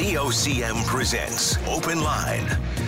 [0.00, 2.46] VOCM presents Open Line.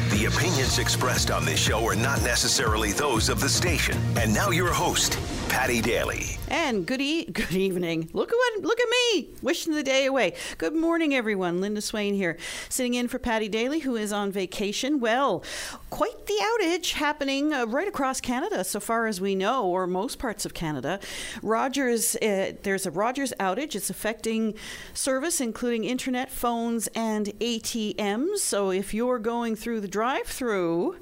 [0.09, 3.99] The opinions expressed on this show are not necessarily those of the station.
[4.17, 5.19] And now your host,
[5.53, 6.39] Paddy Daly.
[6.49, 8.09] And good e- good evening.
[8.15, 10.33] Look at what look at me wishing the day away.
[10.57, 11.61] Good morning, everyone.
[11.61, 12.39] Linda Swain here,
[12.71, 14.99] sitting in for Paddy Daly, who is on vacation.
[14.99, 15.45] Well,
[15.91, 20.19] quite the outage happening uh, right across Canada, so far as we know, or most
[20.19, 20.99] parts of Canada.
[21.43, 23.75] Rogers, uh, there's a Rogers outage.
[23.75, 24.55] It's affecting
[24.95, 28.39] service, including internet, phones, and ATMs.
[28.39, 30.97] So if you're going through the drive-through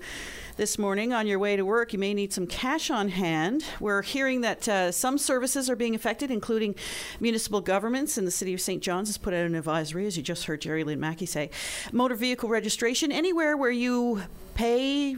[0.56, 3.64] this morning on your way to work, you may need some cash on hand.
[3.78, 6.74] We're hearing that uh, some services are being affected, including
[7.20, 8.82] municipal governments, and the City of St.
[8.82, 11.50] John's has put out an advisory, as you just heard Jerry Lynn Mackey say.
[11.92, 14.22] Motor vehicle registration, anywhere where you
[14.60, 15.16] pay,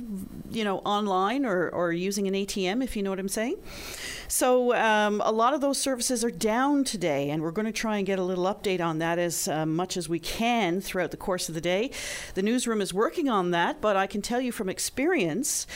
[0.52, 3.56] you know, online or, or using an ATM, if you know what I'm saying.
[4.28, 7.96] So um, a lot of those services are down today, and we're going to try
[7.96, 11.16] and get a little update on that as uh, much as we can throughout the
[11.16, 11.90] course of the day.
[12.34, 15.66] The newsroom is working on that, but I can tell you from experience.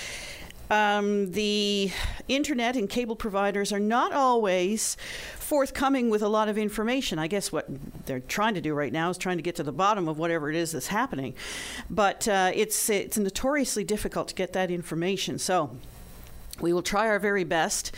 [0.70, 1.92] Um, the
[2.28, 4.97] internet and cable providers are not always
[5.39, 7.19] forthcoming with a lot of information.
[7.20, 7.67] I guess what
[8.06, 10.50] they're trying to do right now is trying to get to the bottom of whatever
[10.50, 11.34] it is that's happening,
[11.89, 15.39] but uh, it's it's notoriously difficult to get that information.
[15.39, 15.77] So
[16.61, 17.92] we will try our very best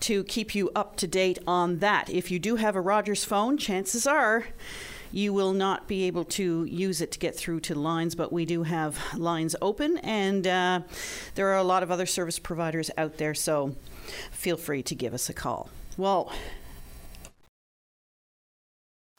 [0.00, 2.10] to keep you up to date on that.
[2.10, 4.46] If you do have a Rogers phone, chances are
[5.14, 8.44] you will not be able to use it to get through to lines, but we
[8.44, 10.80] do have lines open, and uh,
[11.36, 13.76] there are a lot of other service providers out there, so
[14.32, 15.70] feel free to give us a call.
[15.96, 16.32] Well,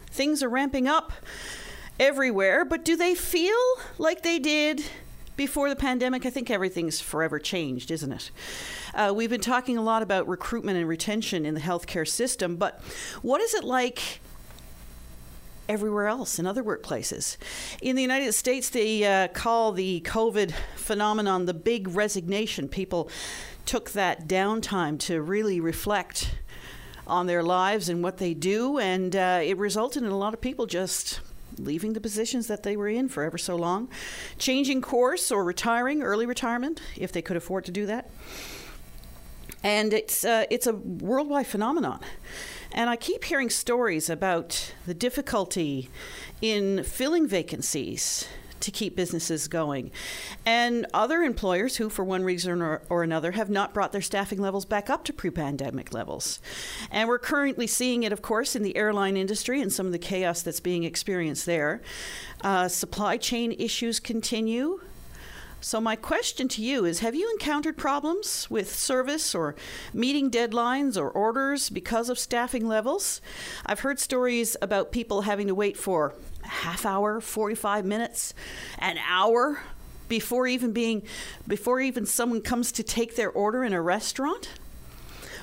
[0.09, 1.13] things are ramping up
[1.97, 3.55] everywhere, but do they feel
[3.97, 4.83] like they did
[5.37, 6.25] before the pandemic?
[6.25, 8.31] I think everything's forever changed, isn't it?
[8.93, 12.81] Uh, we've been talking a lot about recruitment and retention in the healthcare system, but
[13.21, 14.19] what is it like?
[15.67, 17.37] Everywhere else in other workplaces.
[17.81, 22.67] In the United States, they uh, call the COVID phenomenon the big resignation.
[22.67, 23.09] People
[23.65, 26.35] took that downtime to really reflect
[27.07, 30.41] on their lives and what they do, and uh, it resulted in a lot of
[30.41, 31.19] people just
[31.57, 33.87] leaving the positions that they were in for ever so long,
[34.37, 38.09] changing course or retiring, early retirement, if they could afford to do that.
[39.63, 41.99] And it's, uh, it's a worldwide phenomenon.
[42.75, 45.89] And I keep hearing stories about the difficulty
[46.41, 48.27] in filling vacancies
[48.59, 49.91] to keep businesses going.
[50.45, 54.41] And other employers who, for one reason or, or, another, have not brought their staffing
[54.41, 56.41] levels back up to pre pandemic levels.
[56.91, 59.99] And we're currently seeing it, of course, in the airline industry and some of the
[59.99, 61.81] chaos that's being experienced there.
[62.41, 64.81] Uh, supply chain issues continue.
[65.61, 69.55] So, my question to you is Have you encountered problems with service or
[69.93, 73.21] meeting deadlines or orders because of staffing levels?
[73.65, 78.33] I've heard stories about people having to wait for a half hour, 45 minutes,
[78.77, 79.61] an hour
[80.07, 81.01] before even being
[81.47, 84.49] before even someone comes to take their order in a restaurant.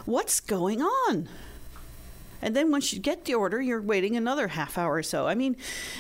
[0.05, 1.29] What's going on?
[2.43, 5.29] And then once you get the order, you're waiting another half hour or so.
[5.29, 5.57] I mean,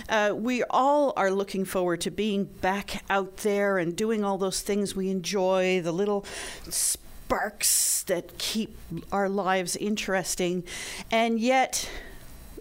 [0.09, 4.61] uh, we all are looking forward to being back out there and doing all those
[4.61, 6.27] things we enjoy, the little
[6.69, 8.77] sparks that keep
[9.13, 10.65] our lives interesting.
[11.13, 11.89] And yet,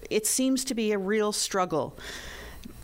[0.10, 1.98] it seems to be a real struggle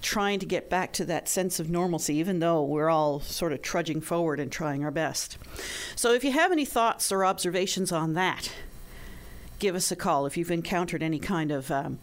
[0.02, 3.62] trying to get back to that sense of normalcy, even though we're all sort of
[3.62, 5.38] trudging forward and trying our best.
[5.96, 8.52] So, if you have any thoughts or observations on that,
[9.60, 12.00] give us a call if you've encountered any kind of um,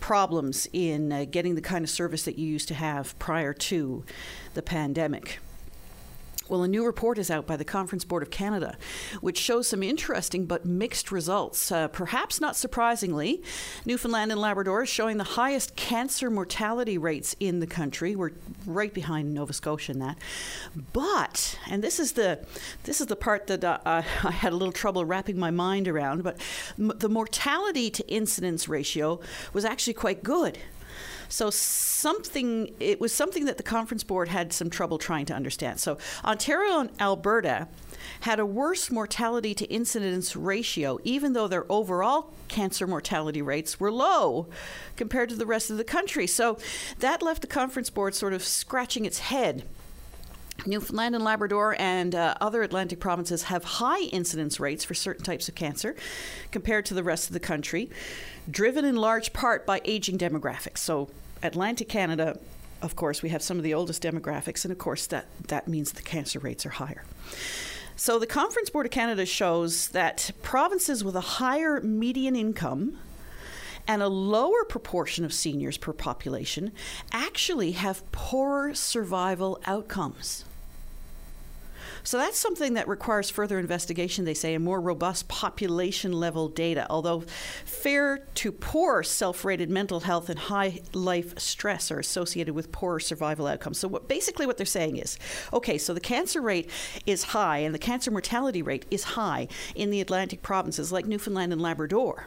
[0.00, 4.04] problems in uh, getting the kind of service that you used to have prior to
[4.54, 5.38] the pandemic.
[6.48, 8.76] Well, a new report is out by the Conference Board of Canada,
[9.22, 11.72] which shows some interesting but mixed results.
[11.72, 13.42] Uh, perhaps not surprisingly,
[13.86, 18.14] Newfoundland and Labrador is showing the highest cancer mortality rates in the country.
[18.14, 18.32] We're
[18.66, 20.18] right behind Nova Scotia in that.
[20.92, 22.40] But, and this is the
[22.82, 24.00] this is the part that uh, I
[24.30, 26.22] had a little trouble wrapping my mind around.
[26.22, 26.38] But
[26.78, 29.18] m- the mortality to incidence ratio
[29.54, 30.58] was actually quite good.
[31.28, 35.80] So something it was something that the conference board had some trouble trying to understand.
[35.80, 37.68] So Ontario and Alberta
[38.20, 43.92] had a worse mortality to incidence ratio, even though their overall cancer mortality rates were
[43.92, 44.46] low
[44.96, 46.26] compared to the rest of the country.
[46.26, 46.58] So
[47.00, 49.64] that left the conference board sort of scratching its head.
[50.66, 55.48] Newfoundland and Labrador and uh, other Atlantic provinces have high incidence rates for certain types
[55.48, 55.94] of cancer
[56.52, 57.90] compared to the rest of the country,
[58.50, 60.78] driven in large part by aging demographics.
[60.78, 61.10] So,
[61.42, 62.38] Atlantic Canada,
[62.82, 65.92] of course, we have some of the oldest demographics, and of course, that, that means
[65.92, 67.04] the cancer rates are higher.
[67.96, 72.98] So, the Conference Board of Canada shows that provinces with a higher median income
[73.86, 76.72] and a lower proportion of seniors per population
[77.12, 80.44] actually have poorer survival outcomes.
[82.04, 86.86] So that's something that requires further investigation, they say, and more robust population level data.
[86.90, 87.24] Although
[87.64, 93.00] fair to poor self rated mental health and high life stress are associated with poorer
[93.00, 93.78] survival outcomes.
[93.78, 95.18] So, what, basically, what they're saying is
[95.50, 96.68] okay, so the cancer rate
[97.06, 101.54] is high and the cancer mortality rate is high in the Atlantic provinces like Newfoundland
[101.54, 102.26] and Labrador.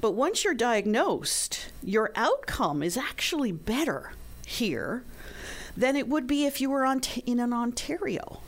[0.00, 4.12] But once you're diagnosed, your outcome is actually better
[4.46, 5.04] here
[5.76, 8.40] than it would be if you were on t- in an Ontario.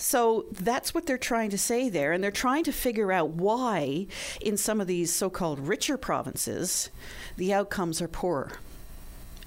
[0.00, 2.12] So that's what they're trying to say there.
[2.12, 4.06] And they're trying to figure out why,
[4.40, 6.90] in some of these so called richer provinces,
[7.36, 8.52] the outcomes are poorer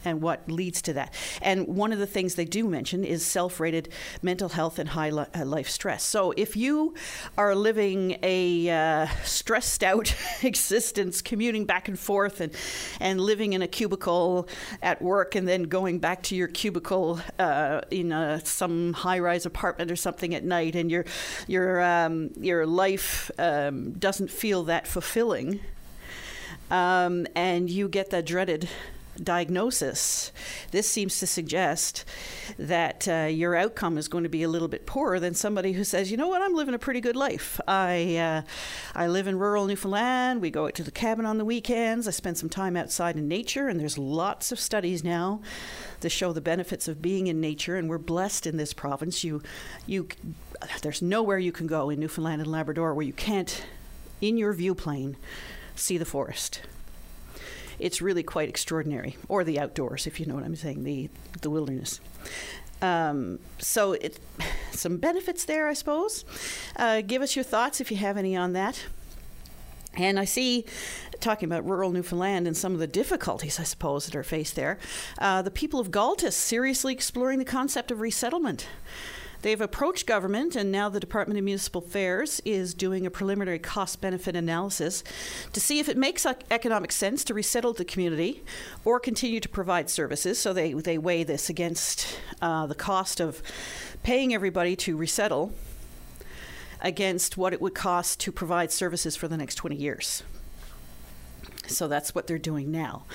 [0.05, 1.13] and what leads to that.
[1.41, 3.89] And one of the things they do mention is self rated
[4.21, 6.03] mental health and high li- uh, life stress.
[6.03, 6.93] So if you
[7.37, 12.53] are living a uh, stressed out existence, commuting back and forth and,
[12.99, 14.47] and living in a cubicle
[14.81, 19.45] at work and then going back to your cubicle uh, in a, some high rise
[19.45, 21.05] apartment or something at night, and your,
[21.47, 25.59] your, um, your life um, doesn't feel that fulfilling.
[26.71, 28.69] Um, and you get that dreaded
[29.21, 30.31] diagnosis,
[30.71, 32.05] this seems to suggest
[32.57, 35.83] that uh, your outcome is going to be a little bit poorer than somebody who
[35.83, 37.59] says, you know what, I'm living a pretty good life.
[37.67, 38.41] I, uh,
[38.95, 40.41] I live in rural Newfoundland.
[40.41, 42.07] We go out to the cabin on the weekends.
[42.07, 45.41] I spend some time outside in nature, and there's lots of studies now
[46.01, 47.75] to show the benefits of being in nature.
[47.75, 49.23] And we're blessed in this province.
[49.23, 49.41] You,
[49.85, 50.07] you,
[50.81, 53.65] there's nowhere you can go in Newfoundland and Labrador where you can't,
[54.21, 55.17] in your view plane,
[55.75, 56.61] see the forest
[57.79, 61.09] it's really quite extraordinary, or the outdoors, if you know what I'm saying, the
[61.41, 61.99] the wilderness.
[62.81, 64.19] Um, so it,
[64.71, 66.25] some benefits there, I suppose.
[66.75, 68.85] Uh, give us your thoughts if you have any on that.
[69.95, 70.65] And I see,
[71.19, 74.79] talking about rural Newfoundland and some of the difficulties, I suppose, that are faced there,
[75.19, 78.67] uh, the people of Gaultois seriously exploring the concept of resettlement.
[79.43, 83.99] They've approached government, and now the Department of Municipal Affairs is doing a preliminary cost
[83.99, 85.03] benefit analysis
[85.51, 88.41] to see if it makes economic sense to resettle the community
[88.85, 90.39] or continue to provide services.
[90.39, 93.43] So they, they weigh this against uh, the cost of
[94.01, 95.51] paying everybody to resettle
[96.79, 100.23] against what it would cost to provide services for the next 20 years.
[101.67, 103.05] So that's what they're doing now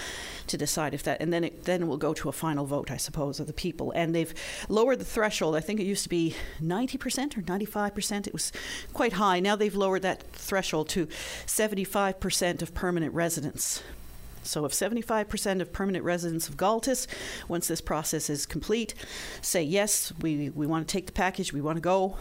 [0.46, 2.96] to decide if that, and then it then will go to a final vote, I
[2.96, 3.92] suppose, of the people.
[3.92, 4.34] And they've
[4.68, 5.54] lowered the threshold.
[5.54, 8.26] I think it used to be 90% or 95%.
[8.26, 8.52] It was
[8.92, 9.40] quite high.
[9.40, 11.06] Now they've lowered that threshold to
[11.46, 13.82] 75% of permanent residents.
[14.42, 17.06] So, if 75% of permanent residents of Gaultois,
[17.48, 18.94] once this process is complete,
[19.42, 22.16] say yes, we, we want to take the package, we want to go,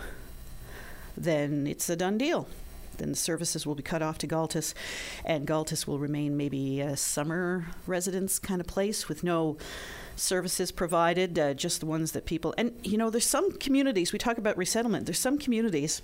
[1.15, 2.49] then it's a done deal
[2.97, 4.73] then the services will be cut off to Gaultois,
[5.25, 9.57] and Gaultois will remain maybe a summer residence kind of place with no
[10.15, 12.53] services provided, uh, just the ones that people.
[12.57, 14.11] And you know, there's some communities.
[14.11, 15.05] We talk about resettlement.
[15.05, 16.01] There's some communities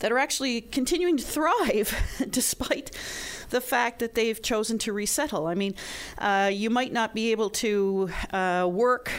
[0.00, 1.94] that are actually continuing to thrive
[2.30, 2.90] despite
[3.50, 5.46] the fact that they've chosen to resettle.
[5.46, 5.74] I mean,
[6.18, 9.10] uh, you might not be able to uh, work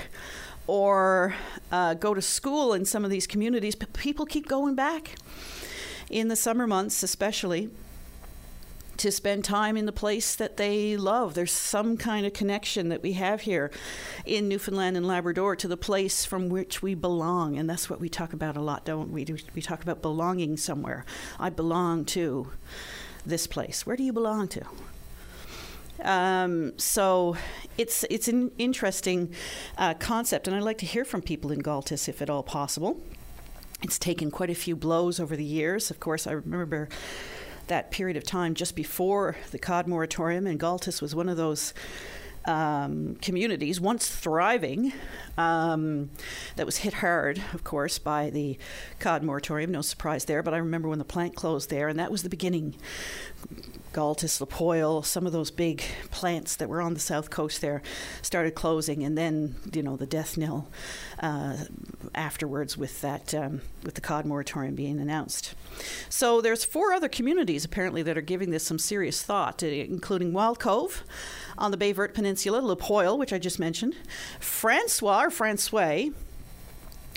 [0.68, 1.36] or
[1.72, 5.16] uh, go to school in some of these communities, but people keep going back
[6.14, 7.72] in the summer months, especially
[8.98, 11.34] to spend time in the place that they love.
[11.34, 13.72] There's some kind of connection that we have here
[14.24, 17.58] in Newfoundland and Labrador to the place from which we belong.
[17.58, 19.26] And that's what we talk about a lot, don't we?
[19.56, 21.04] We talk about belonging somewhere.
[21.40, 22.52] I belong to
[23.26, 23.84] this place.
[23.84, 24.64] Where do you belong to?
[26.04, 27.36] Um, so
[27.78, 29.34] it's it's an interesting
[29.78, 33.02] uh, concept, and I'd like to hear from people in Gaultois if at all possible.
[33.84, 35.92] It's taken quite a few blows over the years.
[35.92, 36.88] Of course, I remember
[37.68, 41.74] that period of time just before the cod moratorium, and Gaultois was one of those
[42.46, 44.94] um, communities, once thriving,
[45.38, 46.10] um,
[46.56, 48.58] that was hit hard, of course, by the
[49.00, 49.72] cod moratorium.
[49.72, 52.30] No surprise there, but I remember when the plant closed there, and that was the
[52.30, 52.76] beginning
[53.94, 57.82] Gaultois, Lapoil, some of those big plants that were on the south coast there
[58.22, 60.68] started closing, and then you know the death knell
[61.20, 61.58] uh,
[62.16, 65.56] afterwards with that um, with the cod moratorium being announced.
[66.10, 70.34] So there's four other communities apparently that are giving this some serious thought, uh, including
[70.34, 71.04] Wild Cove
[71.58, 73.96] on the Baie Verte Peninsula, La Poile, which I just mentioned,
[74.40, 76.10] Francois or Francois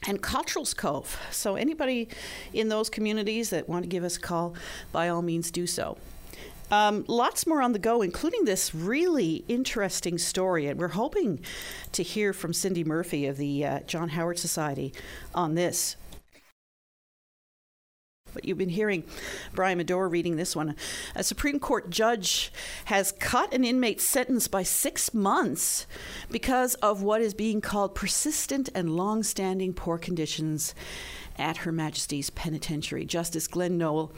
[0.07, 1.21] and Cottrell's Cove.
[1.31, 2.09] So, anybody
[2.53, 4.55] in those communities that want to give us a call,
[4.93, 5.99] by all means do so.
[6.71, 10.67] Um, lots more on the go, including this really interesting story.
[10.67, 11.41] And we're hoping
[11.93, 14.93] to hear from Cindy Murphy of the uh, John Howard Society
[15.35, 15.97] on this.
[18.37, 19.03] but you've been hearing
[19.55, 20.77] Brian Medore reading this one.
[21.15, 22.53] A Supreme Court judge
[22.85, 25.87] has cut an inmate's sentence by six months
[26.31, 30.75] because of what is being called persistent and long standing poor conditions
[31.39, 33.05] at Her Majesty's Penitentiary.
[33.05, 34.13] Justice Glenn Noel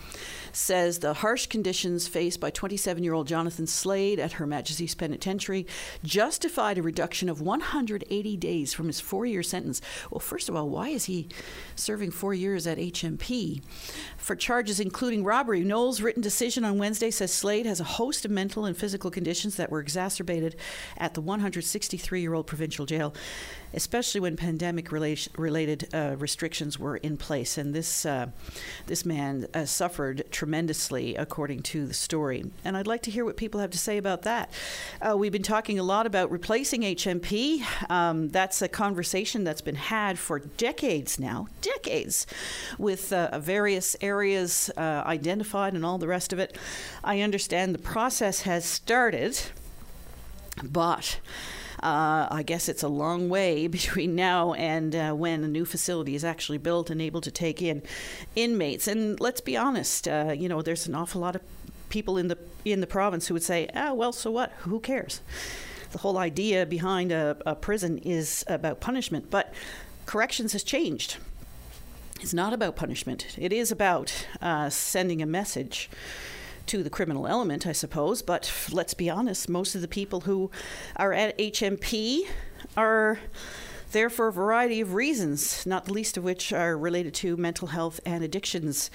[0.52, 5.66] says the harsh conditions faced by 27 year old Jonathan Slade at Her Majesty's Penitentiary
[6.02, 9.80] justified a reduction of 180 days from his four year sentence.
[10.10, 11.28] Well, first of all, why is he
[11.76, 13.62] serving four years at HMP?
[14.28, 18.30] For charges including robbery, Noel's written decision on Wednesday says Slade has a host of
[18.30, 20.54] mental and physical conditions that were exacerbated
[20.98, 23.14] at the 163 year old provincial jail
[23.74, 27.58] especially when pandemic related uh, restrictions were in place.
[27.58, 28.28] And this uh,
[28.86, 32.50] this man uh, suffered tremendously, according to the story.
[32.64, 34.50] And I'd like to hear what people have to say about that.
[35.00, 37.62] Uh, we've been talking a lot about replacing HMP.
[37.90, 42.26] Um, that's a conversation that's been had for decades now, decades,
[42.78, 46.56] with uh, various areas uh, identified and all the rest of it.
[47.04, 49.40] I understand the process has started,
[50.62, 51.20] but
[51.82, 56.14] uh, I guess it's a long way between now and uh, when a new facility
[56.14, 57.82] is actually built and able to take in
[58.34, 58.88] inmates.
[58.88, 61.42] And let's be honest, uh, you know, there's an awful lot of
[61.88, 64.52] people in the in the province who would say, "Ah, well, so what?
[64.60, 65.20] Who cares?"
[65.92, 69.54] The whole idea behind a, a prison is about punishment, but
[70.04, 71.16] corrections has changed.
[72.20, 73.36] It's not about punishment.
[73.38, 75.88] It is about uh, sending a message
[76.66, 78.22] to the criminal element, I suppose.
[78.22, 80.50] But let's be honest, most of the people who
[80.96, 82.22] are at HMP
[82.76, 83.20] are
[83.92, 87.68] there for a variety of reasons, not the least of which are related to mental
[87.68, 88.90] health and addictions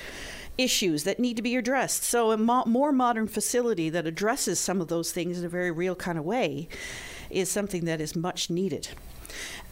[0.57, 2.03] issues that need to be addressed.
[2.03, 5.71] So, a mo- more modern facility that addresses some of those things in a very
[5.71, 6.67] real kind of way
[7.29, 8.89] is something that is much needed.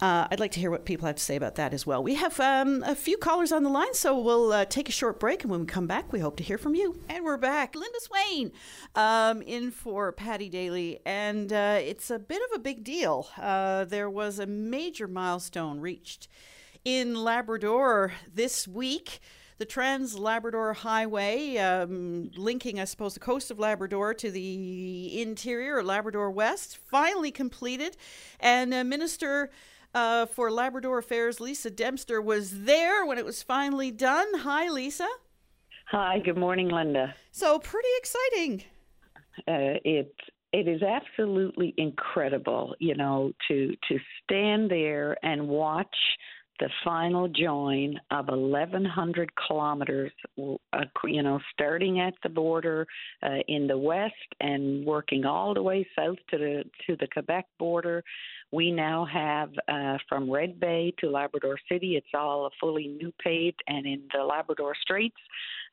[0.02, 2.02] Uh, I'd like to hear what people have to say about that as well.
[2.02, 5.20] We have um, a few callers on the line, so we'll uh, take a short
[5.20, 6.98] break, and when we come back, we hope to hear from you.
[7.08, 7.76] And we're back.
[7.76, 8.50] Linda Swain
[8.96, 13.28] um, in for Paddy Daly, and uh, it's a bit of a big deal.
[13.40, 16.26] Uh, there was a major milestone reached
[16.84, 19.20] in Labrador this week
[19.58, 25.84] the Trans Labrador Highway, um, linking, I suppose, the coast of Labrador to the interior,
[25.84, 27.96] Labrador West, finally completed.
[28.40, 29.50] And uh, Minister
[29.94, 34.26] uh, for Labrador Affairs, Lisa Dempster, was there when it was finally done.
[34.38, 35.08] Hi, Lisa.
[35.90, 37.14] Hi, good morning, Linda.
[37.30, 38.64] So, pretty exciting.
[39.48, 40.14] Uh, it
[40.52, 45.96] it is absolutely incredible, you know, to to stand there and watch
[46.60, 52.86] the final join of 1,100 kilometers, uh, you know, starting at the border
[53.22, 57.46] uh, in the west and working all the way south to the to the Quebec
[57.58, 58.04] border.
[58.52, 61.96] We now have uh, from Red Bay to Labrador City.
[61.96, 65.16] It's all fully new paved, and in the Labrador Straits,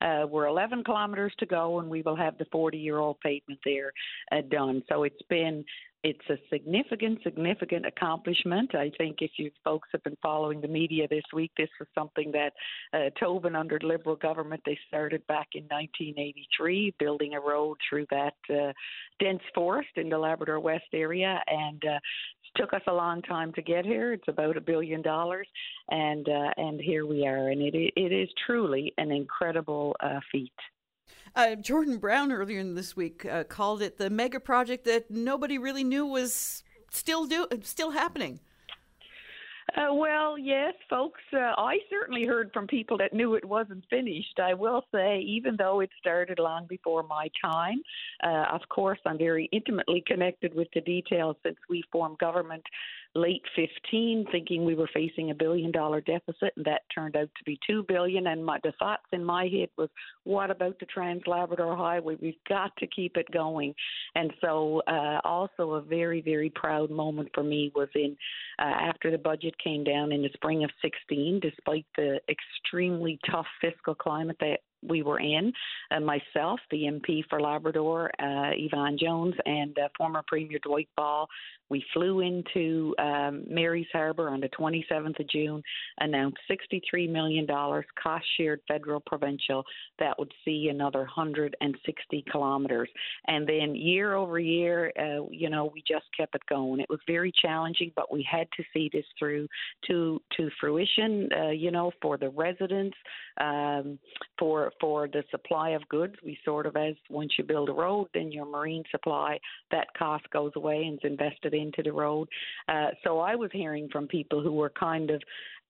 [0.01, 3.91] uh, we're 11 kilometers to go, and we will have the 40-year-old pavement there
[4.31, 4.81] uh, done.
[4.87, 5.65] So it's been
[6.03, 8.73] it's a significant, significant accomplishment.
[8.73, 12.31] I think if you folks have been following the media this week, this was something
[12.31, 12.53] that
[12.93, 18.35] uh, Tobin, under Liberal government, they started back in 1983, building a road through that
[18.49, 18.71] uh,
[19.19, 21.99] dense forest in the Labrador West area, and uh,
[22.55, 24.13] took us a long time to get here.
[24.13, 25.47] It's about a billion dollars,
[25.89, 30.53] and uh, and here we are, and it it is truly an incredible uh, feat.
[31.35, 35.57] Uh, Jordan Brown earlier in this week uh, called it the mega project that nobody
[35.57, 38.39] really knew was still do still happening.
[39.75, 41.21] Uh, well, yes, folks.
[41.33, 44.39] Uh, I certainly heard from people that knew it wasn't finished.
[44.41, 47.81] I will say, even though it started long before my time,
[48.23, 52.63] uh, of course, I'm very intimately connected with the details since we formed government
[53.15, 57.43] late 15 thinking we were facing a billion dollar deficit and that turned out to
[57.43, 58.27] be 2 billion.
[58.27, 59.89] And my the thoughts in my head was
[60.23, 62.17] what about the trans labrador highway?
[62.21, 63.73] We've got to keep it going.
[64.15, 68.15] And so uh, also a very very proud moment for me was in
[68.59, 73.47] uh, after the budget came down in the spring of 16 despite the extremely tough
[73.61, 75.51] fiscal climate that we were in,
[75.91, 81.27] uh, myself, the MP for Labrador, uh, Yvonne Jones, and uh, former Premier Dwight Ball.
[81.69, 85.61] We flew into um, Mary's Harbour on the 27th of June,
[85.99, 89.63] announced $63 million cost shared federal provincial
[89.99, 92.89] that would see another 160 kilometres.
[93.27, 96.79] And then year over year, uh, you know, we just kept it going.
[96.79, 99.47] It was very challenging, but we had to see this through
[99.87, 102.97] to, to fruition, uh, you know, for the residents,
[103.39, 103.99] um,
[104.39, 106.15] for for the supply of goods.
[106.23, 109.39] We sort of as once you build a road, then your marine supply
[109.71, 112.27] that cost goes away and is invested into the road.
[112.67, 115.21] Uh, so I was hearing from people who were kind of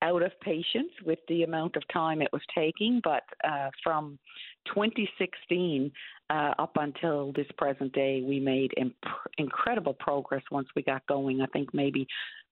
[0.01, 4.17] out of patience with the amount of time it was taking, but uh, from
[4.67, 5.91] 2016
[6.29, 8.95] uh, up until this present day, we made imp-
[9.37, 11.41] incredible progress once we got going.
[11.41, 12.07] I think maybe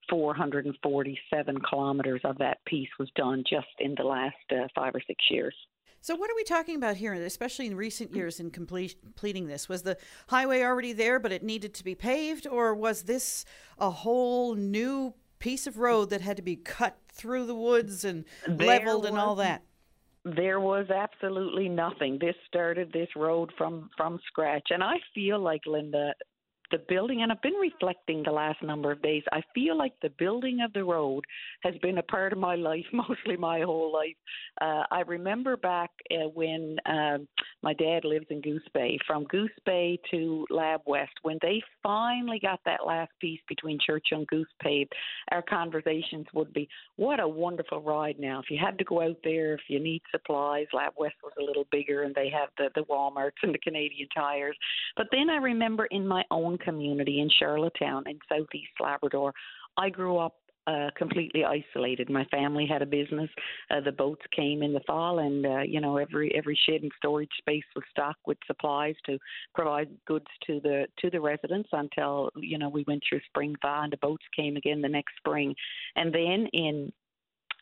[0.10, 5.24] 447 kilometers of that piece was done just in the last uh, five or six
[5.30, 5.56] years.
[6.08, 8.16] So, what are we talking about here, especially in recent mm.
[8.16, 9.68] years in completing this?
[9.68, 9.98] Was the
[10.30, 13.44] highway already there, but it needed to be paved, or was this
[13.78, 18.24] a whole new piece of road that had to be cut through the woods and
[18.48, 19.64] there leveled was, and all that?
[20.24, 22.20] There was absolutely nothing.
[22.22, 26.14] This started this road from from scratch, and I feel like Linda,
[26.72, 30.12] the building, and I've been reflecting the last number of days, I feel like the
[30.18, 31.24] building of the road
[31.64, 34.16] has been a part of my life, mostly my whole life.
[34.62, 37.28] Uh, I remember back uh, when um,
[37.64, 42.40] my dad lives in Goose Bay, from Goose Bay to Lab West, when they finally
[42.40, 44.88] got that last piece between Churchill and Goose Bay,
[45.32, 48.40] our conversations would be, what a wonderful ride now.
[48.40, 51.44] If you had to go out there, if you need supplies, Lab West was a
[51.44, 54.58] little bigger and they have the, the Walmarts and the Canadian tires.
[54.96, 59.34] But then I remember in my own community in Charlottetown in southeast Labrador.
[59.78, 60.36] I grew up
[60.68, 62.10] uh, completely isolated.
[62.10, 63.30] My family had a business.
[63.72, 66.92] Uh, the boats came in the fall, and uh, you know every every shed and
[66.98, 69.18] storage space was stocked with supplies to
[69.56, 73.84] provide goods to the to the residents until you know we went through spring thaw,
[73.84, 75.56] and the boats came again the next spring.
[75.96, 76.92] And then in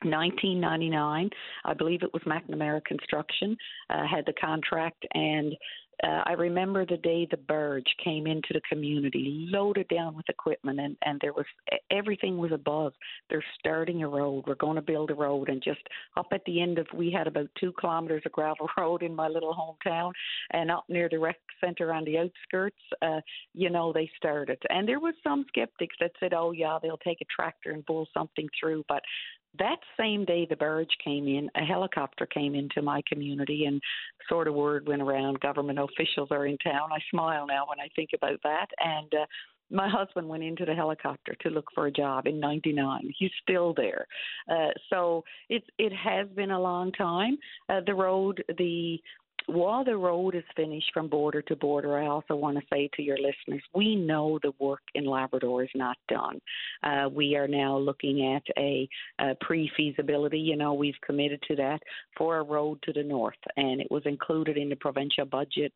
[0.03, 1.29] 1999,
[1.63, 3.55] I believe it was McNamara Construction
[3.89, 5.55] uh, had the contract, and
[6.03, 10.79] uh, I remember the day the Burge came into the community, loaded down with equipment,
[10.79, 11.45] and and there was
[11.91, 12.93] everything was above.
[13.29, 14.43] They're starting a road.
[14.47, 15.81] We're going to build a road, and just
[16.17, 19.27] up at the end of, we had about two kilometers of gravel road in my
[19.27, 20.11] little hometown,
[20.51, 23.21] and up near the rec center on the outskirts, uh,
[23.53, 24.61] you know, they started.
[24.69, 28.07] And there was some skeptics that said, "Oh yeah, they'll take a tractor and pull
[28.13, 29.01] something through," but
[29.59, 33.81] that same day the Burge came in, a helicopter came into my community, and
[34.29, 36.89] sort of word went around government officials are in town.
[36.91, 38.67] I smile now when I think about that.
[38.79, 39.25] And uh,
[39.71, 43.73] my husband went into the helicopter to look for a job in 99 he's still
[43.73, 44.05] there
[44.49, 47.37] uh, so it it has been a long time
[47.69, 48.99] uh, the road the
[49.47, 53.01] while the road is finished from border to border, I also want to say to
[53.01, 56.39] your listeners, we know the work in Labrador is not done.
[56.83, 58.87] Uh, we are now looking at a,
[59.19, 60.39] a pre feasibility.
[60.39, 61.81] You know, we've committed to that
[62.17, 65.73] for a road to the north, and it was included in the provincial budget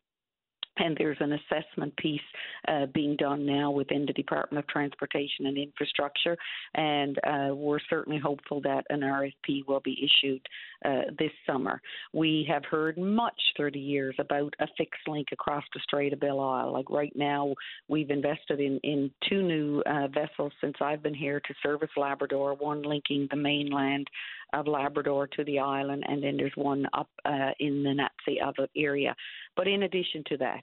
[0.80, 2.20] and there's an assessment piece
[2.68, 6.36] uh, being done now within the Department of Transportation and Infrastructure,
[6.74, 10.40] and uh, we're certainly hopeful that an RFP will be issued
[10.84, 11.80] uh, this summer.
[12.12, 16.20] We have heard much through the years about a fixed link across the Strait of
[16.20, 16.72] Belle Isle.
[16.72, 17.54] Like right now,
[17.88, 22.54] we've invested in, in two new uh, vessels since I've been here to service Labrador,
[22.54, 24.08] one linking the mainland
[24.52, 28.40] of Labrador to the island, and then there's one up uh, in the Nazi
[28.76, 29.14] area.
[29.56, 30.62] But in addition to that,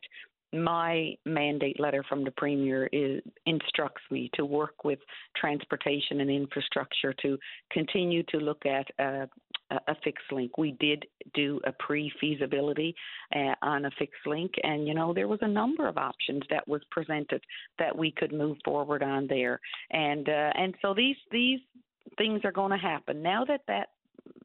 [0.54, 5.00] my mandate letter from the premier is, instructs me to work with
[5.36, 7.38] transportation and infrastructure to
[7.72, 9.26] continue to look at uh,
[9.70, 10.58] a fixed link.
[10.58, 12.96] We did do a pre-feasibility
[13.36, 16.66] uh, on a fixed link, and you know there was a number of options that
[16.68, 17.44] was presented
[17.78, 19.60] that we could move forward on there,
[19.92, 21.60] and uh, and so these these
[22.18, 23.90] things are going to happen now that that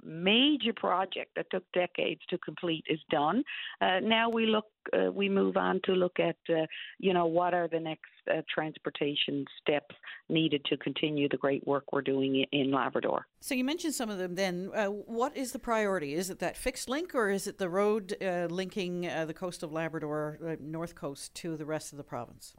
[0.04, 3.42] major project that took decades to complete is done.
[3.80, 6.66] Uh, now we look, uh, we move on to look at, uh,
[6.98, 9.94] you know, what are the next uh, transportation steps
[10.28, 13.26] needed to continue the great work we're doing in Labrador.
[13.40, 14.34] So you mentioned some of them.
[14.34, 16.14] Then, uh, what is the priority?
[16.14, 19.72] Is it that fixed link, or is it the road uh, linking the coast of
[19.72, 22.54] Labrador, north coast, to the rest of the province?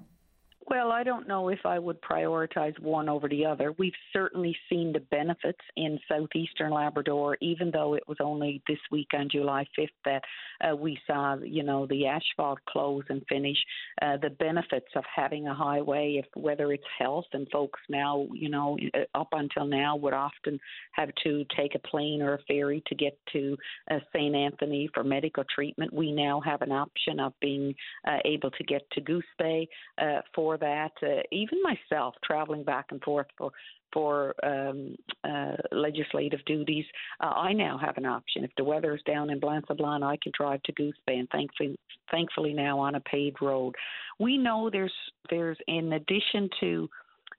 [0.68, 3.74] Well, I don't know if I would prioritize one over the other.
[3.78, 9.10] We've certainly seen the benefits in southeastern Labrador, even though it was only this week
[9.14, 10.24] on July 5th that
[10.64, 13.58] uh, we saw, you know, the asphalt close and finish.
[14.02, 18.50] Uh, the benefits of having a highway, if whether it's health and folks now, you
[18.50, 20.58] know, uh, up until now would often
[20.94, 23.58] have to take a plane or a ferry to get to
[23.92, 24.34] uh, St.
[24.34, 25.94] Anthony for medical treatment.
[25.94, 27.76] We now have an option of being
[28.08, 30.92] uh, able to get to Goose Bay uh, for that.
[31.02, 33.52] Uh, even myself, traveling back and forth for
[33.94, 36.86] for um, uh, legislative duties,
[37.20, 38.44] uh, I now have an option.
[38.44, 41.78] If the weather is down in Blanc-Sablon, I can drive to Goose Bay, and thankfully,
[42.10, 43.76] thankfully now on a paved road.
[44.20, 44.94] We know there's
[45.30, 46.90] there's in addition to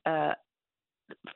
[0.06, 0.32] uh,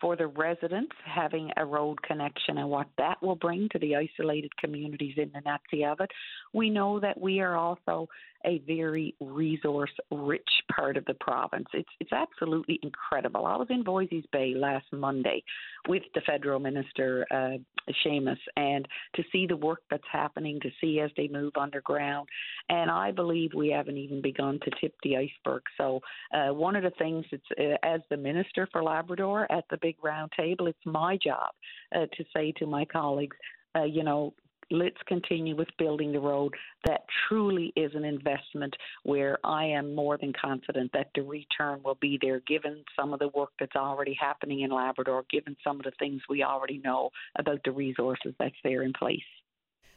[0.00, 4.50] for the residents having a road connection and what that will bring to the isolated
[4.56, 6.08] communities in the Nunatsiavut.
[6.54, 8.08] We know that we are also
[8.44, 11.66] a very resource rich part of the province.
[11.72, 13.46] It's it's absolutely incredible.
[13.46, 15.42] I was in Voisey's Bay last Monday
[15.88, 17.58] with the federal minister uh,
[18.04, 22.28] Seamus, and to see the work that's happening, to see as they move underground,
[22.68, 25.62] and I believe we haven't even begun to tip the iceberg.
[25.76, 26.00] So
[26.34, 29.96] uh, one of the things that's uh, as the minister for Labrador at the big
[30.02, 31.50] round table, it's my job
[31.94, 33.36] uh, to say to my colleagues,
[33.76, 34.34] uh, you know,
[34.70, 36.54] let's continue with building the road.
[36.86, 41.98] That truly is an investment where I am more than confident that the return will
[42.00, 45.84] be there, given some of the work that's already happening in Labrador, given some of
[45.84, 49.20] the things we already know about the resources that's there in place.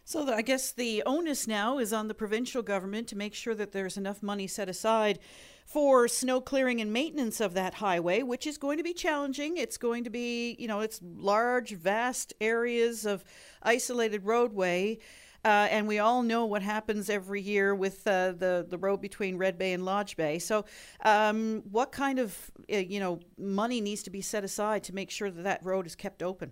[0.03, 3.71] So I guess the onus now is on the provincial government to make sure that
[3.71, 5.19] there's enough money set aside
[5.65, 9.57] for snow clearing and maintenance of that highway, which is going to be challenging.
[9.57, 13.23] It's going to be, you know, it's large, vast areas of
[13.63, 14.99] isolated roadway.
[15.43, 19.37] Uh, and we all know what happens every year with uh, the the road between
[19.37, 20.37] Red Bay and Lodge Bay.
[20.37, 20.65] So,
[21.03, 25.09] um, what kind of uh, you know money needs to be set aside to make
[25.09, 26.51] sure that that road is kept open?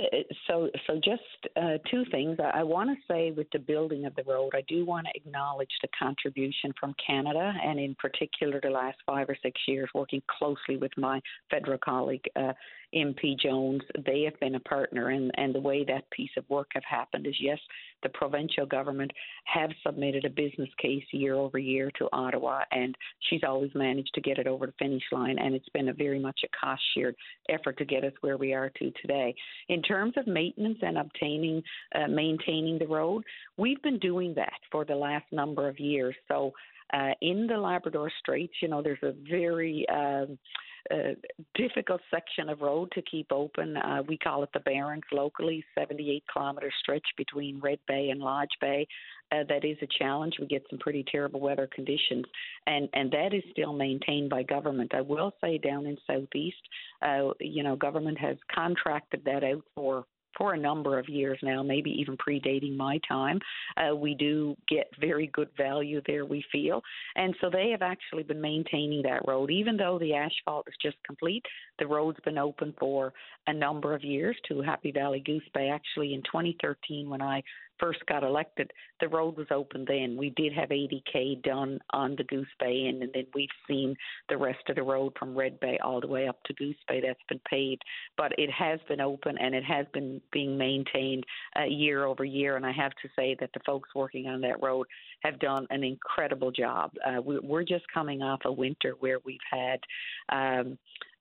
[0.00, 0.04] Uh,
[0.46, 1.22] so, so just
[1.56, 2.38] uh, two things.
[2.40, 5.12] I, I want to say with the building of the road, I do want to
[5.14, 10.22] acknowledge the contribution from Canada, and in particular the last five or six years, working
[10.38, 12.52] closely with my federal colleague uh,
[12.94, 13.82] MP Jones.
[14.06, 17.26] They have been a partner, and, and the way that piece of work have happened
[17.26, 17.58] is yes,
[18.02, 19.10] the provincial government
[19.44, 22.94] have submitted a business case year over year to Ottawa, and
[23.28, 26.18] she's always managed to get it over the finish line, and it's been a very
[26.18, 27.14] much a cost shared
[27.48, 29.34] effort to get us where we are to today.
[29.68, 31.62] In terms of maintenance and obtaining,
[31.94, 33.24] uh, maintaining the road,
[33.56, 36.14] we've been doing that for the last number of years.
[36.28, 36.52] So.
[36.94, 40.38] Uh, in the Labrador Straits, you know, there's a very um,
[41.54, 43.76] difficult section of road to keep open.
[43.76, 48.48] Uh, we call it the Barrens locally, 78 kilometre stretch between Red Bay and Lodge
[48.60, 48.86] Bay.
[49.30, 50.34] Uh, that is a challenge.
[50.40, 52.24] We get some pretty terrible weather conditions,
[52.66, 54.92] and and that is still maintained by government.
[54.94, 56.56] I will say down in southeast,
[57.02, 60.06] uh, you know, government has contracted that out for
[60.38, 63.40] for a number of years now, maybe even predating my time.
[63.76, 66.80] Uh, we do get very good value there, we feel.
[67.16, 69.50] And so they have actually been maintaining that road.
[69.50, 71.44] Even though the asphalt is just complete,
[71.78, 73.12] the road's been open for
[73.46, 75.68] a number of years to Happy Valley Goose Bay.
[75.68, 77.42] Actually, in 2013, when I
[77.78, 80.16] first got elected, the road was open then.
[80.16, 83.96] We did have 80k done on the Goose Bay end, and then we've seen
[84.28, 87.00] the rest of the road from Red Bay all the way up to Goose Bay
[87.00, 87.82] that's been paved.
[88.16, 91.24] But it has been open and it has been being maintained
[91.58, 92.56] uh, year over year.
[92.56, 94.86] And I have to say that the folks working on that road
[95.22, 96.92] have done an incredible job.
[97.06, 99.80] Uh, we, we're just coming off a winter where we've had.
[100.30, 100.78] Um,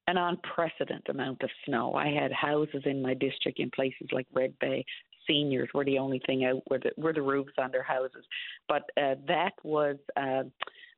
[0.09, 1.93] an unprecedented amount of snow.
[1.93, 4.85] I had houses in my district in places like Red Bay
[5.27, 8.25] seniors were the only thing out were the, were the roofs their houses.
[8.67, 10.43] But uh, that was uh,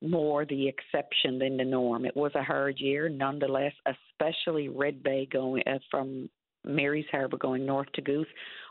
[0.01, 2.05] more the exception than the norm.
[2.05, 6.29] It was a hard year, nonetheless, especially Red Bay going uh, from
[6.65, 8.27] Mary's Harbour going north to Goose.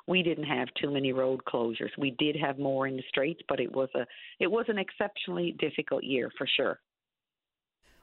[0.07, 1.91] We didn't have too many road closures.
[1.99, 4.07] We did have more in the straits, but it was a
[4.41, 6.81] it was an exceptionally difficult year for sure.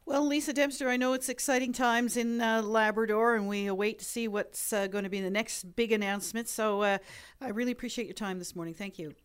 [0.08, 4.06] Well, Lisa Dempster, I know it's exciting times in uh, Labrador, and we await to
[4.06, 6.48] see what's uh, going to be the next big announcement.
[6.48, 6.98] So uh,
[7.42, 8.76] I really appreciate your time this morning.
[8.76, 9.16] Thank you.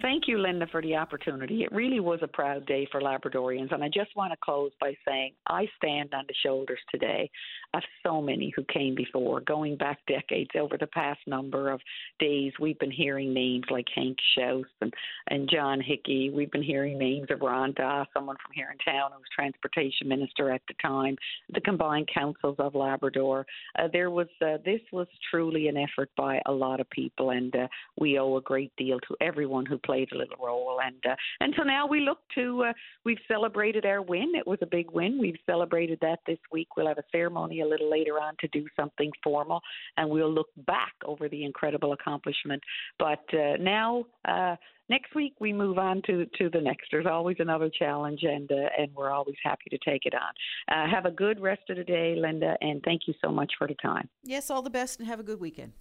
[0.00, 1.64] Thank you, Linda, for the opportunity.
[1.64, 4.94] It really was a proud day for Labradorians, and I just want to close by
[5.06, 7.28] saying I stand on the shoulders today
[7.74, 10.50] of so many who came before, going back decades.
[10.58, 11.80] Over the past number of
[12.20, 14.94] days, we've been hearing names like Hank Shouse and,
[15.28, 16.30] and John Hickey.
[16.30, 20.06] We've been hearing names of Ron Dawe, someone from here in town who was transportation
[20.06, 21.16] minister at the time,
[21.52, 23.44] the combined councils of Labrador.
[23.76, 27.54] Uh, there was uh, this was truly an effort by a lot of people, and
[27.56, 27.66] uh,
[27.98, 30.78] we owe a great deal to everyone who played a little role.
[30.84, 32.72] And uh, and so now we look to uh,
[33.04, 34.32] we've celebrated our win.
[34.34, 35.18] It was a big win.
[35.18, 36.68] We've celebrated that this week.
[36.76, 39.60] We'll have a ceremony a little later on to do something formal,
[39.96, 42.62] and we'll look back over the incredible accomplishment.
[42.98, 44.04] But uh, now.
[44.24, 44.56] Uh,
[44.90, 46.88] next week we move on to to the next.
[46.90, 50.32] There's always another challenge, and uh, and we're always happy to take it on.
[50.68, 53.66] Uh, have a good rest of the day, Linda, and thank you so much for
[53.66, 54.08] the time.
[54.24, 55.72] Yes, all the best, and have a good weekend.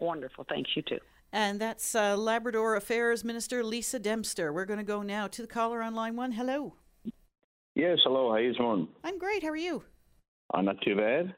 [0.00, 0.46] Wonderful.
[0.48, 0.98] Thanks you too.
[1.32, 4.52] And that's uh, Labrador Affairs Minister Lisa Dempster.
[4.52, 6.32] We're going to go now to the caller on line one.
[6.32, 6.74] Hello.
[7.74, 8.30] Yes, hello.
[8.30, 8.88] How you doing?
[9.04, 9.42] I'm great.
[9.42, 9.84] How are you?
[10.52, 11.34] I'm not too bad.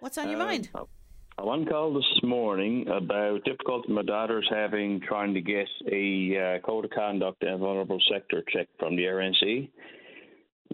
[0.00, 0.70] What's on your uh, mind?
[0.74, 6.66] I to call this morning about difficulty my daughter's having trying to get a uh,
[6.66, 9.68] code of conduct and vulnerable sector check from the RNC.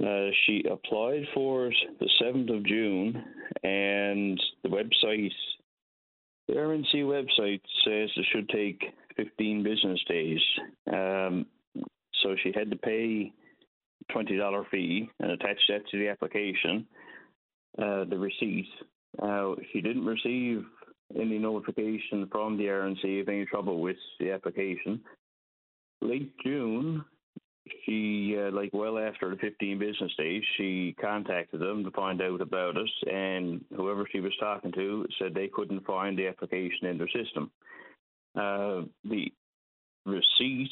[0.03, 3.23] Uh, she applied for it the 7th of June,
[3.63, 5.31] and the website
[6.51, 8.83] the RNC website says it should take
[9.17, 10.41] 15 business days.
[10.93, 11.47] Um,
[12.23, 13.33] so she had to pay
[14.13, 16.87] twenty dollar fee and attach that to the application,
[17.79, 18.67] uh, the receipt.
[19.23, 20.65] Uh, she didn't receive
[21.19, 25.01] any notification from the RNC of any trouble with the application.
[26.03, 27.05] Late June,
[27.85, 32.41] she uh, like well after the 15 business days she contacted them to find out
[32.41, 36.99] about us and whoever she was talking to said they couldn't find the application in
[36.99, 37.51] their system.
[38.35, 39.33] Uh, the
[40.07, 40.71] receipt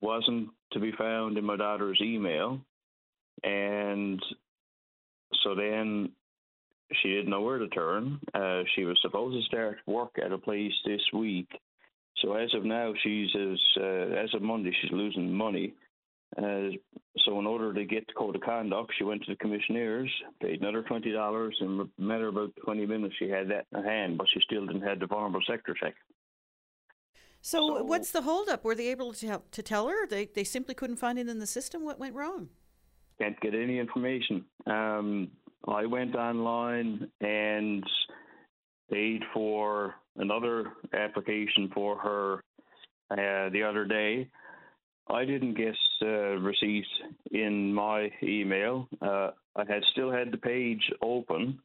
[0.00, 2.60] wasn't to be found in my daughter's email
[3.42, 4.22] and
[5.42, 6.10] so then
[7.00, 8.18] she didn't know where to turn.
[8.34, 11.48] Uh, she was supposed to start work at a place this week.
[12.20, 15.72] So as of now she's as uh, as of monday she's losing money
[16.38, 16.68] uh,
[17.24, 20.60] so in order to get the code of conduct, she went to the commissioners, paid
[20.60, 23.82] another twenty dollars, and in a matter of about twenty minutes, she had that in
[23.82, 25.94] her hand, but she still didn't have the vulnerable sector check.
[27.40, 28.64] So, so what's the holdup?
[28.64, 30.06] Were they able to tell, to tell her?
[30.06, 31.84] They they simply couldn't find it in the system.
[31.84, 32.48] What went wrong?
[33.20, 34.44] Can't get any information.
[34.66, 35.30] Um,
[35.68, 37.84] I went online and
[38.90, 42.42] paid for another application for her
[43.10, 44.28] uh, the other day
[45.12, 46.86] I didn't get uh, receipt
[47.32, 48.88] in my email.
[49.02, 51.58] Uh, I had still had the page open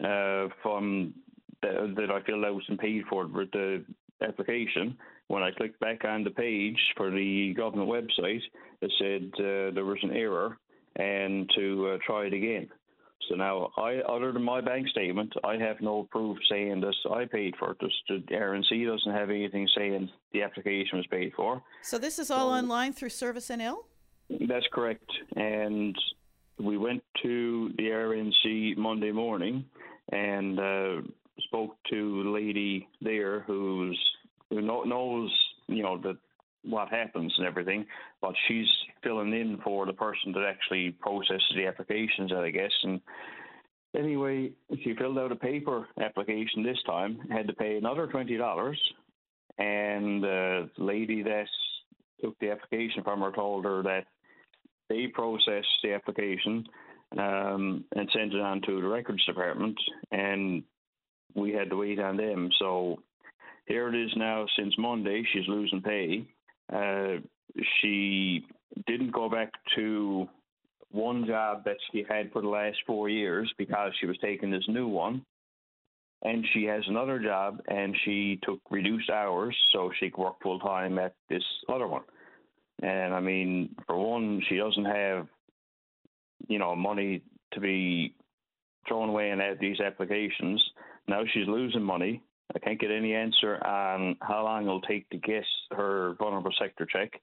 [0.00, 1.14] uh, from
[1.62, 3.84] the, that I filled out and paid for with the
[4.22, 4.96] application.
[5.28, 8.42] When I clicked back on the page for the government website,
[8.82, 10.58] it said uh, there was an error
[10.96, 12.68] and to uh, try it again.
[13.28, 17.24] So now, I, other than my bank statement, I have no proof saying this I
[17.24, 17.78] paid for it.
[18.08, 21.62] The RNC doesn't have anything saying the application was paid for.
[21.82, 23.84] So this is all so, online through Service NL?
[24.48, 25.10] That's correct.
[25.36, 25.96] And
[26.58, 29.64] we went to the RNC Monday morning
[30.12, 30.96] and uh,
[31.46, 33.98] spoke to the lady there who's
[34.50, 35.30] who knows,
[35.68, 36.16] you know, that
[36.64, 37.86] what happens and everything,
[38.20, 38.68] but she's
[39.02, 42.72] filling in for the person that actually processes the applications, I guess.
[42.82, 43.00] And
[43.96, 44.50] anyway,
[44.82, 48.80] she filled out a paper application this time, had to pay another twenty dollars,
[49.58, 51.46] and the lady that
[52.22, 54.06] took the application from her told her that
[54.88, 56.64] they processed the application
[57.18, 59.76] um, and sent it on to the records department,
[60.12, 60.62] and
[61.34, 62.50] we had to wait on them.
[62.58, 63.00] So
[63.66, 65.24] here it is now since Monday.
[65.32, 66.26] She's losing pay.
[66.72, 67.16] Uh,
[67.80, 68.46] she
[68.86, 70.28] didn't go back to
[70.90, 74.64] one job that she had for the last four years because she was taking this
[74.68, 75.24] new one.
[76.22, 80.58] And she has another job and she took reduced hours so she could work full
[80.58, 82.02] time at this other one.
[82.82, 85.26] And I mean, for one, she doesn't have,
[86.48, 87.22] you know, money
[87.52, 88.14] to be
[88.88, 90.62] thrown away in these applications.
[91.08, 92.22] Now she's losing money
[92.54, 96.86] I can't get any answer on how long it'll take to get her vulnerable sector
[96.86, 97.20] check.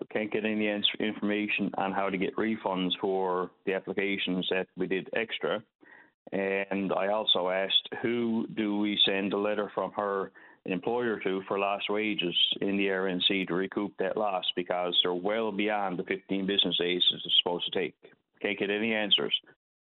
[0.00, 4.66] I can't get any answer, information on how to get refunds for the applications that
[4.76, 5.62] we did extra.
[6.32, 10.30] And I also asked who do we send a letter from her
[10.66, 15.50] employer to for lost wages in the RNC to recoup that loss because they're well
[15.50, 17.94] beyond the 15 business days it's supposed to take.
[18.40, 19.34] Can't get any answers.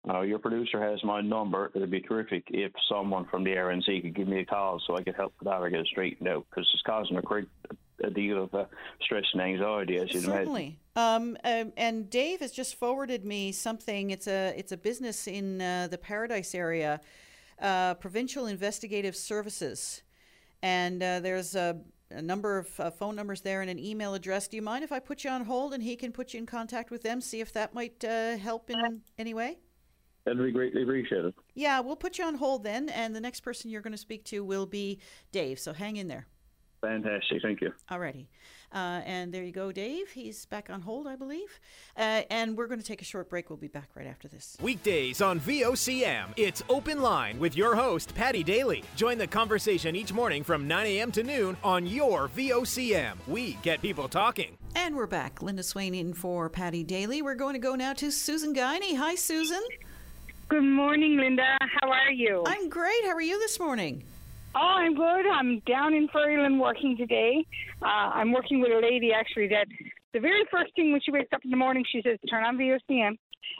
[0.10, 1.72] Uh, your producer has my number.
[1.76, 5.04] It'd be terrific if someone from the RNC could give me a call so I
[5.04, 7.48] could help that or get it straightened out because it's causing a great
[8.04, 8.65] a deal of uh,
[9.02, 10.80] stress and anxiety, as you'd Certainly.
[10.96, 11.36] imagine.
[11.43, 14.12] Um, um, and Dave has just forwarded me something.
[14.12, 17.02] It's a it's a business in uh, the Paradise area,
[17.62, 20.04] uh, Provincial Investigative Services,
[20.62, 21.80] and uh, there's a,
[22.12, 24.48] a, number of uh, phone numbers there and an email address.
[24.48, 26.46] Do you mind if I put you on hold and he can put you in
[26.46, 29.58] contact with them, see if that might uh, help in any way?
[30.28, 31.34] That'd be greatly appreciated.
[31.54, 34.26] Yeah, we'll put you on hold then, and the next person you're going to speak
[34.26, 35.00] to will be
[35.32, 35.58] Dave.
[35.58, 36.28] So hang in there.
[36.82, 37.42] Fantastic.
[37.42, 37.72] Thank you.
[37.90, 38.28] Alrighty.
[38.74, 40.10] Uh, and there you go, Dave.
[40.12, 41.60] He's back on hold, I believe.
[41.96, 43.50] Uh, and we're going to take a short break.
[43.50, 44.58] We'll be back right after this.
[44.62, 48.84] Weekdays on VOCM, it's Open Line with your host, Paddy Daly.
[48.98, 51.12] Join the conversation each morning from 9 a.m.
[51.13, 53.16] to noon on your VOCM.
[53.28, 54.58] We get people talking.
[54.76, 55.42] And we're back.
[55.42, 57.22] Linda Swain in for Paddy Daly.
[57.22, 58.98] We're going to go now to Susan Guiney.
[58.98, 59.63] Hi, Susan.
[60.49, 61.57] Good morning, Linda.
[61.60, 62.41] How are you?
[62.47, 63.03] I'm great.
[63.03, 64.05] How are you this morning?
[64.55, 65.27] Oh, I'm good.
[65.29, 67.45] I'm down in Ferryland working today.
[67.81, 69.67] Uh, I'm working with a lady actually that
[70.13, 72.57] the very first thing when she wakes up in the morning, she says, "Turn on
[72.57, 73.17] VOCM,"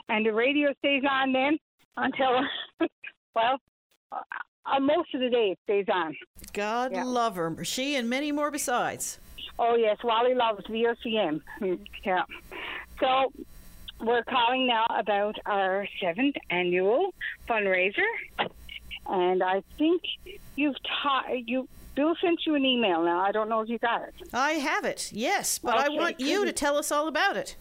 [0.08, 1.58] and the radio stays on then
[1.98, 2.40] until
[3.34, 3.58] well,
[4.10, 6.16] uh, most of the day it stays on.
[6.54, 7.04] God yeah.
[7.04, 7.64] love her.
[7.66, 9.18] She and many more besides.
[9.58, 11.42] Oh yes, Wally loves VOCM.
[12.02, 12.22] Yeah.
[12.98, 13.30] So
[14.00, 17.14] we're calling now about our seventh annual
[17.48, 18.06] fundraiser,
[19.06, 20.02] and I think
[20.56, 23.20] you've taught you Bill sent you an email now.
[23.20, 24.14] I don't know if you got it.
[24.32, 27.56] I have it, yes, but I want you to tell us all about it.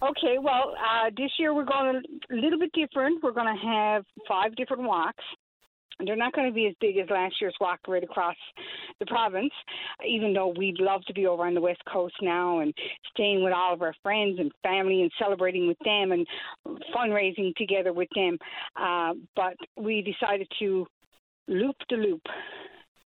[0.00, 3.20] Okay, well, uh, this year we're going a little bit different.
[3.20, 5.24] We're going to have five different walks.
[5.98, 8.36] And they're not going to be as big as last year's walk right across
[9.00, 9.52] the province,
[10.06, 12.72] even though we'd love to be over on the West Coast now and
[13.10, 16.26] staying with all of our friends and family and celebrating with them and
[16.94, 18.38] fundraising together with them.
[18.80, 20.86] Uh, but we decided to
[21.48, 22.22] loop the loop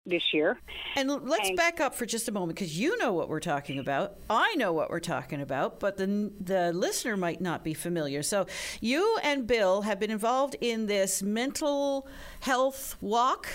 [0.05, 0.59] this year.
[0.95, 3.79] And let's And- back up for just a moment because you know what we're talking
[3.79, 4.15] about.
[4.29, 8.21] I know what we're talking about, but the the listener might not be familiar.
[8.23, 8.45] So
[8.81, 12.07] you and Bill have been involved in this mental
[12.41, 13.47] health walk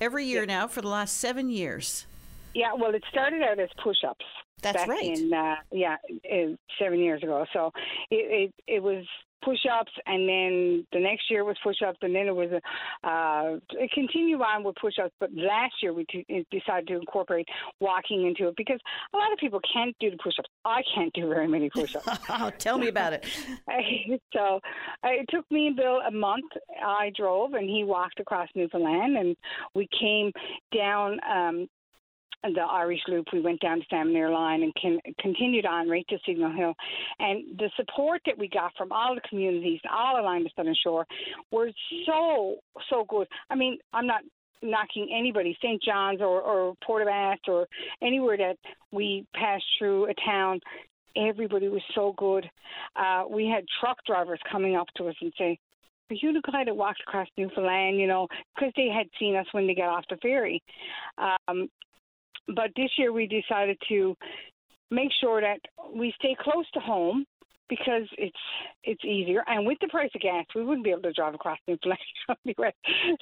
[0.00, 2.06] every year now for the last seven years.
[2.54, 4.24] Yeah, well, it started out as push-ups.
[4.60, 5.18] That's right.
[5.18, 5.96] In, uh, yeah,
[6.78, 7.46] seven years ago.
[7.52, 7.72] So
[8.10, 9.04] it it, it was
[9.42, 13.90] push-ups, and then the next year was push-ups, and then it was a uh, it
[13.92, 15.12] continued on with push-ups.
[15.20, 17.46] But last year we t- decided to incorporate
[17.80, 18.80] walking into it because
[19.12, 20.48] a lot of people can't do the push-ups.
[20.64, 22.08] I can't do very many push-ups.
[22.34, 23.26] Oh, tell me about it.
[24.32, 24.60] so
[25.04, 26.50] uh, it took me and Bill a month.
[26.84, 29.36] I drove and he walked across Newfoundland, and
[29.74, 30.32] we came
[30.74, 31.68] down um,
[32.42, 33.26] the Irish Loop.
[33.32, 36.74] We went down to Salmonier Line and can, continued on right to Signal Hill.
[37.18, 41.06] And the support that we got from all the communities, all along the Southern Shore,
[41.50, 41.70] were
[42.06, 42.56] so
[42.90, 43.28] so good.
[43.50, 44.22] I mean, I'm not
[44.62, 45.82] knocking anybody, St.
[45.82, 47.66] John's or, or Port aux Basques or
[48.00, 48.56] anywhere that
[48.92, 50.60] we passed through a town
[51.16, 52.48] everybody was so good.
[52.96, 55.58] Uh, we had truck drivers coming up to us and say,
[56.10, 59.46] "Are you the guy that walked across Newfoundland?" You know, because they had seen us
[59.52, 60.62] when they got off the ferry.
[61.18, 61.68] Um,
[62.48, 64.16] but this year we decided to
[64.90, 65.60] make sure that
[65.94, 67.24] we stay close to home
[67.68, 68.36] because it's
[68.84, 69.42] it's easier.
[69.46, 72.00] And with the price of gas, we wouldn't be able to drive across Newfoundland
[72.46, 72.72] anyway.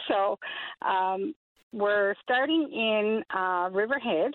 [0.08, 0.38] So
[0.86, 1.34] um,
[1.72, 4.32] we're starting in uh, Riverhead.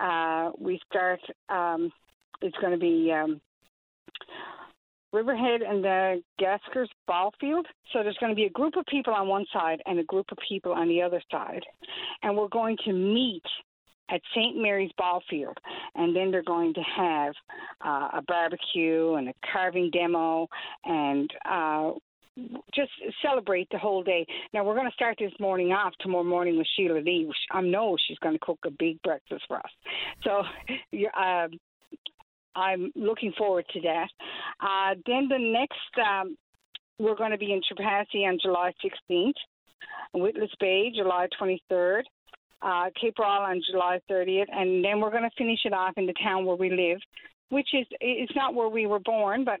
[0.00, 1.20] Uh, we start.
[1.48, 1.92] Um,
[2.40, 3.40] it's going to be um,
[5.12, 7.66] Riverhead and the Gaskiers ball field.
[7.92, 10.26] So there's going to be a group of people on one side and a group
[10.32, 11.62] of people on the other side,
[12.22, 13.44] and we're going to meet
[14.12, 14.56] at St.
[14.56, 15.56] Mary's ball field,
[15.94, 17.34] and then they're going to have
[17.84, 20.46] uh, a barbecue and a carving demo
[20.84, 21.30] and.
[21.48, 21.92] Uh,
[22.74, 24.24] just celebrate the whole day.
[24.54, 27.30] Now we're going to start this morning off tomorrow morning with Sheila Lee.
[27.50, 29.70] I know she's going to cook a big breakfast for us.
[30.24, 30.42] So,
[31.14, 31.48] uh,
[32.54, 34.08] I'm looking forward to that.
[34.60, 36.36] Uh, then the next, um,
[36.98, 38.72] we're going to be in Trepassey on July
[39.10, 39.32] 16th,
[40.14, 42.02] Witless Bay July 23rd,
[42.62, 46.06] uh, Cape Broyle on July 30th, and then we're going to finish it off in
[46.06, 46.98] the town where we live,
[47.50, 49.60] which is it's not where we were born, but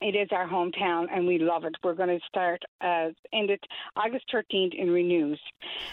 [0.00, 1.74] it is our hometown, and we love it.
[1.82, 3.60] We're going to start uh, end it
[3.96, 5.40] August 13th in Renews.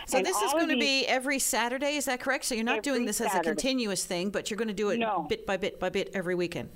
[0.08, 2.46] So And this is going to be every Saturday, is that correct?
[2.46, 5.00] So you're not doing this as a continuous thing, but you're going to do it
[5.00, 5.26] No.
[5.30, 6.70] bit by bit by bit every weekend.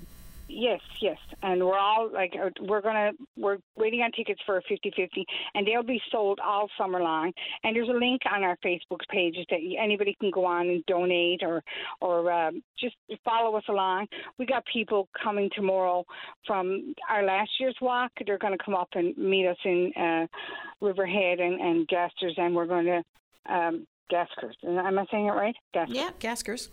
[0.48, 4.62] Yes, yes, and we're all like uh, we're gonna we're waiting on tickets for a
[4.62, 7.32] 50-50, and they'll be sold all summer long.
[7.64, 11.42] And there's a link on our Facebook pages that anybody can go on and donate
[11.42, 11.62] or
[12.00, 14.06] or um, just follow us along.
[14.38, 16.04] We got people coming tomorrow
[16.46, 18.12] from our last year's walk.
[18.24, 20.26] They're going to come up and meet us in uh,
[20.80, 23.02] Riverhead and and Gasters, and we're going to
[23.52, 24.54] um, Gaskiers.
[24.64, 25.56] Am I saying it right?
[25.74, 26.68] Gaskiers Yeah, Gaskiers.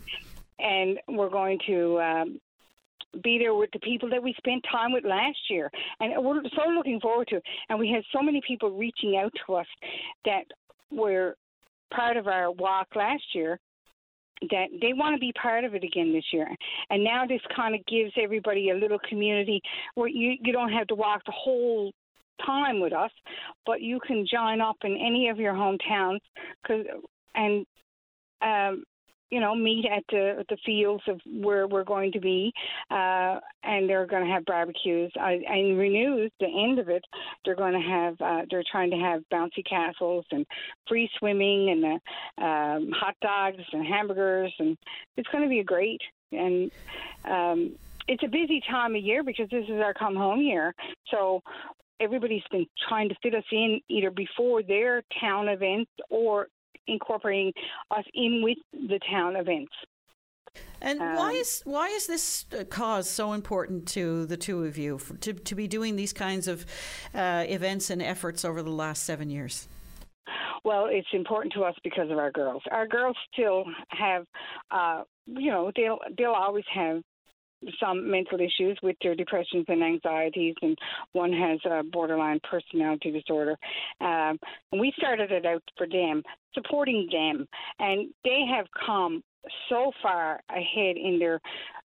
[0.60, 2.40] and we're going to um,
[3.22, 6.70] be there with the people that we spent time with last year, and we're so
[6.70, 7.44] looking forward to it.
[7.70, 9.68] And we had so many people reaching out to us
[10.26, 10.44] that
[10.92, 11.36] were
[11.94, 13.60] part of our walk last year
[14.50, 16.48] that they want to be part of it again this year.
[16.90, 19.62] And now this kind of gives everybody a little community
[19.96, 21.92] where you you don't have to walk the whole
[22.46, 23.12] time with us,
[23.66, 26.20] but you can join up in any of your hometowns
[26.66, 26.86] cause,
[27.36, 27.66] and
[28.42, 28.84] um,
[29.34, 32.54] you know, meet at the the fields of where we're going to be,
[32.92, 35.12] uh, and they're going to have barbecues.
[35.20, 37.04] I, and Renews, the end of it,
[37.44, 38.22] they're going to have.
[38.22, 40.46] Uh, they're trying to have bouncy castles and
[40.88, 44.78] free swimming and uh, um, hot dogs and hamburgers, and
[45.18, 46.02] it's going to be great.
[46.32, 46.70] And
[47.26, 47.72] um,
[48.08, 50.76] it's a busy time of year because this is our come home year.
[51.10, 51.42] So
[52.00, 56.50] everybody's been trying to fit us in either before their town events or
[56.88, 57.54] incorporating
[57.92, 59.74] us in with the town events.
[60.82, 64.78] And why Um, is why is this uh, cause so important to the two of
[64.78, 66.66] you for, to to be doing these kinds of
[67.16, 69.68] uh, events and efforts over the last seven years?
[70.64, 72.62] Well, it's important to us because of our girls.
[72.72, 74.26] Our girls still have,
[74.72, 77.02] uh, you know, they'll they'll always have
[77.80, 80.78] some mental issues with their depressions and anxieties, and
[81.14, 83.58] one has a borderline personality disorder.
[84.02, 84.40] Um,
[84.72, 87.48] we started it out for them, supporting them,
[87.80, 89.24] and they have come
[89.70, 91.40] so far ahead in their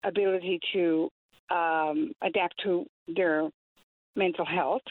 [0.04, 1.08] ability to
[1.50, 3.48] um, adapt to their
[4.16, 4.82] mental health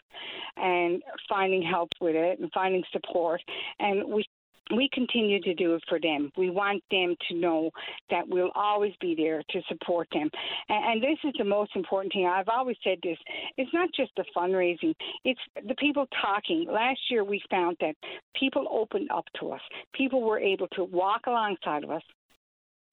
[0.56, 3.42] and finding help with it and finding support.
[3.80, 4.24] And we
[4.72, 6.32] we continue to do it for them.
[6.38, 7.70] We want them to know
[8.10, 10.30] that we'll always be there to support them.
[10.70, 12.26] And, and, this is the most important thing.
[12.26, 13.18] I've always said this.
[13.58, 14.94] It's not just the fundraising,
[15.24, 16.66] it's the people talking.
[16.70, 17.96] Last year, we found that
[18.40, 19.62] people opened up to us,
[19.94, 22.04] people were able to walk alongside of us.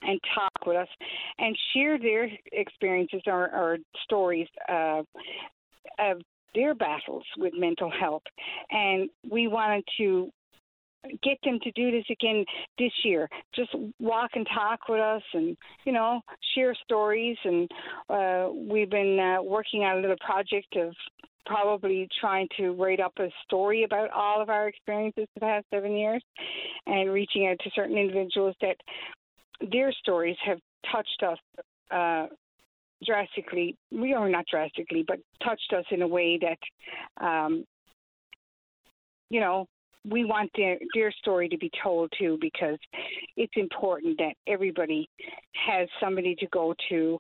[0.05, 0.89] And talk with us
[1.39, 5.07] and share their experiences or, or stories of
[6.57, 8.25] their battles with mental health.
[8.73, 10.33] And we wanted to
[11.23, 12.45] get them to do this again
[12.79, 13.29] this year.
[13.55, 16.21] Just walk and talk with us, and you know,
[16.55, 17.37] share stories.
[17.45, 17.71] And
[18.09, 20.95] uh, we've been uh, working on a little project of
[21.45, 25.97] probably trying to write up a story about all of our experiences the past seven
[25.97, 26.23] years,
[26.87, 28.77] and reaching out to certain individuals that
[29.71, 30.59] their stories have
[30.91, 31.39] touched us.
[31.91, 32.27] Uh,
[33.05, 37.65] drastically, we are not drastically, but touched us in a way that um,
[39.33, 39.67] you know,
[40.09, 42.79] we want their, their story to be told too because
[43.37, 45.09] it's important that everybody
[45.55, 47.19] has somebody to go to,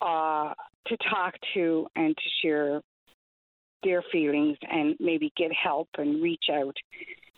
[0.00, 0.52] uh,
[0.88, 2.80] to talk to, and to share
[3.82, 6.76] their feelings and maybe get help and reach out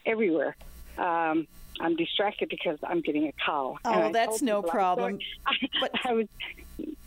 [0.06, 0.56] everywhere.
[0.96, 1.46] Um,
[1.80, 3.78] I'm distracted because I'm getting a call.
[3.84, 5.18] Oh, that's no problem.
[5.80, 6.26] but I was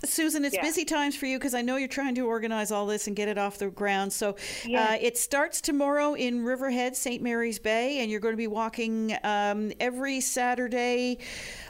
[0.03, 0.61] Susan, it's yeah.
[0.61, 3.27] busy times for you because I know you're trying to organize all this and get
[3.27, 4.11] it off the ground.
[4.11, 4.31] So
[4.75, 7.21] uh, it starts tomorrow in Riverhead, St.
[7.21, 11.19] Mary's Bay, and you're going to be walking um, every Saturday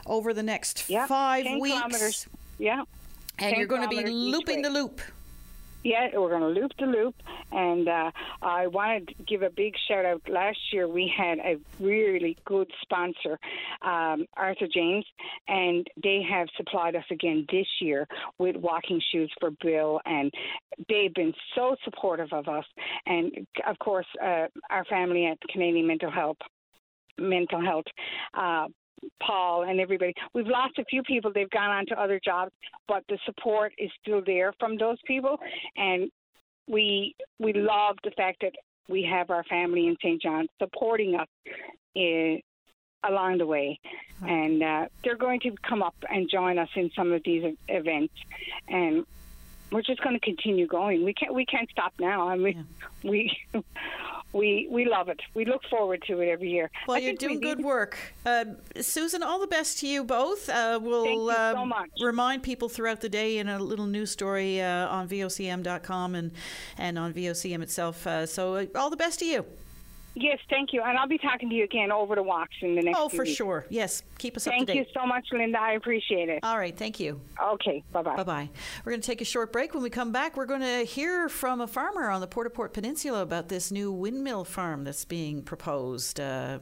[0.06, 1.06] over the next yeah.
[1.06, 1.76] five weeks.
[1.76, 2.26] Kilometers.
[2.58, 2.84] Yeah.
[3.38, 5.00] And you're going to be looping the loop.
[5.84, 7.14] Yeah, we're going to loop the loop.
[7.50, 8.10] And uh,
[8.40, 10.22] I wanted to give a big shout out.
[10.28, 13.38] Last year we had a really good sponsor,
[13.82, 15.04] um, Arthur James,
[15.48, 18.06] and they have supplied us again this year
[18.38, 20.00] with walking shoes for Bill.
[20.04, 20.30] And
[20.88, 22.64] they've been so supportive of us.
[23.06, 26.38] And of course, uh, our family at Canadian Mental Health
[27.18, 27.84] mental health
[28.34, 28.66] uh,
[29.22, 30.14] Paul and everybody.
[30.34, 31.32] We've lost a few people.
[31.34, 32.52] They've gone on to other jobs,
[32.88, 35.38] but the support is still there from those people,
[35.76, 36.10] and
[36.68, 38.52] we we love the fact that
[38.88, 40.20] we have our family in St.
[40.20, 41.28] John supporting us
[41.94, 42.40] in,
[43.04, 43.78] along the way,
[44.26, 48.14] and uh, they're going to come up and join us in some of these events,
[48.68, 49.04] and
[49.70, 51.04] we're just going to continue going.
[51.04, 52.28] We can't we can't stop now.
[52.28, 52.66] I mean,
[53.02, 53.10] yeah.
[53.10, 53.36] we
[54.32, 55.20] we we love it.
[55.34, 56.70] We look forward to it every year.
[56.86, 58.44] Well, I you're doing we good work, uh,
[58.80, 59.22] Susan.
[59.22, 60.48] All the best to you both.
[60.48, 64.88] Uh, we'll uh, so remind people throughout the day in a little news story uh,
[64.88, 66.32] on vocm.com and
[66.78, 68.06] and on VOCM itself.
[68.06, 69.44] Uh, so uh, all the best to you.
[70.14, 70.82] Yes, thank you.
[70.82, 73.22] And I'll be talking to you again over the walks in the next Oh, for
[73.24, 73.34] weeks.
[73.34, 73.64] sure.
[73.70, 74.78] Yes, keep us thank up to date.
[74.84, 75.58] Thank you so much, Linda.
[75.58, 76.40] I appreciate it.
[76.42, 77.20] All right, thank you.
[77.42, 78.16] Okay, bye-bye.
[78.16, 78.50] Bye-bye.
[78.84, 79.72] We're going to take a short break.
[79.72, 82.50] When we come back, we're going to hear from a farmer on the Port au
[82.50, 86.20] Port Peninsula about this new windmill farm that's being proposed.
[86.20, 86.58] Uh,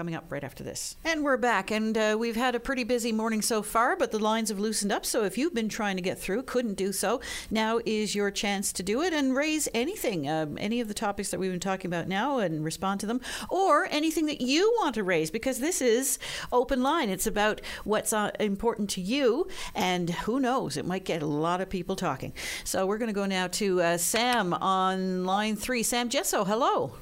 [0.00, 0.96] coming up right after this.
[1.04, 4.18] And we're back, and uh, we've had a pretty busy morning so far, but the
[4.18, 5.04] lines have loosened up.
[5.04, 7.20] So if you've been trying to get through, couldn't do so,
[7.50, 11.30] now is your chance to do it and raise anything, um, any of the topics
[11.30, 13.20] that we've been talking about now, and respond to them,
[13.50, 16.18] or anything that you want to raise, because this is
[16.50, 17.10] open line.
[17.10, 21.60] It's about what's uh, important to you, and who knows, it might get a lot
[21.60, 22.32] of people talking.
[22.64, 25.82] So we're going to go now to uh, Sam on line three.
[25.82, 26.94] Sam Gesso, hello.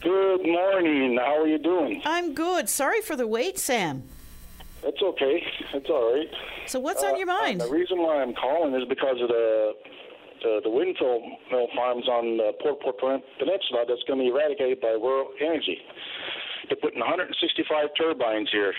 [0.00, 1.18] Good morning.
[1.20, 2.00] How are you doing?
[2.06, 2.70] I'm good.
[2.70, 4.02] Sorry for the wait, Sam.
[4.82, 5.42] It's okay.
[5.74, 6.28] It's all right.
[6.66, 7.60] So what's uh, on your mind?
[7.60, 9.72] the reason why I'm calling is because of the
[10.40, 11.20] the, the windmill
[11.52, 15.76] mill farms on the Port Port Peninsula that's going to be eradicated by World Energy.
[16.68, 18.72] They're putting 165 turbines here.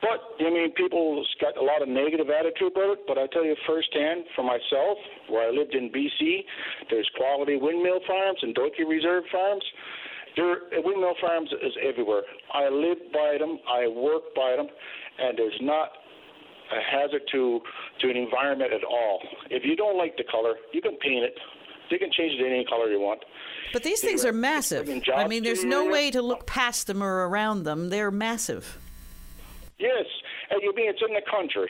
[0.00, 3.00] But I mean, people's got a lot of negative attitude about it.
[3.10, 6.46] But I tell you firsthand, for myself, where I lived in BC,
[6.90, 9.64] there's quality windmill farms and Doki Reserve farms.
[10.38, 12.22] There, windmill farms is everywhere.
[12.54, 14.68] I live by them, I work by them,
[15.18, 15.90] and there's not
[16.70, 17.60] a hazard to
[18.00, 19.20] to an environment at all.
[19.50, 21.34] If you don't like the color, you can paint it.
[21.90, 23.24] You can change it any color you want.
[23.72, 24.88] But these things are massive.
[25.12, 27.88] I mean, there's no way to look past them or around them.
[27.88, 28.78] They're massive.
[29.78, 30.06] Yes,
[30.50, 31.68] and you mean it's in the country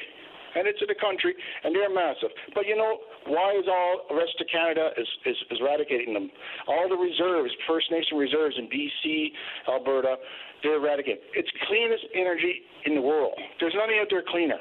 [0.55, 2.31] and it's in the country, and they're massive.
[2.55, 2.99] But you know,
[3.29, 6.31] why is all the rest of Canada is, is, is eradicating them?
[6.67, 9.29] All the reserves, First Nation reserves in BC,
[9.69, 10.17] Alberta,
[10.63, 11.23] they're eradicating.
[11.35, 13.39] It's cleanest energy in the world.
[13.61, 14.59] There's nothing out there cleaner.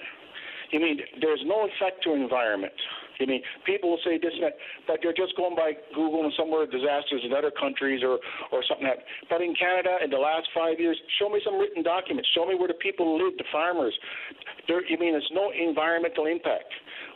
[0.71, 2.73] You mean there's no effect to environment.
[3.19, 4.55] I mean, people will say this and that,
[4.85, 8.19] but they're just going by Google and somewhere disasters in other countries or
[8.51, 9.05] or something like that.
[9.29, 12.29] But in Canada, in the last five years, show me some written documents.
[12.35, 13.97] Show me where the people live, the farmers.
[14.67, 16.69] There, you mean there's no environmental impact.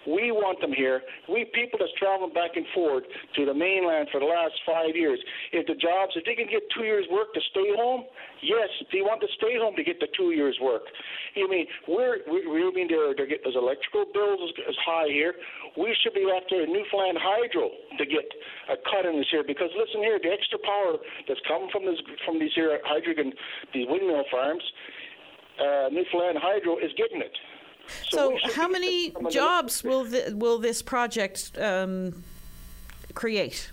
[0.09, 1.01] We want them here.
[1.29, 3.05] We people that's traveling back and forth
[3.37, 5.21] to the mainland for the last five years.
[5.53, 8.09] If the jobs, if they can get two years' work to stay home,
[8.41, 10.89] yes, they want to stay home to get the two years' work.
[11.37, 15.09] You mean we're we, we mean they're they're getting those electrical bills as, as high
[15.13, 15.37] here.
[15.77, 18.25] We should be after Newfoundland Hydro to get
[18.73, 20.97] a cut in this here because listen here, the extra power
[21.29, 23.33] that's coming from this from these here hydrogen,
[23.73, 24.63] these windmill farms,
[25.61, 27.35] uh, Newfoundland Hydro is getting it.
[28.09, 32.23] So, how many jobs will will this project um,
[33.13, 33.71] create?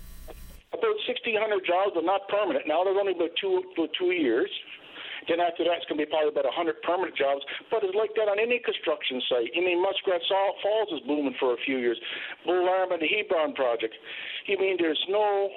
[0.71, 2.67] About 1,600 jobs, but not permanent.
[2.67, 4.49] Now there's only about two about two years.
[5.27, 7.45] Then after that, it's going to be probably about 100 permanent jobs.
[7.69, 9.53] But it's like that on any construction site.
[9.53, 11.99] I mean, Muskrat Falls is booming for a few years.
[12.45, 13.93] Bull Arm and the Hebron project.
[14.47, 15.49] You mean there's no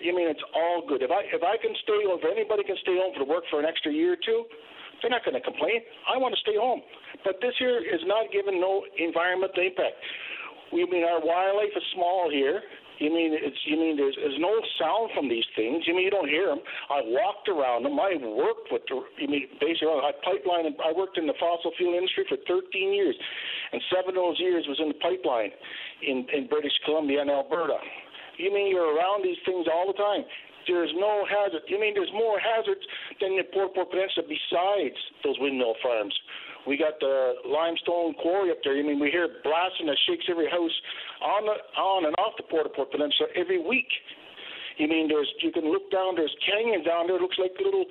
[0.00, 1.02] you mean it's all good.
[1.02, 3.60] If I if I can stay home, if anybody can stay home for work for
[3.60, 4.44] an extra year or two,
[5.00, 5.80] they're not going to complain.
[6.08, 6.80] I want to stay home.
[7.24, 9.96] But this here is not given no environmental impact.
[10.72, 12.62] We mean our wildlife is small here.
[13.00, 15.88] You mean it's you mean there's, there's no sound from these things.
[15.88, 16.60] You mean you don't hear them.
[16.92, 17.96] I walked around them.
[17.96, 19.00] I worked with the.
[19.16, 20.68] You mean basically I pipeline.
[20.84, 23.16] I worked in the fossil fuel industry for 13 years,
[23.72, 25.48] and seven of those years was in the pipeline
[26.04, 27.80] in in British Columbia and Alberta.
[28.36, 30.28] You mean you're around these things all the time?
[30.66, 31.62] There's no hazard.
[31.68, 32.84] You mean there's more hazards
[33.20, 36.14] than the Port Peninsula besides those windmill farms?
[36.66, 38.76] We got the limestone quarry up there.
[38.76, 40.76] You mean we hear blasting that shakes every house
[41.24, 43.88] on the, on and off the Port au Port Peninsula every week.
[44.76, 46.16] You mean there's you can look down.
[46.16, 47.16] There's canyons down there.
[47.16, 47.84] It looks like little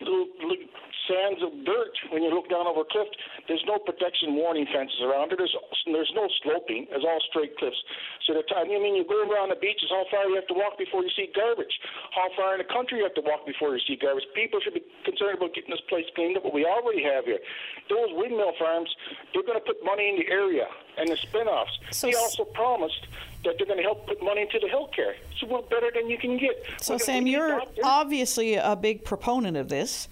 [0.00, 0.66] little, little
[1.08, 3.08] sands of dirt when you look down over a cliff.
[3.48, 5.40] There's no protection warning fences around it.
[5.40, 5.56] There's
[5.88, 6.86] there's no sloping.
[6.92, 7.80] It's all straight cliffs.
[8.28, 10.54] So the time you mean you go around the beaches, how far you have to
[10.54, 11.72] walk before you see garbage?
[12.12, 14.28] How far in the country you have to walk before you see garbage?
[14.36, 16.44] People should be concerned about getting this place cleaned up.
[16.44, 17.40] What we already have here,
[17.88, 18.92] those windmill farms,
[19.32, 21.72] they're going to put money in the area and the spin-offs.
[21.90, 23.06] So he also promised
[23.44, 25.14] that they're going to help put money into the health care.
[25.40, 26.62] So well, better than you can get.
[26.80, 30.08] So Sam, you're obviously a big proponent of this.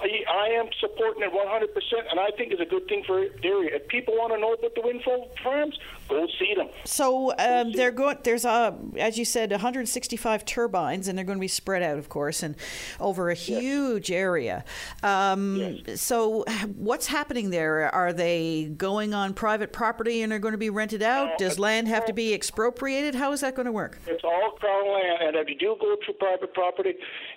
[0.00, 3.76] I am supporting it 100%, and I think it's a good thing for the area.
[3.76, 5.78] If people want to know about the windfall farms,
[6.08, 6.68] go see them.
[6.84, 8.18] So um, they're going.
[8.22, 12.08] There's a, as you said, 165 turbines, and they're going to be spread out, of
[12.08, 12.56] course, and
[13.00, 14.16] over a huge yes.
[14.16, 14.64] area.
[15.02, 16.00] Um, yes.
[16.00, 16.44] So
[16.76, 17.92] what's happening there?
[17.94, 21.38] Are they going on private property and are going to be rented out?
[21.38, 23.14] Does land have to be expropriated?
[23.14, 23.98] How is that going to work?
[24.06, 26.94] It's all crown land, and if you do go to private property,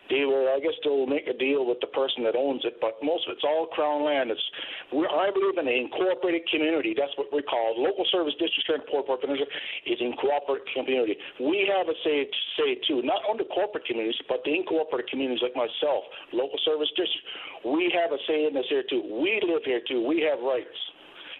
[0.10, 0.48] they will.
[0.50, 3.34] I guess they'll make a deal with the person that owns it, but most of
[3.34, 4.30] it's all Crown land.
[4.32, 4.44] It's
[4.92, 6.94] I believe in an incorporated community.
[6.98, 9.48] That's what we call local service district in Port Peninsula
[9.86, 11.18] is incorporated community.
[11.40, 15.56] We have a say say too, not only corporate communities, but the incorporated communities like
[15.56, 17.26] myself, local service district.
[17.66, 19.02] We have a say in this here too.
[19.02, 20.06] We live here too.
[20.06, 20.78] We have rights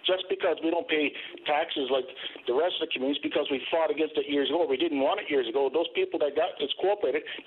[0.06, 1.14] just because we don't pay
[1.46, 2.06] taxes like
[2.46, 4.66] the rest of the communities because we fought against it years ago.
[4.66, 5.70] We didn't want it years ago.
[5.72, 6.74] Those people that got this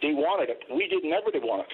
[0.02, 0.64] they wanted it.
[0.72, 1.72] We didn't ever want it.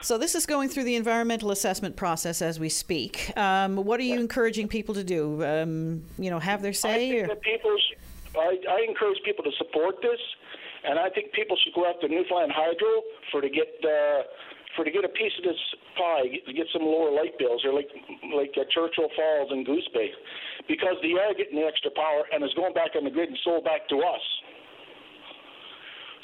[0.00, 3.36] So this is going through the environmental assessment process as we speak.
[3.36, 5.44] Um, what are you encouraging people to do?
[5.44, 7.22] Um, you know, have their say?
[7.22, 7.76] I, think that people
[8.36, 10.20] I, I, encourage people to support this,
[10.84, 14.22] and I think people should go after Newfoundland Hydro for to get uh,
[14.76, 15.58] for to get a piece of this
[15.98, 17.90] pie, get, get some lower light bills, or like
[18.34, 20.10] like uh, Churchill Falls and Goose Bay,
[20.68, 23.38] because they are getting the extra power and it's going back on the grid and
[23.42, 24.22] sold back to us.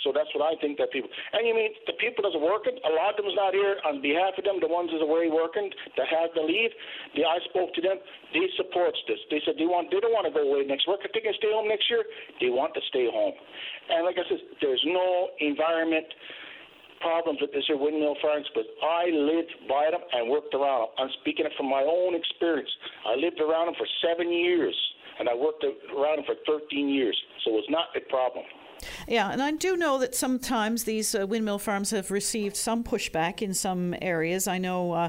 [0.04, 1.08] So that's what I think that people.
[1.32, 4.36] And you mean the people that's working, a lot of them's not here on behalf
[4.36, 4.60] of them.
[4.60, 6.70] The ones that's away working that have to leave.
[7.16, 7.96] The, I spoke to them.
[8.36, 9.18] They supports this.
[9.32, 9.88] They said they want.
[9.88, 11.00] They don't want to go away next work.
[11.00, 12.04] If they can stay home next year,
[12.44, 13.32] they want to stay home.
[13.88, 16.06] And like I said, there's no environment
[17.00, 20.92] problems with this here windmill farms, but I lived by them and worked around them.
[20.96, 22.70] I'm speaking it from my own experience.
[23.04, 24.74] I lived around them for seven years,
[25.20, 28.44] and I worked around them for 13 years, so it's not a problem.
[29.06, 33.42] Yeah, and I do know that sometimes these uh, windmill farms have received some pushback
[33.42, 34.48] in some areas.
[34.48, 35.08] I know uh,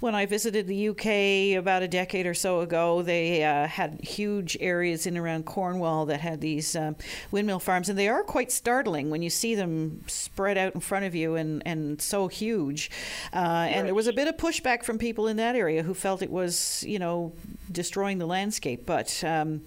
[0.00, 4.56] when I visited the UK about a decade or so ago, they uh, had huge
[4.60, 6.92] areas in around Cornwall that had these uh,
[7.30, 11.04] windmill farms, and they are quite startling when you see them spread out in front
[11.04, 12.90] of you and, and so huge.
[13.32, 16.22] Uh, and there was a bit of pushback from people in that area who felt
[16.22, 17.32] it was, you know,
[17.70, 18.86] destroying the landscape.
[18.86, 19.62] But, um,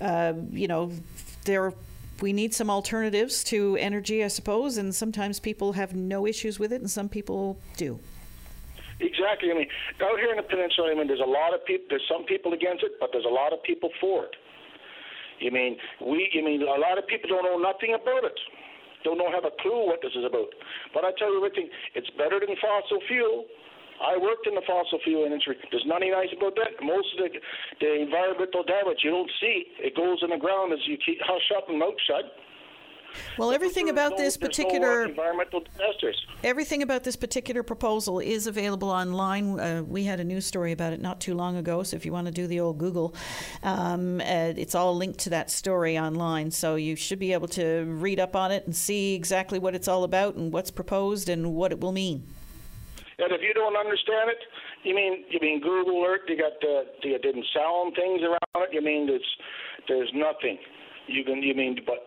[0.00, 0.92] uh, you know,
[1.44, 1.72] there
[2.22, 6.72] we need some alternatives to energy, I suppose, and sometimes people have no issues with
[6.72, 7.98] it, and some people do.
[9.00, 9.50] Exactly.
[9.50, 9.68] I mean,
[10.02, 11.86] out here in the peninsula, I mean, there's a lot of people.
[11.88, 14.36] There's some people against it, but there's a lot of people for it.
[15.40, 16.28] You mean we?
[16.32, 18.38] You mean a lot of people don't know nothing about it.
[19.02, 20.52] Don't know have a clue what this is about.
[20.92, 23.46] But I tell you one thing, it's better than fossil fuel.
[24.00, 25.56] I worked in the fossil fuel industry.
[25.70, 26.82] There's nothing nice about that.
[26.82, 27.38] Most of the,
[27.80, 29.64] the environmental damage you don't see.
[29.78, 32.24] It goes in the ground as you keep hush up and mouth shut.
[33.38, 36.24] Well, everything about no, this particular uh, environmental disasters.
[36.44, 39.58] Everything about this particular proposal is available online.
[39.58, 42.12] Uh, we had a news story about it not too long ago, so if you
[42.12, 43.14] want to do the old Google,
[43.62, 46.50] um, uh, it's all linked to that story online.
[46.50, 49.88] So you should be able to read up on it and see exactly what it's
[49.88, 52.26] all about and what's proposed and what it will mean.
[53.20, 54.40] And if you don't understand it,
[54.84, 56.24] you mean you mean Google Earth?
[56.28, 58.72] You got the you didn't sound things around it.
[58.72, 59.30] You mean there's
[59.88, 60.58] there's nothing.
[61.06, 62.00] You can you mean but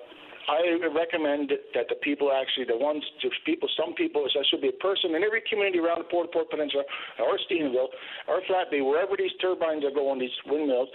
[0.48, 4.76] I recommend that the people actually, the ones, the people, some people, there should be
[4.76, 6.84] a person in every community around the Port Port Peninsula
[7.20, 7.88] or Stephenville
[8.28, 10.90] or Flat Bay, wherever these turbines are going, these windmills,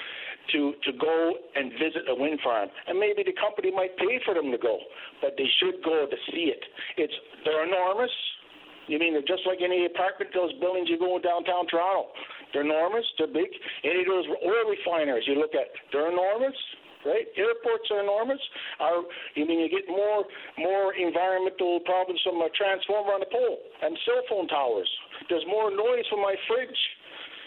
[0.52, 2.68] to, to go and visit a wind farm.
[2.86, 4.78] And maybe the company might pay for them to go,
[5.22, 6.60] but they should go to see it.
[6.96, 7.14] It's
[7.44, 8.12] They're enormous.
[8.88, 12.08] You mean just like any apartment, those buildings you go in downtown Toronto.
[12.52, 13.52] They're enormous, they're big.
[13.84, 16.56] Any of those oil refineries you look at, they're enormous
[17.06, 17.26] right?
[17.36, 18.40] Airports are enormous.
[18.80, 19.02] Are
[19.34, 20.24] you mean you get more
[20.58, 24.90] more environmental problems from a transformer on the pole and cell phone towers?
[25.28, 26.80] There's more noise from my fridge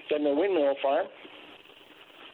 [0.10, 1.08] than the windmill farm.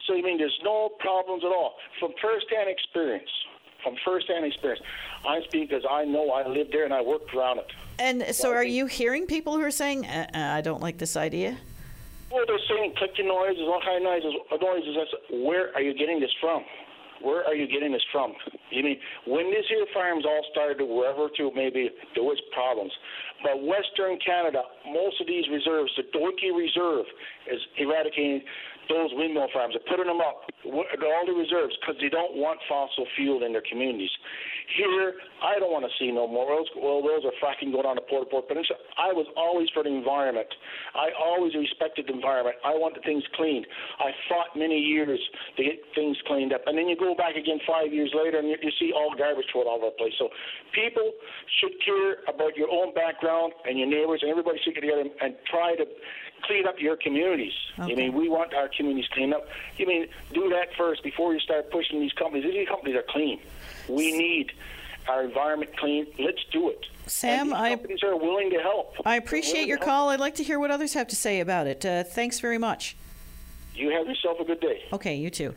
[0.06, 3.28] So you mean there's no problems at all from first-hand experience.
[3.88, 4.82] From first-hand experience,
[5.26, 7.72] I speak because I know I lived there and I worked around it.
[7.98, 11.16] And so, are you hearing people who are saying, uh, uh, "I don't like this
[11.16, 11.56] idea"?
[12.30, 14.34] Well, they're saying clicking noises, all kind of noises.
[14.60, 15.14] Noises.
[15.30, 16.64] Where are you getting this from?
[17.22, 18.34] where are you getting this from?
[18.70, 22.92] You mean when these here farms all started, wherever to maybe there was problems,
[23.42, 27.06] but Western Canada, most of these reserves, the Doike Reserve
[27.50, 28.42] is eradicating
[28.88, 29.76] those windmill farms.
[29.76, 33.64] They're putting them up, all the reserves, because they don't want fossil fuel in their
[33.64, 34.10] communities.
[34.76, 37.96] Here, I don't want to see no more oil, oil wells or fracking going on
[37.96, 38.76] the Port au Port Peninsula.
[39.00, 40.48] I was always for the environment.
[40.92, 42.56] I always respected the environment.
[42.64, 43.64] I wanted things cleaned.
[44.00, 45.20] I fought many years
[45.56, 46.68] to get things cleaned up.
[46.68, 49.48] And then you go back again five years later and you, you see all garbage
[49.52, 50.12] thrown all over the place.
[50.18, 50.28] So
[50.76, 51.16] people
[51.60, 55.34] should care about your own background and your neighbors, and everybody should get together and
[55.48, 55.84] try to
[56.42, 57.52] clean up your communities.
[57.78, 57.92] Okay.
[57.92, 59.46] I mean, we want our communities cleaned up.
[59.76, 62.44] You mean do that first before you start pushing these companies.
[62.44, 63.40] These companies are clean.
[63.88, 64.52] We need
[65.08, 66.06] our environment clean.
[66.18, 66.86] Let's do it.
[67.06, 68.94] Sam, I companies are willing to help.
[69.06, 70.10] I appreciate your call.
[70.10, 71.84] I'd like to hear what others have to say about it.
[71.84, 72.96] Uh, thanks very much.
[73.74, 74.82] You have yourself a good day.
[74.92, 75.54] Okay, you too.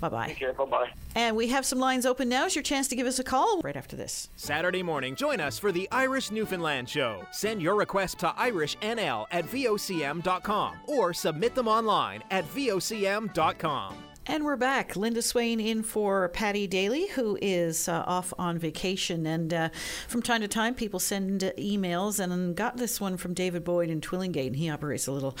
[0.00, 0.26] Bye bye.
[0.28, 0.52] Take care.
[0.52, 0.90] Bye bye.
[1.14, 2.46] And we have some lines open now.
[2.46, 4.30] It's your chance to give us a call right after this.
[4.36, 7.24] Saturday morning, join us for the Irish Newfoundland Show.
[7.30, 14.09] Send your request to irishnl at vocm.com or submit them online at vocm.com.
[14.26, 14.96] And we're back.
[14.96, 19.26] Linda Swain in for Paddy Daly, who is uh, off on vacation.
[19.26, 19.68] And uh,
[20.08, 24.02] from time to time, people send emails, and got this one from David Boyd in
[24.02, 24.48] Twillingate.
[24.48, 25.38] And he operates a little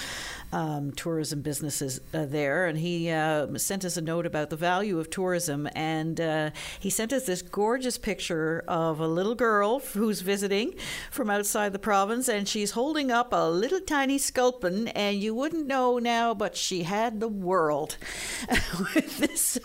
[0.50, 2.66] um, tourism businesses uh, there.
[2.66, 5.68] And he uh, sent us a note about the value of tourism.
[5.74, 6.50] And uh,
[6.80, 10.74] he sent us this gorgeous picture of a little girl who's visiting
[11.10, 14.88] from outside the province, and she's holding up a little tiny sculpin.
[14.88, 17.98] And you wouldn't know now, but she had the world.
[18.94, 19.58] with this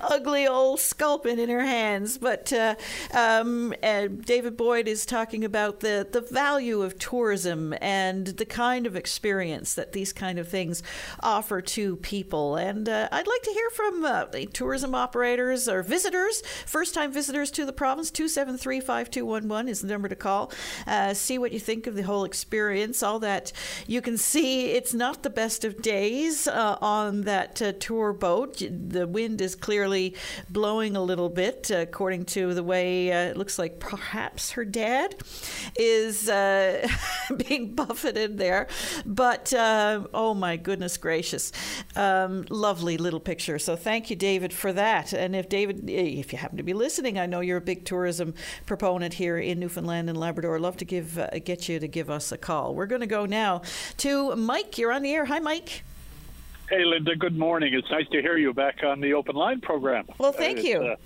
[0.00, 2.18] ugly old sculpin in her hands.
[2.18, 2.74] But uh,
[3.12, 8.96] um, David Boyd is talking about the, the value of tourism and the kind of
[8.96, 10.82] experience that these kind of things
[11.20, 12.56] offer to people.
[12.56, 17.50] And uh, I'd like to hear from uh, tourism operators or visitors, first time visitors
[17.52, 18.10] to the province.
[18.10, 20.52] 273 5211 is the number to call.
[20.86, 23.02] Uh, see what you think of the whole experience.
[23.02, 23.52] All that
[23.86, 28.47] you can see, it's not the best of days uh, on that uh, tour boat
[28.56, 30.14] the wind is clearly
[30.48, 34.64] blowing a little bit, uh, according to the way uh, it looks like perhaps her
[34.64, 35.14] dad
[35.76, 36.86] is uh,
[37.48, 38.66] being buffeted there.
[39.04, 41.52] But oh my goodness gracious,
[41.96, 43.58] um, lovely little picture.
[43.58, 45.12] So thank you, David, for that.
[45.12, 48.34] And if David, if you happen to be listening, I know you're a big tourism
[48.66, 50.56] proponent here in Newfoundland and Labrador.
[50.56, 52.74] I'd love to give uh, get you to give us a call.
[52.74, 53.62] We're going to go now
[53.98, 54.78] to Mike.
[54.78, 55.26] You're on the air.
[55.26, 55.82] Hi, Mike.
[56.68, 57.16] Hey, Linda.
[57.16, 57.72] Good morning.
[57.72, 60.04] It's nice to hear you back on the open line program.
[60.18, 60.82] Well, thank you.
[60.82, 60.96] Uh,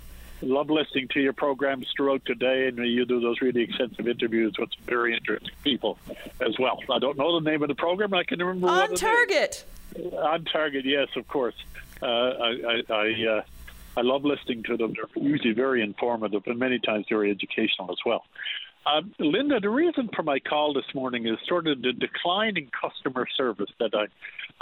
[0.41, 4.71] love listening to your programs throughout today, and you do those really extensive interviews with
[4.85, 5.97] very interesting people
[6.41, 6.79] as well.
[6.89, 8.13] I don't know the name of the program.
[8.13, 9.63] I can remember on target.
[10.17, 11.55] On target, yes, of course.
[12.01, 13.41] Uh, I I, I, uh,
[13.95, 14.93] I love listening to them.
[14.93, 18.25] They're usually very informative and many times very educational as well.
[18.85, 22.69] Uh, Linda, the reason for my call this morning is sort of the decline in
[22.69, 24.07] customer service that I,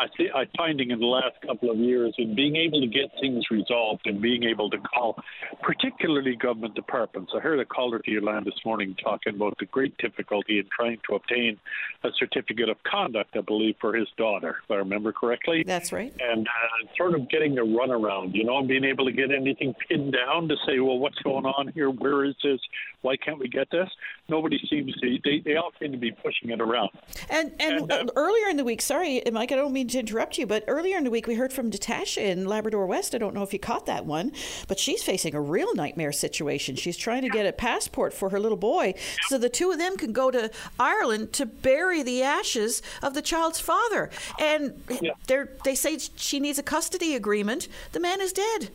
[0.01, 3.11] I see, I'm finding in the last couple of years in being able to get
[3.19, 5.15] things resolved and being able to call,
[5.61, 7.31] particularly government departments.
[7.35, 10.65] I heard a caller to your line this morning talking about the great difficulty in
[10.75, 11.57] trying to obtain
[12.03, 15.63] a certificate of conduct, I believe, for his daughter, if I remember correctly.
[15.65, 16.13] That's right.
[16.19, 19.73] And uh, sort of getting the runaround, you know, and being able to get anything
[19.87, 21.89] pinned down to say, well, what's going on here?
[21.89, 22.59] Where is this?
[23.01, 23.89] Why can't we get this?
[24.29, 25.17] Nobody seems to.
[25.23, 26.89] They, they all seem to be pushing it around.
[27.29, 30.37] And and, and uh, earlier in the week, sorry, Mike, I don't mean to interrupt
[30.37, 33.15] you, but earlier in the week we heard from Natasha in Labrador West.
[33.15, 34.31] I don't know if you caught that one,
[34.67, 36.75] but she's facing a real nightmare situation.
[36.75, 38.93] She's trying to get a passport for her little boy,
[39.27, 43.21] so the two of them can go to Ireland to bury the ashes of the
[43.21, 44.09] child's father.
[44.39, 45.11] And Yeah.
[45.27, 47.67] they they say she needs a custody agreement.
[47.93, 48.69] The man is dead.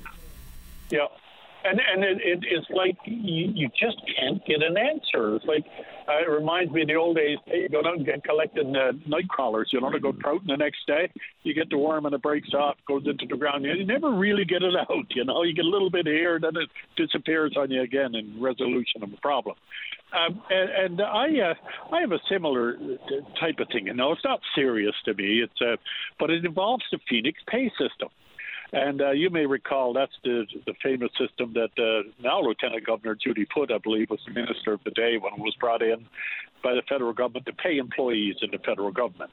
[0.90, 1.06] Yeah.
[1.68, 5.36] And and it, it, it's like you, you just can't get an answer.
[5.36, 5.64] It's like
[6.08, 7.38] uh, it reminds me of the old days.
[7.46, 9.70] You go down and get collecting uh, night crawlers.
[9.72, 11.10] You know, to go trouting the next day.
[11.42, 13.64] You get the worm and it breaks off, goes into the ground.
[13.64, 15.06] You never really get it out.
[15.10, 18.40] You know, you get a little bit here, then it disappears on you again in
[18.40, 19.56] resolution of the problem.
[20.12, 23.88] Um, and, and I uh, I have a similar uh, type of thing.
[23.88, 25.42] You know, it's not serious to me.
[25.42, 25.76] It's uh,
[26.18, 28.08] but it involves the Phoenix Pay system.
[28.72, 33.14] And uh, you may recall that's the the famous system that uh, now Lieutenant Governor
[33.14, 36.06] Judy Foote, I believe, was the minister of the day when it was brought in
[36.62, 39.30] by the federal government to pay employees in the federal government.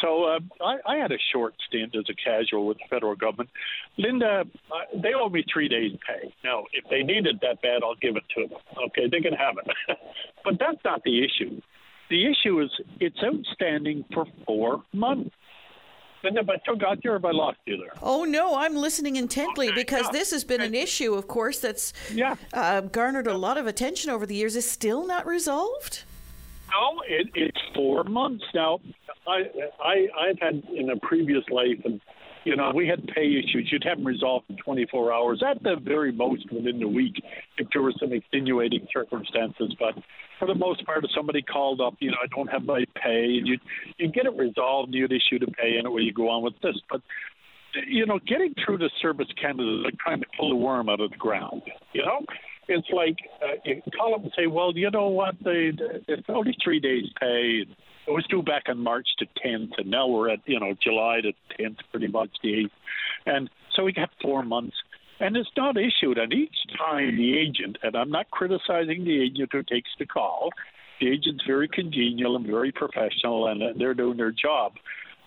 [0.00, 3.50] So uh, I, I had a short stint as a casual with the federal government.
[3.96, 6.34] Linda, uh, they owe me three days' pay.
[6.42, 8.58] Now, if they need it that bad, I'll give it to them.
[8.86, 9.98] Okay, they can have it.
[10.44, 11.60] but that's not the issue.
[12.10, 12.70] The issue is
[13.00, 15.30] it's outstanding for four months.
[16.24, 17.92] Linda, have I still got you or have I lost you there?
[18.02, 20.12] Oh no, I'm listening intently Okay, because yeah.
[20.12, 22.36] this has been an issue, of course, that's Yeah.
[22.52, 24.56] uh, garnered a lot of attention over the years.
[24.56, 26.04] Is still not resolved.
[26.70, 28.80] No, it, it's four months now.
[29.28, 29.42] I,
[29.80, 32.00] I, I've had in a previous life, and
[32.44, 33.68] you know, we had pay issues.
[33.72, 37.22] You'd have them resolved in 24 hours, at the very most within the week,
[37.58, 39.74] if there were some extenuating circumstances.
[39.78, 39.94] But
[40.38, 43.38] for the most part, if somebody called up, you know, I don't have my pay,
[43.38, 43.58] and you
[43.98, 46.76] you get it resolved, you'd issue the pay, and away you go on with this.
[46.90, 47.00] But
[47.88, 51.00] you know, getting through to Service Canada is like trying to pull the worm out
[51.00, 51.62] of the ground.
[51.92, 52.20] You know,
[52.68, 55.34] it's like uh, you call up and say, "Well, you know what?
[55.42, 55.72] They
[56.08, 57.64] it's only three days' pay."
[58.06, 61.20] It was due back on March the 10th, and now we're at you know July
[61.22, 62.70] the 10th, pretty much the 8th,
[63.26, 64.76] and so we got four months.
[65.20, 66.18] And it's not issued.
[66.18, 70.50] And each time the agent, and I'm not criticizing the agent who takes the call,
[71.00, 74.72] the agent's very congenial and very professional, and they're doing their job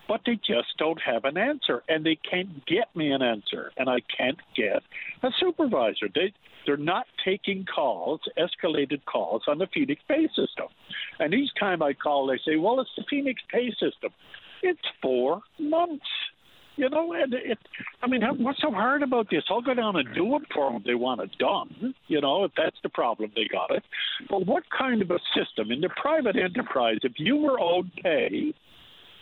[0.07, 3.89] but they just don't have an answer and they can't get me an answer and
[3.89, 4.83] I can't get
[5.23, 6.07] a supervisor.
[6.13, 6.33] They
[6.65, 10.67] they're not taking calls, escalated calls on the Phoenix Pay system.
[11.19, 14.11] And each time I call they say, Well it's the Phoenix Pay system.
[14.63, 16.05] It's four months.
[16.77, 17.57] You know, and it,
[18.03, 19.43] I mean, what's so hard about this?
[19.49, 20.83] I'll go down and do it for them.
[20.85, 21.95] They want it done.
[22.05, 23.81] You know, if that's the problem, they got it.
[24.29, 28.53] But what kind of a system in the private enterprise, if you were owed pay,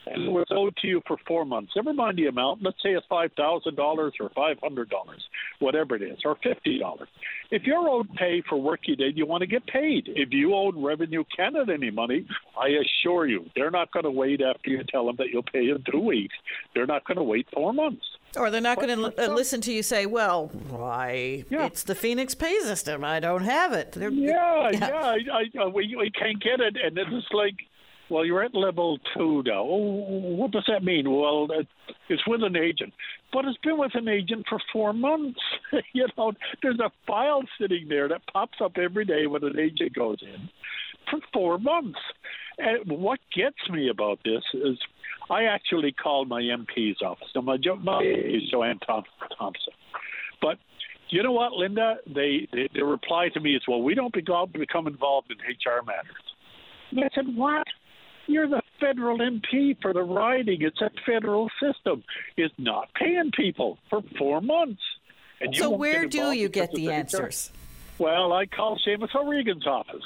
[0.05, 1.73] and it was owed to you for four months.
[1.75, 2.63] Never mind the amount.
[2.63, 5.23] Let's say it's five thousand dollars or five hundred dollars,
[5.59, 7.09] whatever it is, or fifty dollars.
[7.51, 10.07] If you're owed pay for work you did, you want to get paid.
[10.07, 12.25] If you owed Revenue Canada any money,
[12.59, 15.69] I assure you, they're not going to wait after you tell them that you'll pay
[15.69, 16.35] in two weeks.
[16.73, 18.05] They're not going to wait four months.
[18.37, 21.45] Or they're not going to uh, listen to you say, "Well, why?
[21.49, 21.67] Yeah.
[21.67, 23.03] It's the Phoenix Pay system.
[23.03, 25.15] I don't have it." They're, Yeah, Yeah.
[25.15, 27.55] yeah, I, I, we, we can't get it, and it's like,
[28.09, 29.61] well, you're at level two now.
[29.61, 31.09] Oh, what does that mean?
[31.09, 31.47] Well,
[32.09, 32.93] it's with an agent,
[33.33, 35.39] but it's been with an agent for four months.
[35.93, 39.93] you know, there's a file sitting there that pops up every day when an agent
[39.93, 40.49] goes in
[41.09, 41.99] for four months.
[42.57, 44.77] And what gets me about this is,
[45.29, 47.27] I actually called my MP's office.
[47.33, 49.73] Now, my, my is Joanne Thompson,
[50.41, 50.57] but
[51.09, 51.95] you know what, Linda?
[52.07, 55.83] They, they their reply to me is, "Well, we don't become, become involved in HR
[55.85, 56.25] matters."
[56.91, 57.67] And I said, "What?
[58.27, 60.61] You're the federal MP for the riding.
[60.61, 62.03] It's a federal system.
[62.37, 64.81] It's not paying people for four months."
[65.41, 67.51] And you so where do you get the answers?
[67.97, 70.05] Well, I called Seamus O'Regan's office,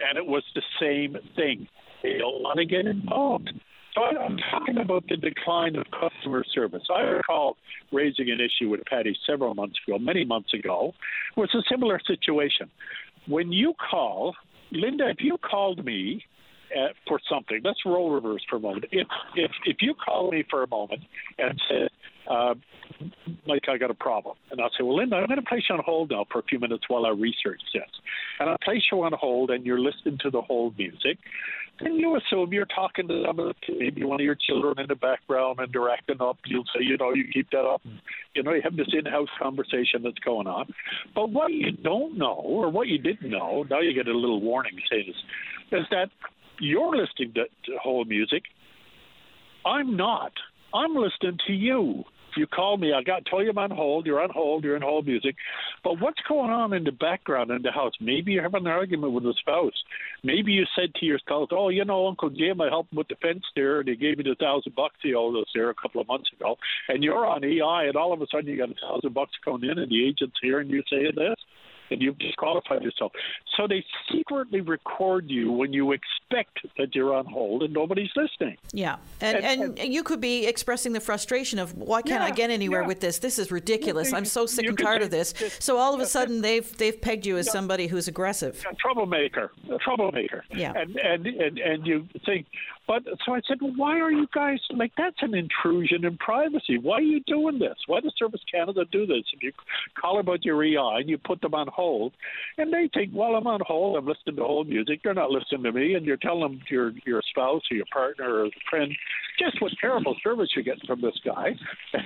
[0.00, 1.68] and it was the same thing.
[2.02, 3.50] They don't want to get involved.
[3.94, 6.82] So I'm talking about the decline of customer service.
[6.94, 7.56] I recall
[7.92, 10.94] raising an issue with Paddy several months ago, many months ago.
[11.34, 12.70] It was a similar situation.
[13.26, 14.36] When you call,
[14.70, 16.24] Linda, if you called me
[16.76, 18.86] uh, for something, let's roll reverse for a moment.
[18.92, 21.02] If if if you call me for a moment
[21.38, 21.88] and said,
[22.30, 22.54] uh,
[23.46, 25.76] like I got a problem, and I'll say, well, Linda, I'm going to place you
[25.76, 27.90] on hold now for a few minutes while I research this,
[28.40, 31.18] and I'll place you on hold, and you're listening to the hold music,
[31.80, 34.86] and you assume you're talking to some of the, maybe one of your children in
[34.88, 36.38] the background and they're acting up.
[36.46, 37.82] You'll say, you know, you keep that up.
[38.34, 40.72] You know, you have this in-house conversation that's going on.
[41.14, 44.40] But what you don't know, or what you didn't know, now you get a little
[44.40, 46.08] warning saying this, is that
[46.60, 48.42] you're listening to, to hold music.
[49.64, 50.32] I'm not.
[50.74, 54.06] I'm listening to you If you call me, I got tell you I'm on hold.
[54.06, 54.62] You're on hold.
[54.62, 55.36] You're in hold music.
[55.82, 57.92] But what's going on in the background in the house?
[58.00, 59.72] Maybe you're having an argument with a spouse.
[60.22, 63.08] Maybe you said to your spouse, "Oh, you know, Uncle Jim, I helped him with
[63.08, 65.74] the fence there, and he gave me the thousand bucks he owed us there a
[65.74, 66.56] couple of months ago."
[66.88, 69.70] And you're on EI, and all of a sudden you got a thousand bucks coming
[69.70, 71.36] in, and the agent's here, and you're saying this
[71.90, 73.12] and you've disqualified yourself.
[73.56, 78.56] So they secretly record you when you expect that you're on hold and nobody's listening.
[78.72, 82.26] Yeah, and and, and, and you could be expressing the frustration of why can't yeah,
[82.26, 82.88] I get anywhere yeah.
[82.88, 83.18] with this?
[83.18, 84.12] This is ridiculous.
[84.12, 85.34] I'm so sick and tired of this.
[85.58, 88.64] So all of a sudden they've they've pegged you as somebody who's aggressive.
[88.70, 90.44] A troublemaker, a troublemaker.
[90.50, 92.46] Yeah, and and and, and you think
[92.86, 96.78] but so I said, well, why are you guys like that's an intrusion in privacy?
[96.78, 97.74] Why are you doing this?
[97.86, 99.24] Why does Service Canada do this?
[99.32, 99.52] If you
[100.00, 102.12] call about your EI and you put them on hold,
[102.58, 105.00] and they think, well, I'm on hold, I'm listening to hold music.
[105.04, 108.44] They're not listening to me, and you're telling them your your spouse or your partner
[108.44, 108.92] or friend
[109.38, 111.50] just what terrible service you're getting from this guy.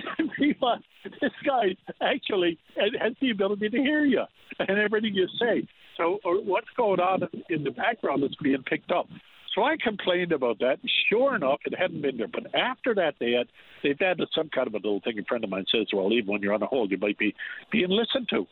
[1.19, 4.23] This guy actually has the ability to hear you
[4.59, 5.67] and everything you say.
[5.97, 9.07] So, uh, what's going on in the background that's being picked up?
[9.55, 10.77] So I complained about that.
[11.09, 12.27] Sure enough, it hadn't been there.
[12.27, 13.47] But after that, they had
[13.83, 15.19] they've added some kind of a little thing.
[15.19, 17.35] A friend of mine says, "Well, even when you're on a hold, you might be
[17.71, 18.47] being listened to."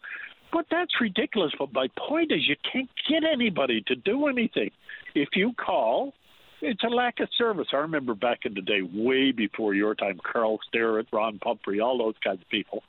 [0.52, 1.52] But that's ridiculous.
[1.58, 4.72] But my point is, you can't get anybody to do anything.
[5.16, 6.14] If you call,
[6.62, 7.68] it's a lack of service.
[7.74, 11.98] I remember back in the day, way before your time, Carl Starrett, Ron Pumphrey, all
[11.98, 12.84] those kinds of people.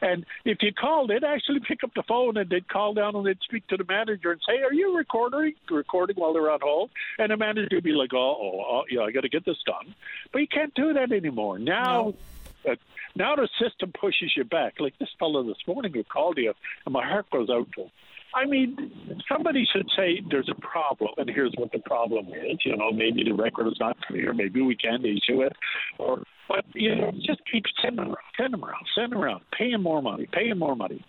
[0.00, 3.26] And if you called, they'd actually pick up the phone and they'd call down and
[3.26, 5.54] they'd speak to the manager and say, "Are you recording?
[5.70, 9.02] Recording while they're on hold?" And the manager would be like, "Oh, oh, oh yeah,
[9.02, 9.94] I got to get this done."
[10.32, 12.10] But you can't do that anymore now.
[12.10, 12.14] No.
[12.68, 12.74] Uh,
[13.14, 14.74] now the system pushes you back.
[14.80, 16.52] Like this fellow this morning who called you,
[16.84, 17.90] and my heart goes out to him
[18.36, 18.76] I mean,
[19.30, 22.58] somebody should say there's a problem, and here's what the problem is.
[22.64, 24.34] You know, maybe the record is not clear.
[24.34, 25.54] Maybe we can issue it,
[25.98, 30.02] or but you know, just keep sending around, send them around, around, pay them more
[30.02, 31.02] money, pay them more money.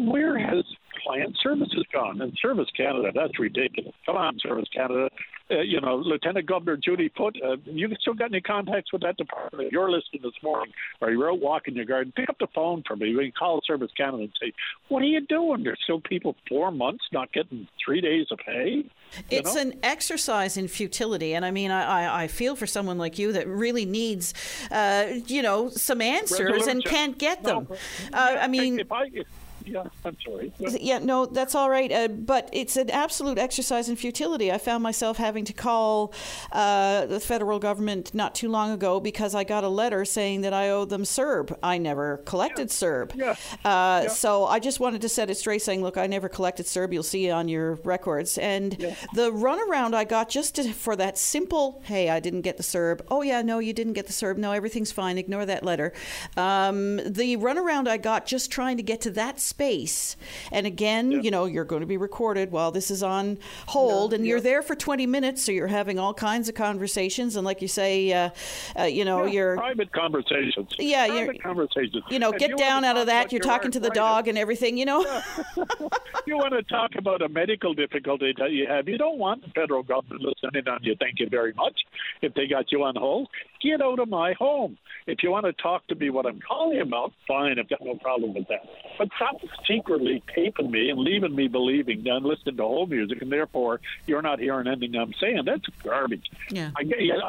[0.00, 0.64] Where has
[1.04, 2.20] client services gone?
[2.20, 3.94] And Service Canada, that's ridiculous.
[4.04, 5.08] Come on, Service Canada.
[5.50, 9.16] Uh, you know, Lieutenant Governor Judy Foote, uh, you still got any contacts with that
[9.16, 9.72] department?
[9.72, 12.96] You're listening this morning, or you're out walking your garden, pick up the phone for
[12.96, 13.08] me.
[13.08, 14.52] You can call Service Canada and say,
[14.88, 15.64] what are you doing?
[15.64, 18.84] There's still people four months not getting three days of pay.
[19.30, 19.60] It's know?
[19.60, 23.32] an exercise in futility, and I mean, I, I, I, feel for someone like you
[23.32, 24.32] that really needs,
[24.70, 26.70] uh, you know, some answers Resolution.
[26.70, 27.66] and can't get them.
[27.68, 27.76] No,
[28.16, 29.26] uh, I mean, if I, if,
[29.66, 30.52] yeah, I'm sorry.
[30.58, 31.90] Yeah, no, that's all right.
[31.90, 34.52] Uh, but it's an absolute exercise in futility.
[34.52, 36.12] I found myself having to call
[36.52, 40.52] uh, the federal government not too long ago because I got a letter saying that
[40.52, 41.56] I owed them CERB.
[41.62, 42.74] I never collected yeah.
[42.74, 43.16] CERB.
[43.16, 43.30] Yeah.
[43.64, 44.08] Uh, yeah.
[44.08, 46.92] So I just wanted to set it straight, saying, "Look, I never collected CERB.
[46.92, 48.94] You'll see on your records." And yeah.
[49.14, 53.02] the runaround I got just to, for that simple, "Hey, I didn't get the CERB."
[53.08, 54.38] Oh yeah, no, you didn't get the CERB.
[54.38, 55.18] No, everything's fine.
[55.18, 55.92] Ignore that letter.
[56.36, 60.16] Um, the runaround I got just trying to get to that space.
[60.50, 64.26] And again, you know, you're going to be recorded while this is on hold, and
[64.26, 67.36] you're there for 20 minutes, so you're having all kinds of conversations.
[67.36, 68.30] And like you say, uh,
[68.78, 70.70] uh, you know, yeah, you're private conversations.
[70.78, 72.02] Yeah, private conversations.
[72.08, 73.30] You know, get you down out of that.
[73.30, 74.78] You're talking to the dog and everything.
[74.78, 75.00] You know.
[76.26, 78.88] you want to talk about a medical difficulty that you have.
[78.88, 80.96] You don't want the federal government listening on you.
[80.98, 81.78] Thank you very much.
[82.22, 83.28] If they got you on hold,
[83.62, 84.76] get out of my home.
[85.06, 87.58] If you want to talk to me, what I'm calling about, fine.
[87.58, 88.60] I've got no problem with that.
[88.98, 89.36] But stop
[89.66, 93.80] secretly taping me and leaving me believing that I'm listening to whole music, and therefore
[94.06, 95.42] you're not hearing anything I'm saying.
[95.44, 96.30] That's garbage.
[96.50, 96.70] Yeah.
[96.76, 96.82] I,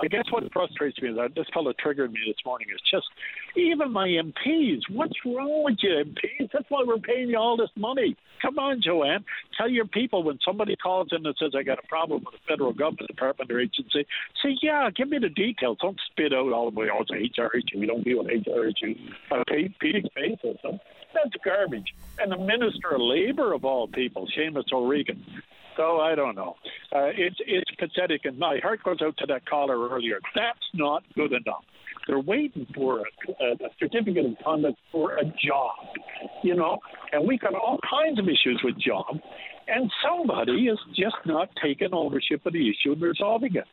[0.03, 2.67] I guess what frustrates me is that this fellow triggered me this morning.
[2.73, 3.07] Is just
[3.55, 4.81] even my MPs.
[4.89, 6.49] What's wrong with you, MPs?
[6.51, 8.15] That's why we're paying you all this money.
[8.41, 9.23] Come on, Joanne.
[9.57, 12.43] Tell your people when somebody calls in and says, I got a problem with a
[12.47, 14.05] federal government department or agency,
[14.43, 15.77] say, yeah, give me the details.
[15.81, 17.79] Don't spit out all the way, oh, it's HR issue.
[17.79, 18.97] We don't deal with HR issues
[19.31, 20.57] a paid basis.
[20.63, 21.93] That's garbage.
[22.19, 25.23] And the Minister of Labor, of all people, Seamus O'Regan,
[25.77, 26.55] so I don't know.
[26.91, 30.19] Uh, it's it's pathetic, and my heart goes out to that caller earlier.
[30.35, 31.63] That's not good enough.
[32.07, 35.75] They're waiting for a, a certificate of conduct for a job,
[36.43, 36.79] you know.
[37.11, 39.19] And we got all kinds of issues with job,
[39.67, 43.65] and somebody is just not taking ownership of the issue and resolving it.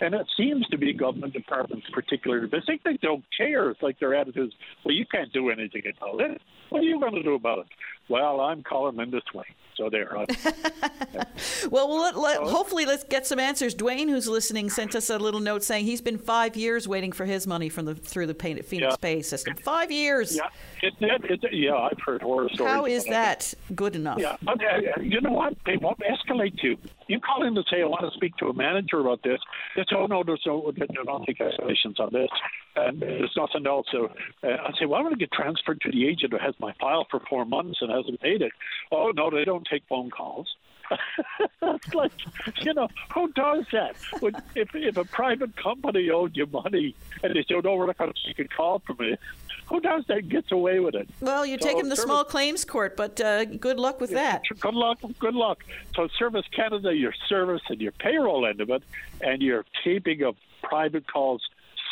[0.00, 3.70] And it seems to be government departments, particularly, they think they don't care.
[3.70, 6.40] It's like their attitude is, well, you can't do anything about it.
[6.70, 7.66] What are you going to do about it?
[8.08, 9.44] Well, I'm calling them this way.
[9.76, 10.10] So there.
[11.70, 13.74] well, well let, let, hopefully let's get some answers.
[13.74, 17.24] Dwayne, who's listening, sent us a little note saying he's been five years waiting for
[17.24, 18.96] his money from the through the Phoenix yeah.
[19.00, 19.56] Pay system.
[19.56, 20.36] Five years.
[20.36, 20.48] Yeah,
[20.82, 22.72] it, it, it, yeah, I've heard horror stories.
[22.72, 24.18] How is that good enough?
[24.18, 25.56] Yeah, but uh, you know what?
[25.64, 26.76] They won't escalate you.
[27.08, 29.38] You call in to say, I want to speak to a manager about this.
[29.76, 32.28] They say, oh, no, there's no, they don't escalations on this.
[32.74, 33.86] And there's nothing else.
[33.92, 34.08] So
[34.42, 36.72] uh, I say, well, I want to get transferred to the agent who has my
[36.80, 38.52] file for four months and hasn't paid it.
[38.90, 40.56] Oh, no, they don't take phone calls.
[41.94, 42.12] like,
[42.60, 43.96] you know, who does that?
[44.20, 47.98] When, if, if a private company owed you money and they oh, no, we're not
[47.98, 49.18] going to take a call from it,
[49.66, 51.08] who does that gets away with it?
[51.20, 54.32] Well, you so take him to small claims court, but uh, good luck with yeah,
[54.32, 54.42] that.
[54.60, 55.64] Good luck, good luck.
[55.94, 58.82] So Service Canada, your service and your payroll end of it,
[59.20, 61.42] and your taping of private calls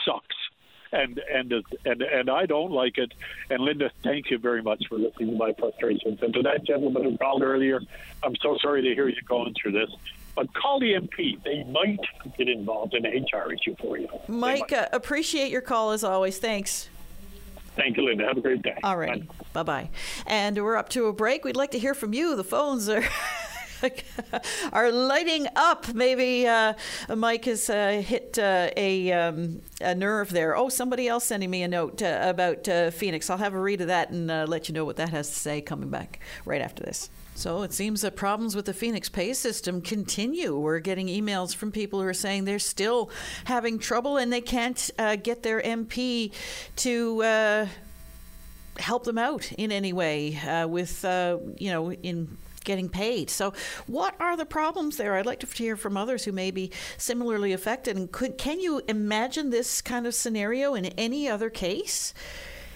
[0.04, 0.36] sucks
[0.92, 1.52] and and
[1.84, 3.12] and and I don't like it.
[3.48, 6.20] And Linda, thank you very much for listening to my frustrations.
[6.22, 7.80] And to that gentleman who called earlier,
[8.22, 9.90] I'm so sorry to hear you going through this.
[10.34, 12.00] But call the MP; they might
[12.38, 14.08] get involved in an HR issue for you.
[14.28, 16.38] Mike, uh, appreciate your call as always.
[16.38, 16.88] Thanks.
[17.76, 18.26] Thank you, Linda.
[18.26, 18.76] Have a great day.
[18.82, 19.22] All right.
[19.52, 19.90] Bye bye.
[20.26, 21.44] And we're up to a break.
[21.44, 22.36] We'd like to hear from you.
[22.36, 23.04] The phones are.
[24.72, 25.92] are lighting up.
[25.94, 26.74] Maybe uh,
[27.14, 30.56] Mike has uh, hit uh, a, um, a nerve there.
[30.56, 33.30] Oh, somebody else sending me a note uh, about uh, Phoenix.
[33.30, 35.34] I'll have a read of that and uh, let you know what that has to
[35.34, 37.10] say coming back right after this.
[37.34, 40.58] So it seems that problems with the Phoenix pay system continue.
[40.58, 43.08] We're getting emails from people who are saying they're still
[43.44, 44.90] having trouble and they can't
[45.22, 46.32] get their MP
[46.76, 47.68] to
[48.80, 53.30] help them out in any way uh, with, uh, you know, in getting paid.
[53.30, 53.52] So,
[53.86, 55.16] what are the problems there?
[55.16, 57.96] I'd like to hear from others who may be similarly affected.
[57.96, 62.14] And could can you imagine this kind of scenario in any other case?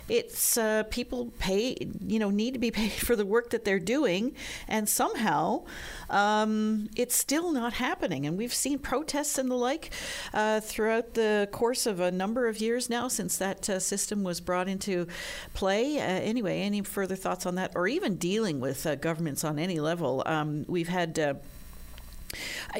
[0.08, 3.78] It's uh, people pay you know need to be paid for the work that they're
[3.78, 4.34] doing.
[4.68, 5.64] And somehow
[6.10, 8.26] um, it's still not happening.
[8.26, 9.90] And we've seen protests and the like
[10.32, 14.40] uh, throughout the course of a number of years now since that uh, system was
[14.40, 15.06] brought into
[15.54, 15.98] play.
[15.98, 17.72] Uh, anyway any further thoughts on that?
[17.74, 20.22] Or even dealing with uh, governments on any level?
[20.26, 21.34] Um, we've had uh,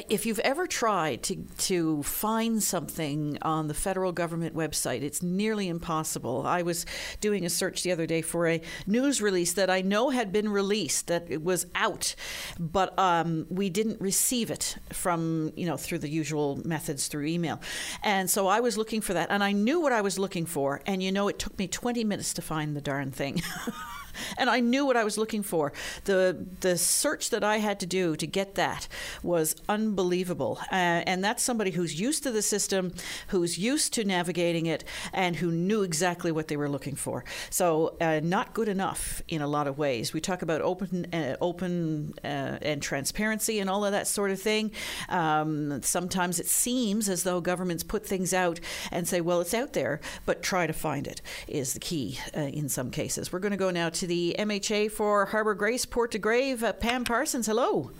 [0.09, 5.67] if you've ever tried to, to find something on the federal government website, it's nearly
[5.67, 6.45] impossible.
[6.45, 6.85] I was
[7.21, 10.49] doing a search the other day for a news release that I know had been
[10.49, 12.15] released, that it was out,
[12.59, 17.61] but um, we didn't receive it from, you know, through the usual methods through email.
[18.03, 20.81] And so I was looking for that, and I knew what I was looking for.
[20.85, 23.41] And, you know, it took me 20 minutes to find the darn thing.
[24.37, 25.73] and I knew what I was looking for.
[26.05, 28.87] The the search that I had to do to get that
[29.23, 32.93] was unbelievable, uh, and that's somebody who's used to the system,
[33.27, 37.23] who's used to navigating it, and who knew exactly what they were looking for.
[37.49, 40.13] So uh, not good enough in a lot of ways.
[40.13, 44.41] We talk about open uh, open uh, and transparency and all of that sort of
[44.41, 44.71] thing.
[45.09, 48.59] Um, sometimes it seems as though governments put things out
[48.91, 52.41] and say, "Well, it's out there," but try to find it is the key uh,
[52.41, 53.31] in some cases.
[53.31, 56.63] We're going to go now to the MHA for Harbour Grace, Port de Grave.
[56.63, 57.91] Uh, Pam Parsons, hello.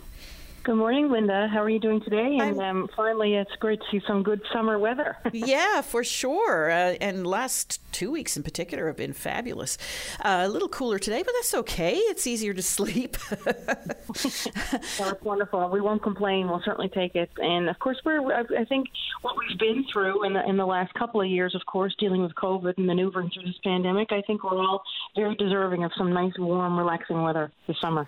[0.65, 1.47] Good morning, Linda.
[1.47, 2.39] How are you doing today?
[2.41, 5.15] And um, finally, it's great to see some good summer weather.
[5.31, 6.71] yeah, for sure.
[6.71, 9.77] Uh, and last two weeks in particular have been fabulous.
[10.21, 11.93] Uh, a little cooler today, but that's okay.
[11.93, 13.15] It's easier to sleep.
[13.45, 15.69] well, it's wonderful.
[15.69, 16.47] We won't complain.
[16.47, 17.29] We'll certainly take it.
[17.37, 18.33] And of course, we're.
[18.33, 18.87] I think
[19.21, 22.23] what we've been through in the in the last couple of years, of course, dealing
[22.23, 24.81] with COVID and maneuvering through this pandemic, I think we're all
[25.15, 28.07] very deserving of some nice, warm, relaxing weather this summer.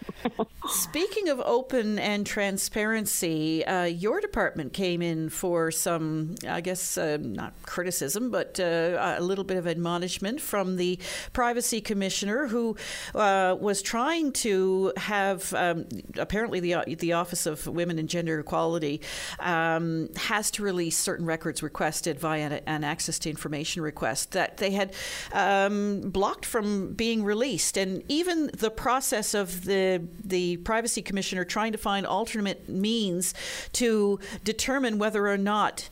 [0.69, 6.97] Speaking of open and transparent transparency, uh, your department came in for some, I guess,
[6.97, 10.97] uh, not criticism, but uh, a little bit of admonishment from the
[11.33, 12.77] privacy commissioner who
[13.15, 19.01] uh, was trying to have, um, apparently, the, the Office of Women and Gender Equality
[19.39, 24.71] um, has to release certain records requested via an access to information request that they
[24.71, 24.93] had
[25.33, 27.75] um, blocked from being released.
[27.75, 32.36] And even the process of the, the privacy commissioner trying to find alternate
[32.67, 33.33] means
[33.73, 35.89] to determine whether or not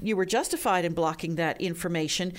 [0.00, 2.32] you were justified in blocking that information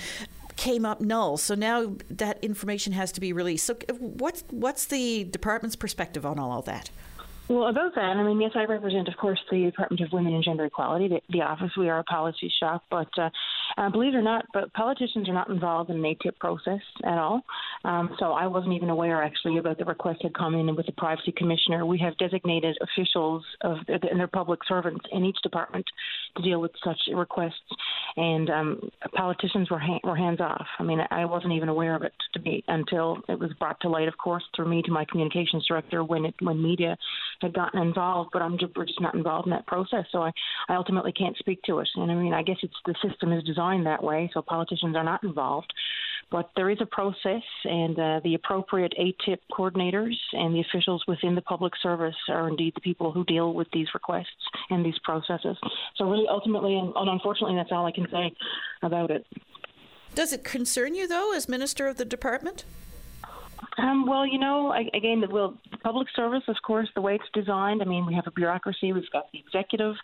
[0.56, 1.36] came up null.
[1.36, 3.66] So now that information has to be released.
[3.66, 6.90] So uh, what's what's the department's perspective on all of that?
[7.48, 10.42] Well, about that, I mean, yes, I represent, of course, the Department of Women and
[10.42, 11.70] Gender Equality, the, the office.
[11.76, 13.28] We are a policy shop, but uh,
[13.78, 17.16] Uh, believe it or not, but politicians are not involved in the ATIP process at
[17.16, 17.40] all.
[17.84, 20.92] Um, so I wasn't even aware actually about the request had come in with the
[20.92, 21.86] privacy commissioner.
[21.86, 25.86] We have designated officials of and their public servants in each department
[26.36, 27.52] to deal with such requests,
[28.16, 30.66] and um, politicians were ha- were hands off.
[30.78, 33.88] I mean, I wasn't even aware of it to be until it was brought to
[33.88, 36.96] light, of course, through me to my communications director when it when media
[37.40, 38.30] had gotten involved.
[38.32, 40.32] But I'm just, we're just not involved in that process, so I,
[40.68, 41.88] I ultimately can't speak to it.
[41.96, 45.04] And I mean, I guess it's the system is designed that way, so politicians are
[45.04, 45.72] not involved.
[46.32, 51.34] But there is a process, and uh, the appropriate ATIP coordinators and the officials within
[51.34, 54.28] the public service are indeed the people who deal with these requests
[54.70, 55.58] and these processes.
[55.96, 58.32] So, really, ultimately, and unfortunately, that's all I can say
[58.82, 59.26] about it.
[60.14, 62.64] Does it concern you, though, as minister of the department?
[63.78, 67.24] Um, well, you know, I, again, the well, public service, of course, the way it's
[67.32, 67.82] designed.
[67.82, 68.92] I mean, we have a bureaucracy.
[68.92, 69.94] We've got the executive,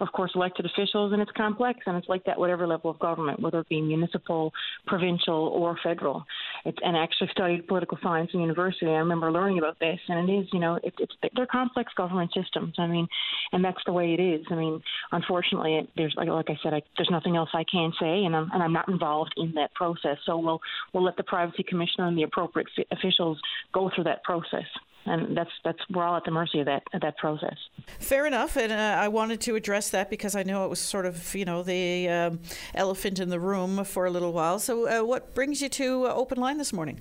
[0.00, 3.40] of course, elected officials, and it's complex, and it's like that whatever level of government,
[3.40, 4.52] whether it be municipal,
[4.86, 6.24] provincial, or federal.
[6.64, 8.86] It's and I actually studied political science in university.
[8.86, 12.32] I remember learning about this, and it is, you know, it, it's they're complex government
[12.34, 12.74] systems.
[12.78, 13.06] I mean,
[13.52, 14.44] and that's the way it is.
[14.50, 14.82] I mean,
[15.12, 18.36] unfortunately, it, there's like, like I said, I, there's nothing else I can say, and
[18.36, 20.18] I'm and I'm not involved in that process.
[20.26, 20.60] So we'll
[20.92, 23.38] we'll let the privacy commissioner and the appropriate officials
[23.72, 24.66] go through that process
[25.06, 27.56] and that's that's we're all at the mercy of that of that process.
[27.98, 31.06] Fair enough, and uh, I wanted to address that because I know it was sort
[31.06, 32.40] of you know the um,
[32.74, 34.58] elephant in the room for a little while.
[34.58, 37.00] So, uh, what brings you to uh, Open Line this morning?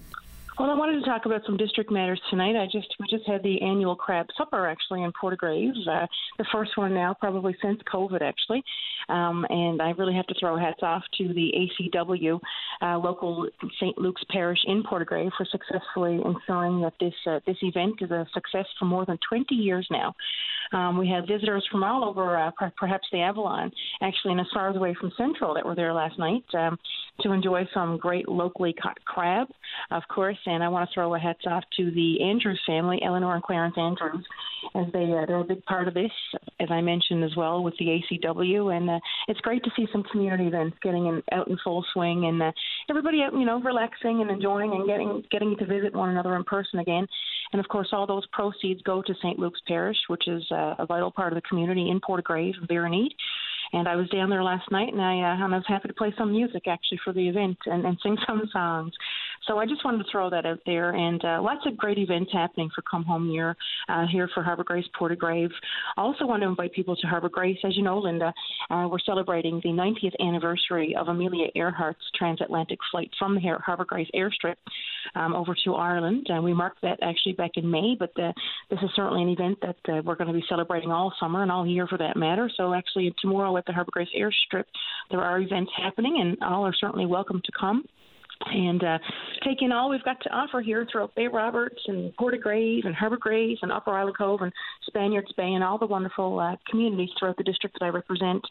[0.58, 2.56] Well, I wanted to talk about some district matters tonight.
[2.56, 6.78] I just we just had the annual crab supper actually in Portagraves, uh, the first
[6.78, 8.64] one now probably since COVID actually,
[9.10, 12.40] um, and I really have to throw hats off to the ACW
[12.82, 13.50] uh, local
[13.82, 13.98] St.
[13.98, 18.12] Luke's Parish in Port de Grave for successfully ensuring that this uh, this event is
[18.12, 20.16] a success for more than 20 years now.
[20.74, 24.70] Um, we had visitors from all over, uh, perhaps the Avalon, actually, and as far
[24.70, 26.78] as away from Central that were there last night um,
[27.22, 29.48] to enjoy some great locally caught crab,
[29.92, 30.38] of course.
[30.46, 33.76] And I want to throw a hats off to the Andrews family, Eleanor and Clarence
[33.78, 34.26] Andrews,
[34.76, 36.12] as they uh, they're a big part of this,
[36.60, 38.76] as I mentioned as well with the ACW.
[38.76, 42.26] And uh, it's great to see some community events getting in, out in full swing
[42.26, 42.52] and uh,
[42.90, 46.44] everybody out, you know, relaxing and enjoying and getting getting to visit one another in
[46.44, 47.08] person again.
[47.54, 49.40] And of course, all those proceeds go to St.
[49.40, 52.56] Luke's Parish, which is uh, a vital part of the community in Port de Grave
[52.70, 53.14] and Need.
[53.74, 55.94] And I was down there last night, and I, uh, and I was happy to
[55.94, 58.94] play some music actually for the event and, and sing some songs.
[59.48, 62.32] So I just wanted to throw that out there, and uh, lots of great events
[62.34, 63.56] happening for Come Home Year
[63.90, 65.52] uh, here for Harbour Grace Port de Grave.
[65.98, 67.58] I also want to invite people to Harbour Grace.
[67.64, 68.34] As you know, Linda,
[68.70, 74.10] uh, we're celebrating the 90th anniversary of Amelia Earhart's transatlantic flight from the Harbour Grace
[74.16, 74.56] airstrip
[75.16, 76.28] um, over to Ireland.
[76.30, 78.32] And we marked that actually back in May, but uh,
[78.70, 81.52] this is certainly an event that uh, we're going to be celebrating all summer and
[81.52, 82.50] all year for that matter.
[82.56, 84.66] So actually, tomorrow at the Harbour Grace airstrip,
[85.12, 87.86] there are events happening, and all are certainly welcome to come
[88.48, 88.98] and uh,
[89.44, 92.84] take in all we've got to offer here throughout Bay Roberts and Port de Grave
[92.86, 94.52] and Harbour Grace and Upper Island Cove and
[94.88, 98.44] Spaniards Bay and all the wonderful uh, communities throughout the district that I represent.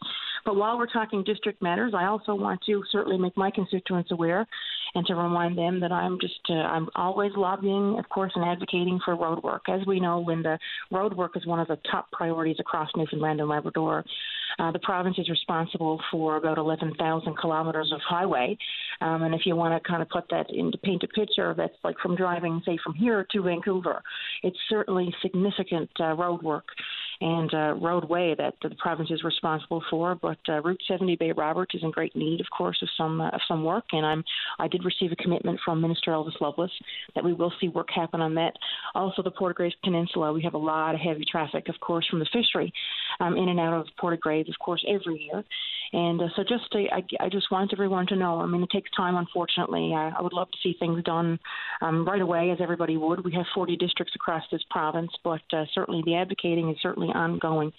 [0.45, 4.45] But while we're talking district matters, I also want to certainly make my constituents aware
[4.95, 8.99] and to remind them that I'm just uh, I'm always lobbying, of course, and advocating
[9.03, 9.63] for road work.
[9.69, 10.57] As we know, Linda,
[10.91, 14.03] road work is one of the top priorities across Newfoundland and Labrador.
[14.59, 18.57] Uh, the province is responsible for about 11,000 kilometers of highway,
[19.01, 21.75] um, and if you want to kind of put that into paint a picture, that's
[21.83, 24.01] like from driving, say, from here to Vancouver.
[24.43, 26.65] It's certainly significant uh, road work
[27.21, 30.15] and uh, roadway that the province is responsible for.
[30.15, 33.29] But uh, Route 70 Bay Roberts is in great need, of course, of some uh,
[33.29, 33.85] of some work.
[33.91, 34.23] And I'm
[34.59, 36.71] I did receive a commitment from Minister Elvis Loveless
[37.15, 38.53] that we will see work happen on that.
[38.93, 42.05] Also, the Port de Grave Peninsula, we have a lot of heavy traffic, of course,
[42.09, 42.71] from the fishery
[43.19, 45.43] um, in and out of Port de Grave, of course, every year.
[45.93, 48.39] And uh, so, just to, I, I just want everyone to know.
[48.39, 49.93] I mean, it takes time, unfortunately.
[49.95, 51.39] I, I would love to see things done
[51.81, 53.23] um, right away, as everybody would.
[53.23, 57.71] We have 40 districts across this province, but uh, certainly the advocating is certainly ongoing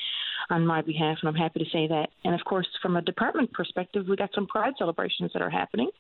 [0.50, 2.08] on my behalf, and I'm happy to say that.
[2.24, 5.90] And of course, from a department perspective, we got some Pride celebrations that are happening.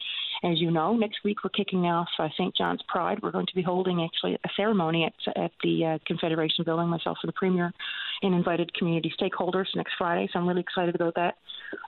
[0.44, 2.54] As you know, next week we're kicking off uh, St.
[2.56, 3.18] John's Pride.
[3.22, 7.18] We're going to be holding actually a ceremony at, at the uh, Confederation Building, myself
[7.22, 7.72] and the Premier,
[8.22, 10.28] and invited community stakeholders next Friday.
[10.32, 11.34] So I'm really excited about that.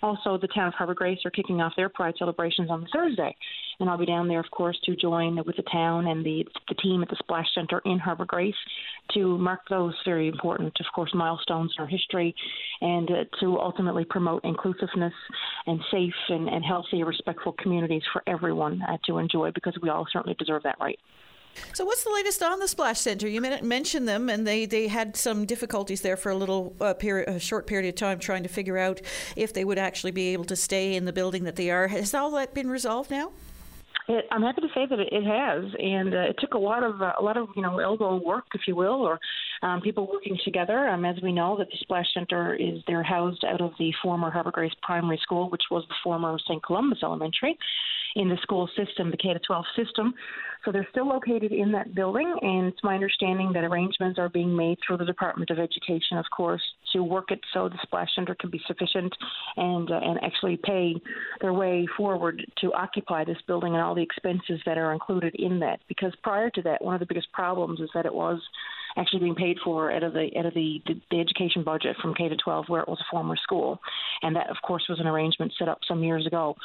[0.02, 3.34] Also, the town of Harbour Grace are kicking off their Pride celebrations on Thursday,
[3.80, 6.74] and I'll be down there, of course, to join with the town and the the
[6.74, 8.54] team at the Splash Center in Harbour Grace
[9.14, 12.34] to mark those very important, of course, milestones in our history,
[12.80, 15.14] and uh, to ultimately promote inclusiveness
[15.66, 20.06] and safe and, and healthy, respectful communities for everyone uh, to enjoy because we all
[20.12, 20.98] certainly deserve that right.
[21.72, 23.28] So, what's the latest on the Splash Center?
[23.28, 27.28] You mentioned them, and they, they had some difficulties there for a little uh, period,
[27.28, 29.00] a short period of time, trying to figure out
[29.36, 31.88] if they would actually be able to stay in the building that they are.
[31.88, 33.32] Has all that been resolved now?
[34.08, 36.82] It, I'm happy to say that it, it has, and uh, it took a lot
[36.82, 39.20] of uh, a lot of you know elbow work, if you will, or
[39.62, 40.88] um, people working together.
[40.88, 44.30] Um, as we know, that the Splash Center is they're housed out of the former
[44.30, 46.62] Harbour Grace Primary School, which was the former St.
[46.62, 47.58] Columbus Elementary,
[48.16, 50.14] in the school system, the K to 12 system.
[50.64, 54.54] So they're still located in that building, and it's my understanding that arrangements are being
[54.54, 56.62] made through the Department of Education, of course,
[56.92, 59.14] to work it so the splash center can be sufficient
[59.56, 60.94] and uh, and actually pay
[61.40, 65.60] their way forward to occupy this building and all the expenses that are included in
[65.60, 65.80] that.
[65.88, 68.40] Because prior to that, one of the biggest problems is that it was
[68.96, 72.14] actually being paid for out of the out of the, the, the education budget from
[72.14, 73.78] K to 12, where it was a former school,
[74.22, 76.56] and that of course was an arrangement set up some years ago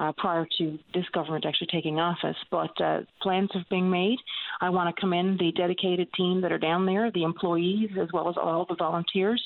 [0.00, 2.36] uh, prior to this government actually taking office.
[2.50, 4.18] But uh, plans have been made.
[4.60, 8.28] I want to commend the dedicated team that are down there, the employees, as well
[8.28, 9.42] as all the volunteers.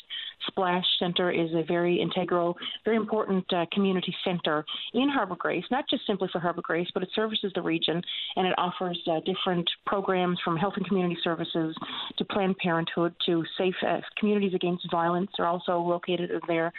[0.46, 4.64] Splash Center is a very integral, very important uh, community center
[4.94, 8.02] in Harbour Grace, not just simply for Harbour Grace, but it services the region
[8.36, 11.76] and it offers uh, different programs from health and community services
[12.16, 16.72] to Planned Parenthood to safe uh, communities against violence are also located there.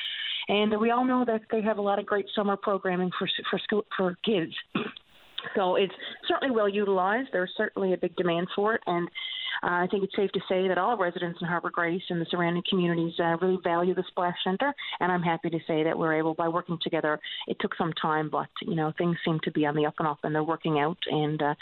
[0.47, 3.59] And we all know that they have a lot of great summer programming for for
[3.63, 4.53] school, for kids.
[5.55, 5.93] So it's
[6.27, 7.29] certainly well utilized.
[7.33, 9.07] There's certainly a big demand for it, and
[9.63, 12.25] uh, I think it's safe to say that all residents in Harbour Grace and the
[12.31, 14.73] surrounding communities uh, really value the Splash Center.
[14.99, 18.29] And I'm happy to say that we're able, by working together, it took some time,
[18.29, 20.79] but you know things seem to be on the up and up, and they're working
[20.79, 20.97] out.
[21.07, 21.53] And uh,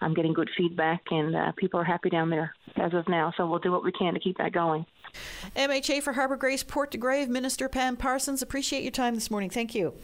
[0.00, 3.32] I'm getting good feedback, and uh, people are happy down there as of now.
[3.36, 4.86] So we'll do what we can to keep that going.
[5.56, 8.42] MHA for Harbour Grace, Port de Grave, Minister Pam Parsons.
[8.42, 9.50] Appreciate your time this morning.
[9.50, 9.94] Thank you.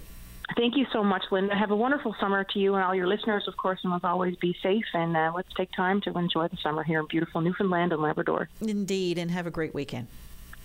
[0.57, 1.55] Thank you so much, Linda.
[1.57, 4.37] Have a wonderful summer to you and all your listeners, of course, and as always,
[4.37, 4.85] be safe.
[4.93, 8.49] And uh, let's take time to enjoy the summer here in beautiful Newfoundland and Labrador.
[8.61, 10.07] Indeed, and have a great weekend.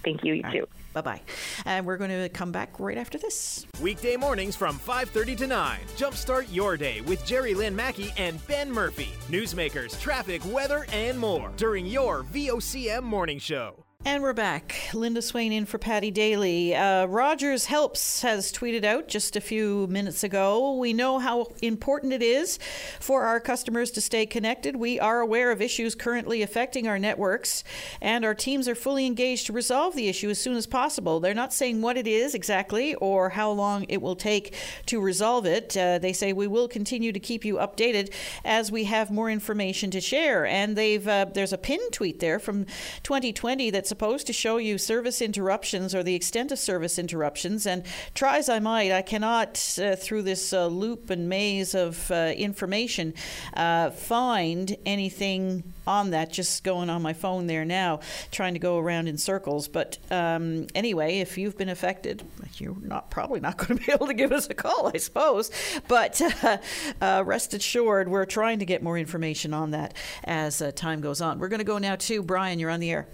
[0.03, 0.33] Thank you.
[0.33, 0.59] You all too.
[0.59, 0.69] Right.
[0.93, 1.21] Bye bye.
[1.65, 3.65] And we're going to come back right after this.
[3.81, 5.79] Weekday mornings from 5:30 to 9.
[5.97, 9.09] Jumpstart your day with Jerry Lynn Mackey and Ben Murphy.
[9.29, 13.85] Newsmakers, traffic, weather, and more during your VOCM morning show.
[14.05, 14.75] And we're back.
[14.93, 16.73] Linda Swain in for Paddy Daly.
[16.73, 20.75] Uh, Rogers Helps has tweeted out just a few minutes ago.
[20.75, 22.59] We know how important it is
[23.01, 24.77] for our customers to stay connected.
[24.77, 27.65] We are aware of issues currently affecting our networks,
[27.99, 31.19] and our teams are fully engaged to resolve the issue as soon as possible.
[31.19, 34.55] They're not saying what it is exactly or how long it will take
[34.85, 35.75] to resolve it.
[35.75, 38.13] Uh, they say we will continue to keep you updated
[38.45, 40.45] as we have more information to share.
[40.45, 42.65] And they've uh, there's a pin tweet there from
[43.03, 47.65] 2020 that supposed to show you service interruptions or the extent of service interruptions.
[47.65, 47.83] And
[48.13, 52.33] try as I might, I cannot, uh, through this uh, loop and maze of uh,
[52.37, 53.13] information,
[53.55, 56.31] uh, find anything on that.
[56.31, 57.99] Just going on my phone there now,
[58.31, 59.67] trying to go around in circles.
[59.67, 62.23] But um, anyway, if you've been affected,
[62.55, 65.51] you're not probably not going to be able to give us a call, I suppose.
[65.87, 66.21] But
[67.01, 71.39] uh, rest assured, we're trying to get more information on that as time goes on.
[71.39, 72.59] We're going to go now to Brian.
[72.59, 73.07] You're on the air.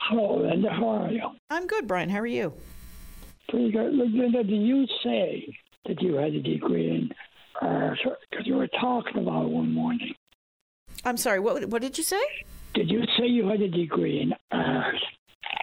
[0.00, 0.70] Hello, Linda.
[0.70, 1.30] How are you?
[1.50, 2.08] I'm good, Brian.
[2.08, 2.52] How are you?
[3.48, 3.92] Pretty good.
[3.92, 5.56] Linda, did you say
[5.86, 7.10] that you had a degree in
[7.60, 7.98] art?
[8.30, 10.14] Because you were talking about it one morning.
[11.04, 11.40] I'm sorry.
[11.40, 12.22] What What did you say?
[12.74, 14.96] Did you say you had a degree in art?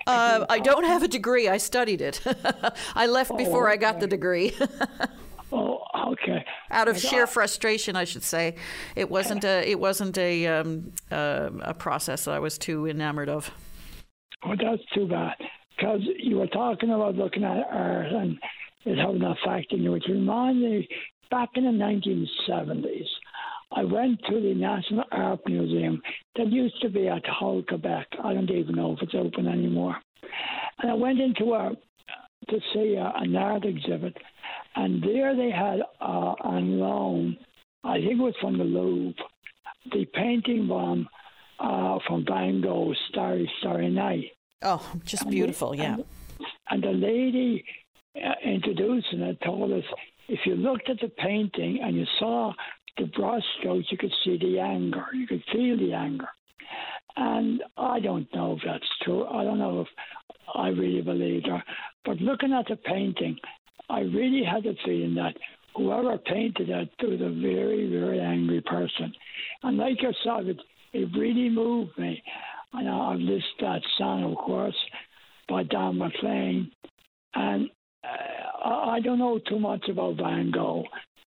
[0.05, 1.47] Uh, I don't have a degree.
[1.47, 2.21] I studied it.
[2.95, 3.73] I left before oh, okay.
[3.73, 4.55] I got the degree.
[5.51, 5.81] oh,
[6.13, 6.45] okay.
[6.71, 8.55] Out of sheer frustration, I should say,
[8.95, 13.29] it wasn't a it wasn't a um, uh, a process that I was too enamored
[13.29, 13.51] of.
[14.45, 15.35] Well, that's too bad
[15.75, 18.37] because you were talking about looking at art and
[18.85, 20.87] it having an effect in you, which reminds me
[21.29, 23.07] back in the 1970s.
[23.71, 26.01] I went to the National Art Museum
[26.35, 28.07] that used to be at Hull, Quebec.
[28.23, 29.95] I don't even know if it's open anymore.
[30.79, 31.71] And I went into a
[32.49, 34.17] to see a, an art exhibit,
[34.75, 37.37] and there they had uh, on loan,
[37.83, 39.13] I think it was from the Louvre,
[39.91, 41.07] the painting from
[41.59, 44.31] uh, from Van Gogh, Starry, Starry Night.
[44.61, 45.95] Oh, just and beautiful, yeah.
[45.95, 46.05] And,
[46.69, 47.63] and the lady
[48.15, 49.83] uh, introducing it told us
[50.27, 52.53] if you looked at the painting and you saw
[52.97, 56.27] the brushstrokes, you could see the anger, you could feel the anger.
[57.15, 59.25] And I don't know if that's true.
[59.27, 59.87] I don't know if
[60.55, 61.63] I really believe her.
[62.05, 63.37] But looking at the painting,
[63.89, 65.35] I really had the feeling that
[65.75, 69.13] whoever painted it was a very, very angry person.
[69.63, 70.57] And like yourself, it,
[70.93, 72.21] it really moved me.
[72.73, 74.75] And I've listened to that song, of course,
[75.47, 76.71] by Don McLean.
[77.33, 77.69] And
[78.03, 80.83] uh, I don't know too much about Van Gogh,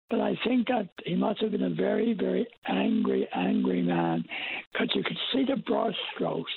[0.09, 4.25] But I think that he must have been a very, very angry, angry man
[4.73, 6.53] because you could see the brush strokes.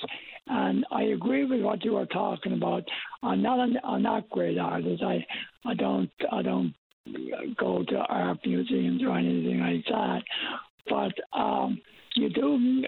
[0.46, 2.84] And I agree with what you were talking about.
[3.22, 5.02] I'm not an, I'm not great artist.
[5.02, 5.24] I
[5.64, 6.74] I don't I don't
[7.56, 10.22] go to art museums or anything like that.
[10.88, 11.80] But um,
[12.16, 12.84] you do.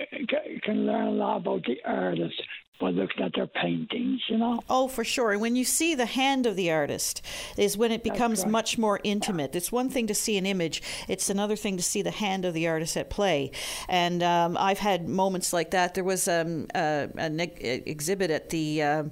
[0.62, 2.40] Can learn a lot about the artist
[2.82, 4.60] by looking at their paintings, you know.
[4.68, 5.30] Oh, for sure.
[5.30, 7.22] And when you see the hand of the artist,
[7.56, 8.50] is when it becomes right.
[8.50, 9.54] much more intimate.
[9.54, 12.54] It's one thing to see an image; it's another thing to see the hand of
[12.54, 13.52] the artist at play.
[13.88, 15.94] And um, I've had moments like that.
[15.94, 19.04] There was um, uh, an exhibit at the uh,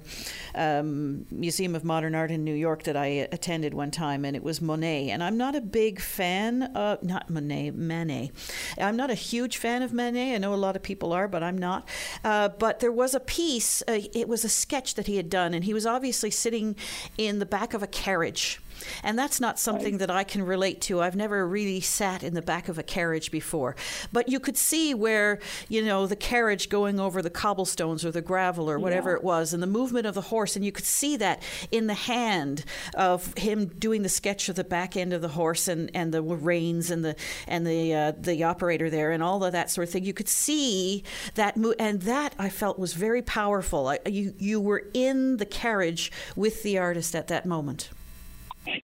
[0.53, 4.43] um, Museum of Modern Art in New York that I attended one time, and it
[4.43, 5.09] was Monet.
[5.11, 8.31] And I'm not a big fan of not Monet, Manet.
[8.77, 10.35] I'm not a huge fan of Manet.
[10.35, 11.87] I know a lot of people are, but I'm not.
[12.25, 15.29] Uh, but there was a piece piece, uh, it was a sketch that he had
[15.29, 16.75] done, and he was obviously sitting
[17.17, 18.59] in the back of a carriage.
[19.03, 21.01] And that's not something that I can relate to.
[21.01, 23.75] I've never really sat in the back of a carriage before.
[24.11, 25.39] But you could see where,
[25.69, 29.17] you know, the carriage going over the cobblestones or the gravel or whatever Yeah.
[29.17, 30.55] it was, and the movement of the horse.
[30.55, 31.41] And you could see that
[31.71, 32.63] in the hand
[32.95, 36.21] of him doing the sketch of the back end of the horse and, and the
[36.21, 37.15] reins and the
[37.47, 40.03] and the uh, the operator there and all of that sort of thing.
[40.03, 41.03] You could see
[41.35, 43.87] that move, and that I felt was very powerful.
[43.87, 47.89] I, you you were in the carriage with the artist at that moment.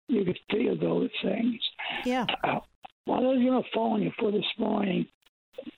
[0.09, 1.61] You could feel those things.
[2.05, 2.27] Yeah.
[2.45, 2.61] Uh,
[3.07, 5.07] well, I was going to phone you for this morning,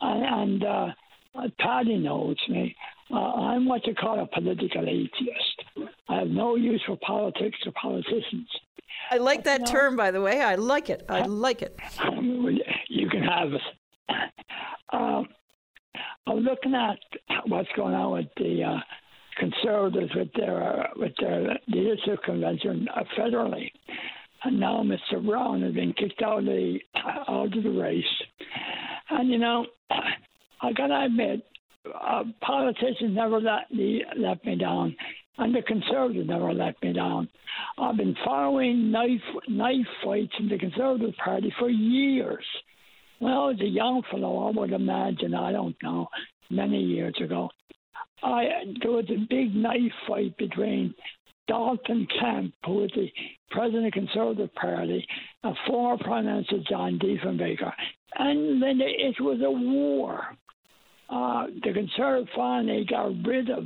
[0.01, 0.89] and, and uh,
[1.35, 2.75] uh, Paddy knows me.
[3.11, 5.91] Uh, I'm what you call a political atheist.
[6.09, 8.49] I have no use for politics or politicians.
[9.11, 10.43] I like that term, by the way.
[10.43, 11.05] I like it.
[11.09, 11.79] I like it.
[12.89, 13.63] you can have it.
[14.93, 15.29] Um,
[16.27, 16.99] I'm looking at
[17.47, 18.81] what's going on with the uh,
[19.39, 23.71] conservatives with their uh, with their leadership convention uh, federally,
[24.45, 25.25] and now Mr.
[25.25, 28.05] Brown has been kicked out of the out of the race.
[29.11, 31.47] And you know, I gotta admit,
[31.87, 34.97] uh, politicians never let me let me down,
[35.39, 37.29] and the conservatives never let me down.
[37.79, 42.45] I've been following knife knife fights in the Conservative Party for years.
[43.19, 46.07] When I was a young fellow, I would imagine, I don't know,
[46.51, 47.51] many years ago,
[48.23, 48.45] I
[48.83, 50.95] there was a big knife fight between
[51.47, 53.09] Dalton Camp, who was the
[53.51, 55.07] president of the Conservative Party,
[55.43, 57.73] and former Prime Minister John Diefenbaker.
[58.17, 60.37] And then it was a war.
[61.09, 63.65] Uh, the Conservative finally got rid of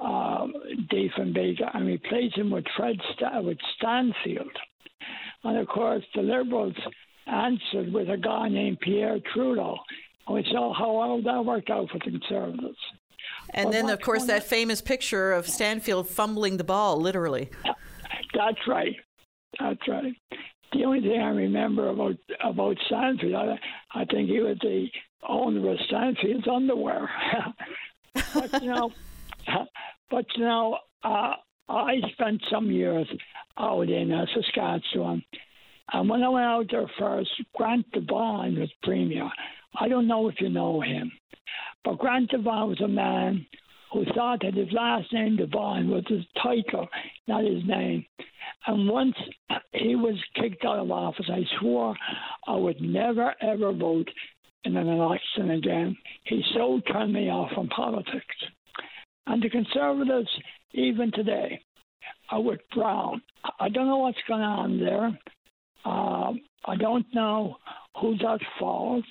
[0.00, 0.46] uh,
[0.90, 4.56] Diefenbaker and replaced him with Fred St- with Stanfield.
[5.44, 6.74] And of course, the Liberals
[7.26, 9.76] answered with a guy named Pierre Trudeau.
[10.26, 12.78] And we saw how well that worked out for the Conservatives.
[13.54, 17.50] And Well, then, of course, that famous picture of Stanfield fumbling the ball, literally.
[18.34, 18.96] That's right.
[19.60, 20.14] That's right.
[20.72, 23.58] The only thing I remember about about Stanfield, I,
[24.00, 24.86] I think he was the
[25.28, 27.10] owner of Stanfield's underwear.
[28.34, 28.90] but you know,
[30.10, 31.34] but you know, uh,
[31.68, 33.06] I spent some years
[33.58, 35.22] out in uh, Saskatchewan,
[35.92, 39.28] and when I went out there first, Grant Devine was premier.
[39.78, 41.12] I don't know if you know him,
[41.84, 43.46] but Grant Devine was a man
[43.92, 46.88] who thought that his last name Devine was his title,
[47.28, 48.04] not his name.
[48.66, 49.14] And once
[49.72, 51.94] he was kicked out of office, I swore
[52.46, 54.08] I would never ever vote
[54.64, 55.96] in an election again.
[56.24, 58.36] He so turned me off from politics.
[59.26, 60.30] And the Conservatives,
[60.72, 61.60] even today,
[62.30, 63.22] are with Brown.
[63.60, 65.06] I don't know what's going on there.
[65.84, 67.56] Um, I don't know
[68.00, 69.04] who's at fault.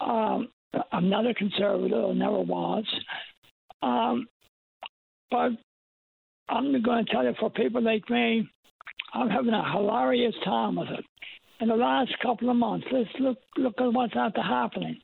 [0.00, 0.48] Um,
[0.92, 2.84] I'm not a conservative, I never was.
[3.82, 4.26] Um,
[5.30, 5.50] but
[6.48, 8.48] I'm going to tell you, for people like me,
[9.14, 11.04] I'm having a hilarious time with it.
[11.60, 15.00] In the last couple of months, let's look look at what's after happening.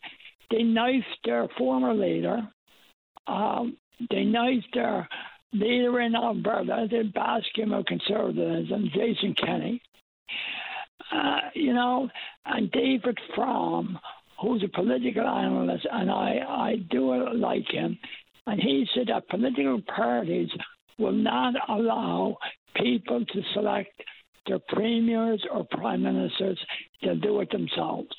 [0.50, 2.46] They knifed their former leader.
[3.26, 3.78] Um,
[4.10, 5.08] they knifed their
[5.54, 9.80] leader in Alberta, the bastion of conservatism, Jason Kenney.
[11.10, 12.08] Uh, you know,
[12.46, 13.98] and David Frum,
[14.42, 17.98] who's a political analyst, and I, I do like him,
[18.46, 20.48] and he said that political parties
[20.98, 22.36] will not allow
[22.76, 23.90] people to select
[24.46, 26.58] their premiers or prime ministers.
[27.02, 28.14] They'll do it themselves.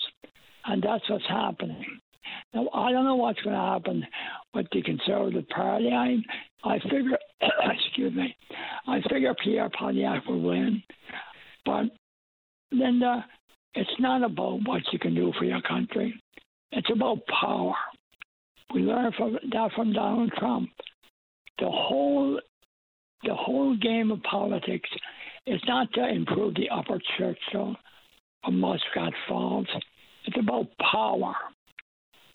[0.66, 1.84] And that's what's happening.
[2.54, 4.06] Now, I don't know what's going to happen
[4.54, 5.92] with the Conservative Party.
[5.92, 6.18] I,
[6.64, 8.36] I figure, excuse me,
[8.88, 10.82] I figure Pierre Pontiac will win.
[11.66, 11.86] But,
[12.72, 13.26] Linda,
[13.76, 16.20] it's not about what you can do for your country.
[16.72, 17.76] It's about power.
[18.74, 20.70] We learned from that from Donald Trump.
[21.60, 22.40] The whole
[23.24, 24.90] the whole game of politics
[25.46, 27.76] is not to improve the upper church, though.
[28.44, 29.68] of Muskrat Falls.
[30.26, 31.34] It's about power.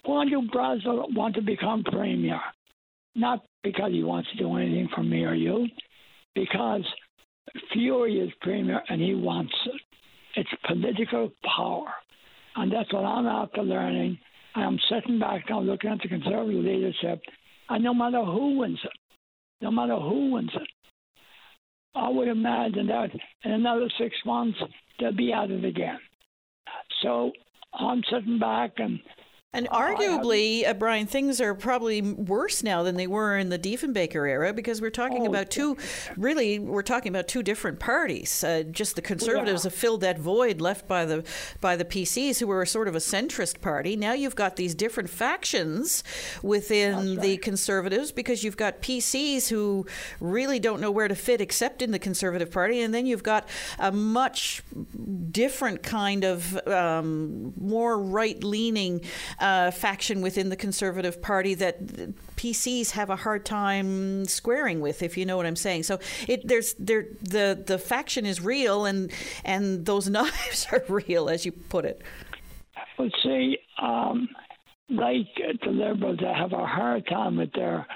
[0.04, 2.40] Why do Brazil want to become premier?
[3.14, 5.66] Not because he wants to do anything for me or you,
[6.34, 6.84] because
[7.74, 9.80] Furey is premier and he wants it.
[10.38, 11.92] It's political power.
[12.54, 14.18] And that's what I'm after learning.
[14.54, 17.20] I'm sitting back now looking at the Conservative leadership,
[17.68, 18.92] and no matter who wins it,
[19.60, 20.68] no matter who wins it,
[21.96, 23.10] I would imagine that
[23.44, 24.58] in another six months
[25.00, 25.98] they'll be at it again.
[27.02, 27.32] So
[27.74, 29.00] I'm sitting back and
[29.54, 34.28] and arguably, uh, Brian, things are probably worse now than they were in the Diefenbaker
[34.28, 35.74] era because we're talking oh, about two,
[36.18, 38.44] really, we're talking about two different parties.
[38.44, 39.70] Uh, just the Conservatives yeah.
[39.70, 41.24] have filled that void left by the
[41.62, 43.96] by the PCs, who were sort of a centrist party.
[43.96, 46.04] Now you've got these different factions
[46.42, 47.20] within right.
[47.22, 49.86] the Conservatives because you've got PCs who
[50.20, 53.48] really don't know where to fit except in the Conservative Party, and then you've got
[53.78, 54.62] a much
[55.30, 59.00] different kind of um, more right-leaning
[59.40, 61.86] uh, faction within the Conservative Party that
[62.36, 65.84] PCs have a hard time squaring with, if you know what I'm saying.
[65.84, 69.12] So it there's there the the faction is real, and
[69.44, 72.02] and those knives are real, as you put it.
[72.98, 74.28] Well, see, um,
[74.88, 75.26] like
[75.64, 77.86] the Liberals, they have a hard time with their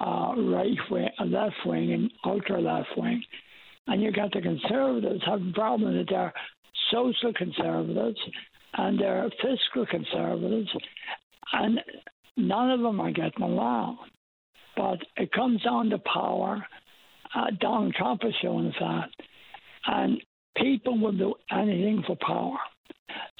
[0.00, 3.22] uh, right wing, left wing, and ultra left wing,
[3.86, 6.32] and you got the Conservatives have a problem with their
[6.90, 8.18] social conservatives
[8.76, 10.70] and they're fiscal conservatives,
[11.52, 11.80] and
[12.36, 13.98] none of them are getting along.
[14.76, 16.66] But it comes down to power.
[17.34, 19.10] Uh, Donald Trump is showing us that.
[19.86, 20.20] And
[20.56, 22.58] people will do anything for power.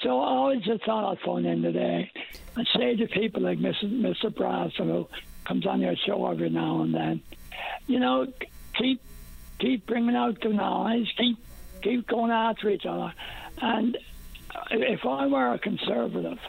[0.01, 2.09] So I always just thought I'd phone in today
[2.55, 3.85] and say to people like Mr.
[3.85, 4.33] Mr.
[4.33, 5.07] Brasson, who
[5.45, 7.21] comes on your show every now and then,
[7.87, 8.27] you know,
[8.77, 9.01] keep
[9.59, 11.37] keep bringing out the noise, keep
[11.81, 13.13] keep going after each other,
[13.61, 13.97] and
[14.71, 16.39] if I were a conservative,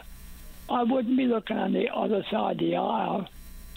[0.69, 3.27] I wouldn't be looking on the other side of the aisle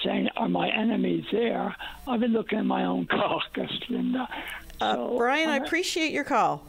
[0.05, 1.75] saying, Are my enemies there?
[2.07, 4.29] I've been looking at my own caucus, Linda.
[4.81, 6.67] Uh, so, Brian, I appreciate your call.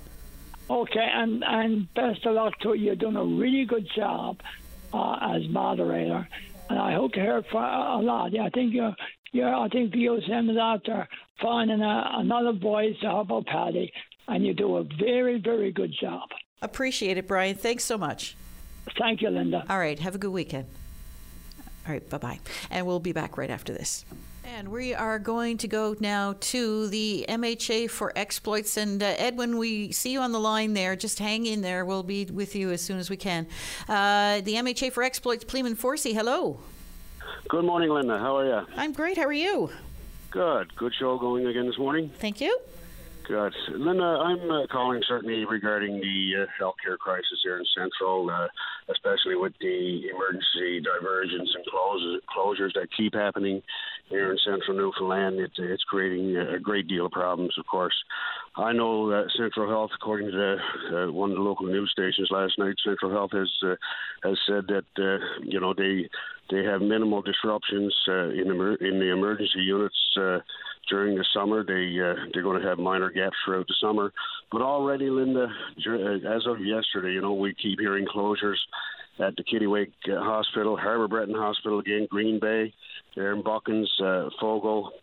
[0.70, 2.86] Okay, and, and best of luck to you.
[2.86, 4.40] You're doing a really good job
[4.94, 6.28] uh, as moderator,
[6.70, 8.32] and I hope to hear for a lot.
[8.32, 8.96] Yeah, I think you're,
[9.32, 11.08] you're I think VOCM is out there
[11.42, 13.92] finding a, another voice to help out Paddy,
[14.28, 16.30] and you do a very, very good job.
[16.62, 17.56] Appreciate it, Brian.
[17.56, 18.36] Thanks so much.
[18.98, 19.66] Thank you, Linda.
[19.68, 19.98] All right.
[20.00, 20.66] Have a good weekend.
[21.88, 22.08] All right.
[22.08, 22.40] Bye bye.
[22.70, 24.06] And we'll be back right after this.
[24.44, 28.78] And we are going to go now to the MHA for exploits.
[28.78, 30.96] And uh, Edwin, we see you on the line there.
[30.96, 31.84] Just hang in there.
[31.84, 33.48] We'll be with you as soon as we can.
[33.90, 36.14] Uh, the MHA for exploits, Pleaman Forsey.
[36.14, 36.60] Hello.
[37.50, 38.20] Good morning, Linda.
[38.20, 38.68] How are you?
[38.76, 39.18] I'm great.
[39.18, 39.72] How are you?
[40.30, 40.76] Good.
[40.76, 42.12] Good show going again this morning.
[42.20, 42.60] Thank you.
[43.28, 43.54] Good.
[43.76, 48.48] Linda, I'm uh, calling certainly regarding the uh, healthcare crisis here in Central, uh,
[48.92, 53.62] especially with the emergency diversions and closures, closures that keep happening
[54.10, 55.40] here in Central Newfoundland.
[55.40, 57.94] It, it's creating a great deal of problems, of course.
[58.58, 62.30] I know that Central Health, according to the, uh, one of the local news stations
[62.32, 63.76] last night, Central Health has uh,
[64.24, 66.10] has said that uh, you know they
[66.50, 69.96] they have minimal disruptions in emer- in the emergency units
[70.90, 71.64] during the summer.
[71.64, 74.14] They uh, they're going to have minor gaps throughout the summer,
[74.52, 75.48] but already, Linda,
[75.88, 78.58] uh, as of yesterday, you know, we keep hearing closures
[79.20, 82.74] at the Kittiwake uh, Hospital, Harbour Breton Hospital again, Green Bay,
[83.16, 84.30] there in Buchans, uh,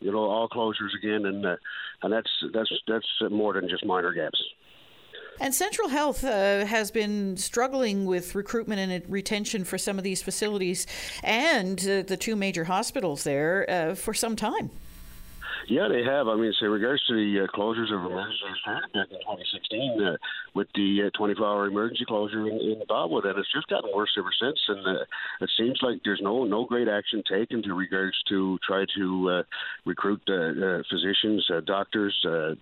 [0.00, 1.56] you know, all closures again, and uh,
[2.02, 4.42] and that's that's that's more than just minor gaps.
[5.40, 10.20] And Central Health uh, has been struggling with recruitment and retention for some of these
[10.20, 10.86] facilities
[11.22, 14.70] and uh, the two major hospitals there uh, for some time.
[15.68, 16.28] Yeah, they have.
[16.28, 20.16] I mean, so in regards to the uh, closures of emergency back in 2016 uh,
[20.54, 24.30] with the 24-hour uh, emergency closure in, in Botwood, and it's just gotten worse ever
[24.40, 24.58] since.
[24.68, 25.04] And uh,
[25.42, 29.42] it seems like there's no no great action taken to regards to try to uh,
[29.84, 32.54] recruit uh, uh, physicians, uh, doctors, uh,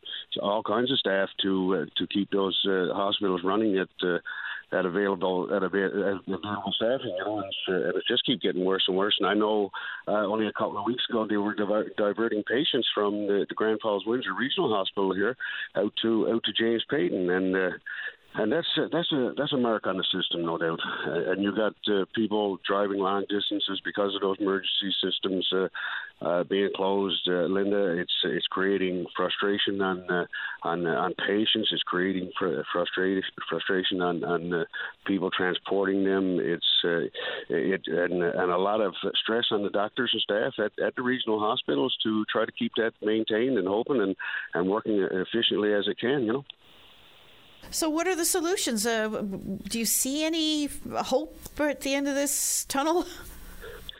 [0.43, 3.89] all kinds of staff to uh, to keep those uh, hospitals running at
[4.73, 8.85] at available at available staffing, you know, and uh, and it's just keep getting worse
[8.89, 9.17] and worse.
[9.21, 9.71] And I know
[10.09, 13.55] uh, only a couple of weeks ago they were diver- diverting patients from the, the
[13.55, 15.37] Grand Falls Windsor Regional Hospital here
[15.77, 17.71] out to out to James Paton, and uh,
[18.39, 20.81] and that's a, that's a that's a mark on the system, no doubt.
[21.07, 25.69] Uh, and you got uh, people driving long distances because of those emergency systems uh,
[26.25, 27.27] uh, being closed.
[27.27, 30.27] Uh, Linda, it's it's creating frustration on uh,
[30.63, 31.71] on on patients.
[31.73, 34.67] It's creating fr- frustration frustration on on
[35.07, 36.39] people transporting them.
[36.41, 36.67] It's
[37.49, 41.03] it and and a lot of stress on the doctors and staff at, at the
[41.03, 44.15] regional hospitals to try to keep that maintained and open and
[44.55, 46.25] and working efficiently as it can.
[46.25, 46.45] You know.
[47.71, 48.87] So, what are the solutions?
[48.87, 49.09] Uh,
[49.69, 53.07] do you see any hope at the end of this tunnel?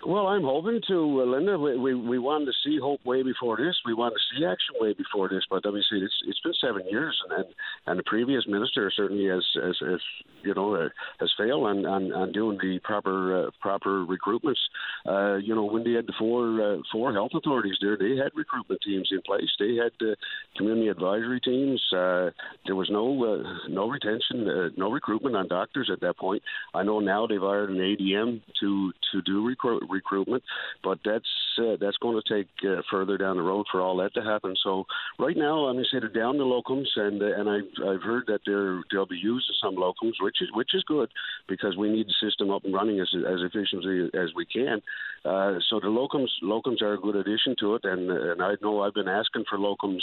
[0.07, 1.59] Well, I'm hoping to, uh, Linda.
[1.59, 3.75] We, we we wanted to see hope way before this.
[3.85, 5.43] We wanted to see action way before this.
[5.51, 7.55] But obviously, it's it's been seven years, and and,
[7.89, 10.01] and the previous minister certainly has, has, has
[10.45, 14.63] you know uh, has failed on, on, on doing the proper uh, proper recruitments.
[15.09, 18.31] Uh, you know, when they had the four uh, four health authorities there, they had
[18.37, 19.51] recruitment teams in place.
[19.59, 20.15] They had uh,
[20.57, 21.83] community advisory teams.
[21.93, 22.31] Uh,
[22.65, 26.45] there was no uh, no retention, uh, no recruitment on doctors at that point.
[26.75, 30.43] I know now they've hired an ADM to to do recruit recruitment,
[30.85, 34.13] but that's uh, that's going to take uh, further down the road for all that
[34.15, 34.55] to happen.
[34.63, 34.85] So
[35.19, 38.41] right now, I'm say they're down the locums, and uh, and I've I've heard that
[38.47, 41.09] they're they'll be used in some locums, which is which is good
[41.49, 44.83] because we need the system up and running as as efficiently as we can.
[45.25, 48.83] Uh, so the locums locums are a good addition to it, and and I know
[48.83, 50.03] I've been asking for locums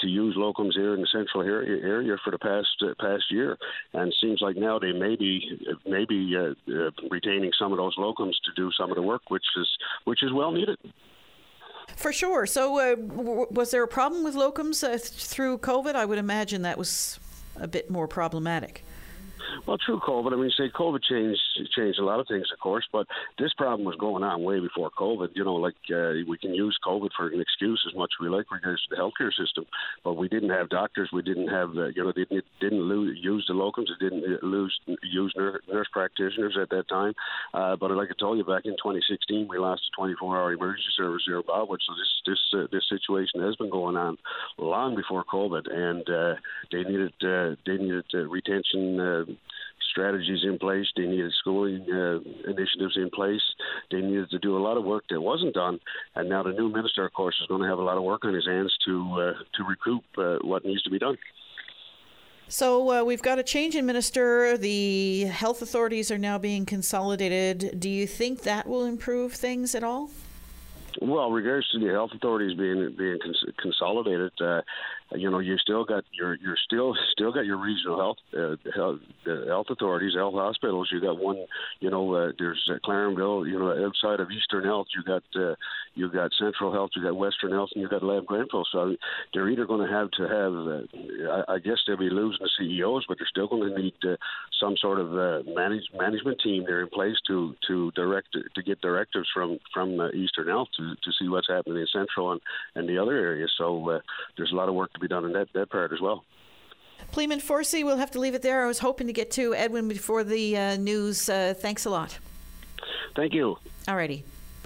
[0.00, 3.56] to use locums here in the central area, area for the past uh, past year,
[3.94, 5.40] and seems like now they may be
[5.86, 9.44] maybe uh, uh, retaining some of those locums to do some of the work, which
[9.56, 9.68] is
[10.04, 10.78] which is well needed.
[11.96, 12.46] For sure.
[12.46, 15.94] So, uh, w- was there a problem with locums uh, th- through COVID?
[15.94, 17.18] I would imagine that was
[17.56, 18.84] a bit more problematic.
[19.66, 20.32] Well, true COVID.
[20.32, 21.40] I mean, say COVID changed
[21.76, 23.06] changed a lot of things, of course, but
[23.38, 25.30] this problem was going on way before COVID.
[25.34, 28.28] You know, like uh, we can use COVID for an excuse as much as we
[28.28, 29.66] like regards to the healthcare system,
[30.04, 31.10] but we didn't have doctors.
[31.12, 33.86] We didn't have, uh, you know, they didn't, didn't lose, use the locums.
[34.00, 37.14] They didn't uh, lose use nurse, nurse practitioners at that time.
[37.52, 41.22] Uh, but like I told you, back in 2016, we lost a 24-hour emergency service
[41.26, 41.78] here Botwood.
[41.86, 44.18] So this this uh, this situation has been going on
[44.58, 46.34] long before COVID, and uh,
[46.70, 49.00] they needed uh, they needed uh, retention.
[49.00, 49.24] Uh,
[49.90, 50.86] strategies in place.
[50.96, 52.18] They needed schooling uh,
[52.50, 53.40] initiatives in place.
[53.90, 55.80] They needed to do a lot of work that wasn't done.
[56.14, 58.24] And now the new minister, of course, is going to have a lot of work
[58.24, 61.16] on his hands to uh, to recoup uh, what needs to be done.
[62.50, 64.56] So uh, we've got a change in minister.
[64.56, 67.78] The health authorities are now being consolidated.
[67.78, 70.10] Do you think that will improve things at all?
[71.02, 74.62] Well, regards to the health authorities being being cons- consolidated, uh,
[75.12, 79.00] you know, you still got your you're still still got your regional health uh, health,
[79.26, 80.88] uh, health authorities, health hospitals.
[80.92, 81.46] You got one,
[81.80, 83.44] you know, uh, there's uh.
[83.44, 85.54] You know, outside of Eastern Health, you got uh,
[85.94, 88.64] you got Central Health, you got Western Health, and you got Lab Grenfell.
[88.70, 88.96] So
[89.32, 92.50] they're either going to have to have, uh, I, I guess they'll be losing the
[92.58, 94.16] CEOs, but they're still going to need uh,
[94.60, 98.80] some sort of uh, manage, management team there in place to to direct to get
[98.80, 102.40] directives from from uh, Eastern Health to, to see what's happening in Central and
[102.74, 103.50] and the other areas.
[103.56, 104.00] So uh,
[104.36, 106.24] there's a lot of work to be done in that, that part as well.
[107.12, 108.64] Pleaman Forsey, we'll have to leave it there.
[108.64, 111.28] I was hoping to get to Edwin before the uh, news.
[111.28, 112.18] Uh, thanks a lot.
[113.14, 113.58] Thank you.
[113.86, 114.22] Alrighty.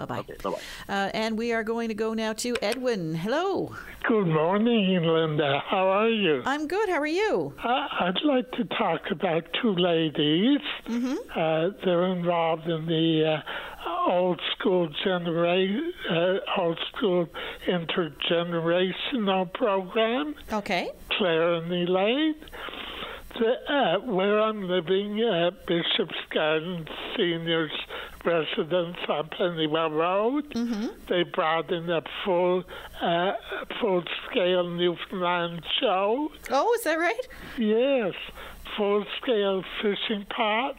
[0.06, 0.18] Bye bye.
[0.20, 0.92] Okay, bye bye.
[0.92, 3.14] Uh, and we are going to go now to Edwin.
[3.14, 3.74] Hello.
[4.02, 5.62] Good morning, Linda.
[5.64, 6.42] How are you?
[6.44, 6.88] I'm good.
[6.88, 7.54] How are you?
[7.62, 10.58] Uh, I'd like to talk about two ladies.
[10.88, 11.14] Mm-hmm.
[11.38, 13.42] Uh, they're involved in the
[13.86, 15.80] uh, old school genera-
[16.10, 17.28] uh, old school
[17.66, 20.34] intergenerational program.
[20.52, 20.90] Okay.
[21.10, 22.34] Claire and Elaine.
[23.38, 26.86] The, uh, where I'm living, uh, Bishop's Garden
[27.16, 27.70] Seniors
[28.24, 30.86] Residence on Pennywell Road, Mm-hmm.
[31.09, 32.62] they brought in a full,
[33.00, 33.32] uh,
[33.80, 36.30] full-scale Newfoundland show.
[36.50, 37.26] Oh, is that right?
[37.59, 38.12] Yes,
[38.76, 40.78] full-scale fishing pots,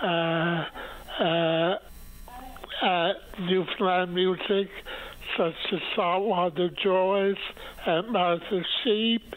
[0.00, 0.64] uh,
[1.20, 1.78] uh,
[2.82, 4.68] uh, Newfoundland music
[5.36, 7.36] such as Saltwater Joys
[7.86, 9.34] and Martha Sheep,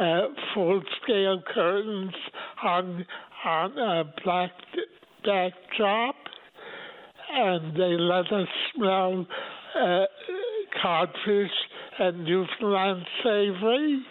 [0.00, 0.20] uh,
[0.54, 2.14] full-scale curtains
[2.56, 3.04] hung
[3.44, 4.52] on a black
[5.24, 6.14] backdrop,
[7.32, 9.26] and they let us smell
[9.78, 10.04] uh,
[10.82, 11.50] codfish
[11.98, 14.02] and Newfoundland savory.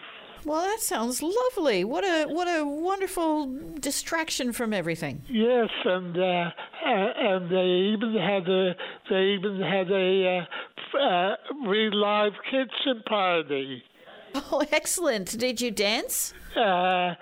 [0.46, 1.84] Well, that sounds lovely.
[1.84, 3.48] What a what a wonderful
[3.80, 5.22] distraction from everything.
[5.28, 6.52] Yes, and uh, uh,
[6.86, 8.74] and they even had a
[9.10, 10.46] they even had a
[10.96, 11.36] uh, uh,
[11.68, 13.84] real live kitchen party.
[14.52, 15.38] Oh, excellent.
[15.38, 16.34] Did you dance?
[16.56, 17.14] Uh,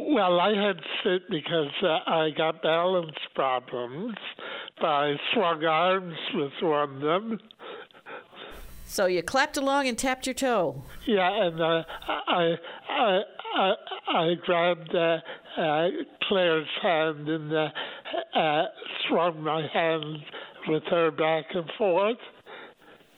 [0.00, 4.14] well, I had to sit because uh, I got balance problems,
[4.80, 7.40] but I swung arms with one of them.
[8.86, 10.82] So you clapped along and tapped your toe.
[11.06, 12.54] Yeah, and uh, I,
[12.90, 13.20] I,
[13.54, 13.72] I,
[14.08, 15.18] I grabbed uh,
[15.58, 15.88] uh,
[16.28, 17.68] Claire's hand and uh,
[18.34, 18.64] uh,
[19.08, 20.16] swung my hand
[20.68, 22.18] with her back and forth.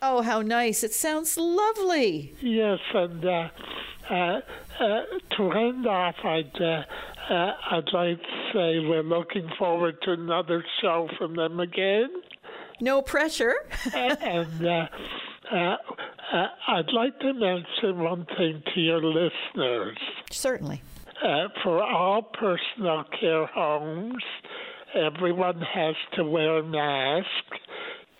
[0.06, 0.84] Oh, how nice.
[0.84, 2.34] It sounds lovely.
[2.42, 3.48] Yes, and uh,
[4.10, 4.40] uh,
[4.78, 5.00] uh,
[5.38, 6.82] to end off, I'd, uh,
[7.32, 12.10] uh, I'd like to say we're looking forward to another show from them again.
[12.82, 13.54] No pressure.
[13.94, 14.88] and uh,
[15.50, 15.76] uh,
[16.32, 19.96] Uh, I'd like to mention one thing to your listeners.
[20.30, 20.82] Certainly.
[21.22, 24.22] Uh, for all personal care homes,
[24.94, 27.28] everyone has to wear a mask,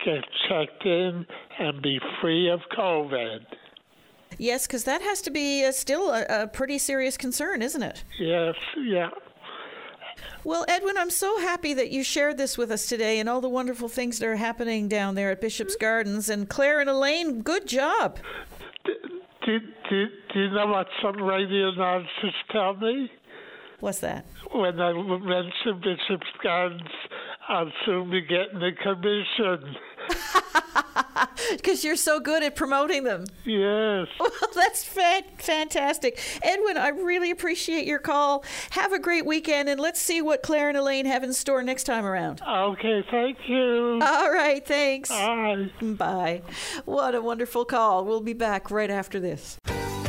[0.05, 1.25] get checked in,
[1.59, 3.39] and be free of COVID.
[4.37, 8.03] Yes, because that has to be uh, still a, a pretty serious concern, isn't it?
[8.19, 9.09] Yes, yeah.
[10.43, 13.49] Well, Edwin, I'm so happy that you shared this with us today and all the
[13.49, 16.29] wonderful things that are happening down there at Bishop's Gardens.
[16.29, 18.19] And Claire and Elaine, good job.
[18.85, 19.59] Do,
[19.89, 23.11] do, do you know what some radio announcers tell me?
[23.79, 24.25] What's that?
[24.53, 26.89] When I mention Bishop's Gardens,
[27.47, 29.75] I'll soon be getting a commission.
[31.51, 33.25] Because you're so good at promoting them.
[33.43, 34.07] Yes.
[34.19, 36.19] Well, that's fa- fantastic.
[36.41, 38.43] Edwin, I really appreciate your call.
[38.71, 41.83] Have a great weekend, and let's see what Claire and Elaine have in store next
[41.83, 42.41] time around.
[42.41, 43.99] Okay, thank you.
[44.01, 45.09] All right, thanks.
[45.09, 45.69] Bye.
[45.81, 46.41] Bye.
[46.85, 48.05] What a wonderful call.
[48.05, 49.57] We'll be back right after this.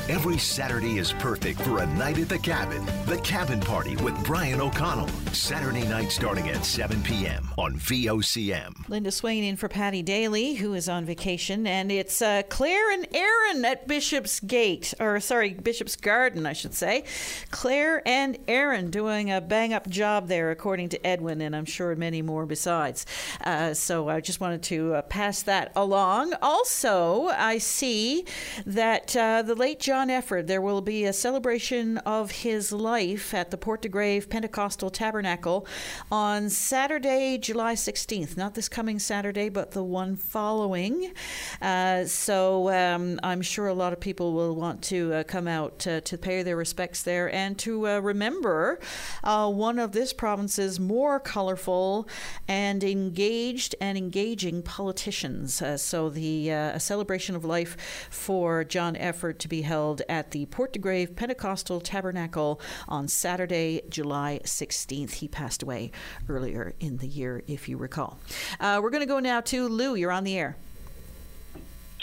[0.09, 2.87] Every Saturday is perfect for a night at the cabin.
[3.07, 5.09] The Cabin Party with Brian O'Connell.
[5.33, 7.49] Saturday night starting at 7 p.m.
[7.59, 8.89] on VOCM.
[8.89, 13.09] Linda Swain in for Paddy Daly, who is on vacation, and it's uh, Claire and
[13.13, 17.03] Aaron at Bishop's Gate, or sorry, Bishop's Garden, I should say.
[17.51, 21.97] Claire and Aaron doing a bang up job there, according to Edwin, and I'm sure
[21.97, 23.07] many more besides.
[23.45, 26.33] Uh, so I just wanted to uh, pass that along.
[26.41, 28.25] Also, I see
[28.65, 33.51] that uh, the late John Efford, there will be a celebration of his life at
[33.51, 35.67] the Port de Grave Pentecostal Tabernacle
[36.13, 38.37] on Saturday, July 16th.
[38.37, 41.15] Not this coming Saturday, but the one following.
[41.63, 45.87] Uh, so um, I'm sure a lot of people will want to uh, come out
[45.87, 48.79] uh, to pay their respects there and to uh, remember
[49.25, 52.07] uh, one of this province's more colorful
[52.47, 55.63] and engaged and engaging politicians.
[55.63, 60.47] Uh, so the a celebration of life for John Efford to be held at the
[60.47, 65.13] Port de Grave Pentecostal Tabernacle on Saturday, July 16th.
[65.13, 65.93] He passed away
[66.29, 68.19] earlier in the year, if you recall.
[68.59, 69.95] Uh, we're going to go now to Lou.
[69.95, 70.57] You're on the air.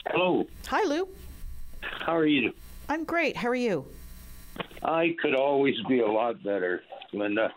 [0.08, 0.46] Hello.
[0.68, 1.08] Hi, Lou.
[1.82, 2.54] How are you?
[2.88, 3.36] I'm great.
[3.36, 3.86] How are you?
[4.84, 6.82] I could always be a lot better,
[7.12, 7.50] Linda.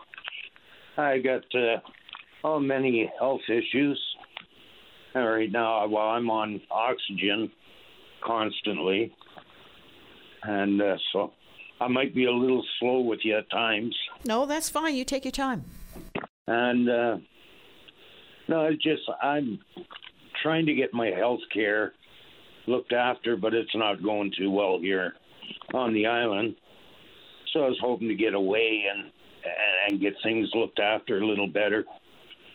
[0.96, 1.78] I got uh,
[2.42, 4.00] oh many health issues.
[5.14, 7.50] And right now, while I'm on oxygen
[8.24, 9.14] constantly,
[10.46, 11.32] and uh, so
[11.80, 13.96] I might be a little slow with you at times.
[14.24, 14.94] No, that's fine.
[14.94, 15.64] You take your time.
[16.46, 17.16] And uh,
[18.48, 19.58] no, it's just I'm
[20.42, 21.92] trying to get my health care
[22.66, 25.14] looked after, but it's not going too well here
[25.74, 26.56] on the island.
[27.52, 29.10] So I was hoping to get away and
[29.88, 31.84] and get things looked after a little better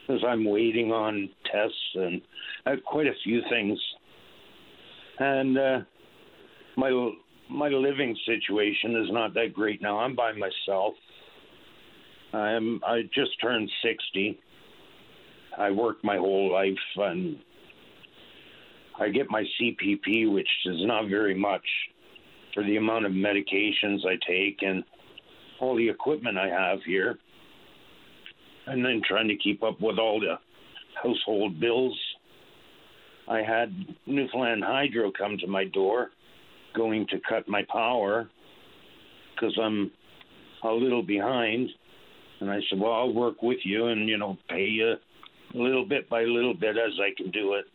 [0.02, 2.22] because I'm waiting on tests and
[2.66, 3.80] have quite a few things.
[5.20, 5.80] And uh,
[6.76, 6.90] my
[7.52, 10.00] my living situation is not that great now.
[10.00, 10.94] I'm by myself.
[12.34, 14.40] I'm I just turned 60.
[15.58, 17.38] I worked my whole life and
[19.00, 21.66] I get my CPP, which is not very much
[22.54, 24.84] for the amount of medications I take and
[25.60, 27.18] all the equipment I have here.
[28.68, 30.36] And then trying to keep up with all the
[31.04, 32.00] household bills.
[33.28, 33.74] I had
[34.06, 36.12] Newfoundland Hydro come to my door
[36.76, 38.30] going to cut my power
[39.34, 39.92] because I'm
[40.64, 41.70] a little behind.
[42.40, 44.94] And I said, well, I'll work with you and, you know, pay you
[45.54, 47.66] a little bit by little bit as I can do it.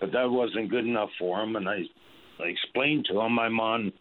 [0.00, 1.56] But that wasn't good enough for him.
[1.56, 1.80] And I,
[2.40, 3.92] I explained to him I'm on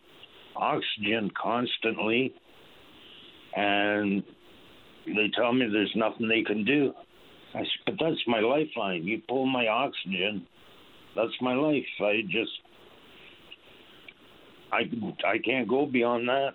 [0.56, 2.34] oxygen constantly.
[3.56, 4.24] And
[5.06, 6.94] they tell me there's nothing they can do.
[7.54, 9.04] I said, but that's my lifeline.
[9.04, 10.46] You pull my oxygen,
[11.16, 11.84] that's my life.
[12.00, 12.52] I just
[14.72, 14.90] I
[15.26, 16.54] I can't go beyond that.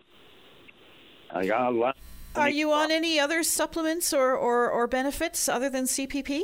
[1.32, 1.96] I got a lot.
[2.36, 6.42] Are you on any other supplements or, or, or benefits other than CPP?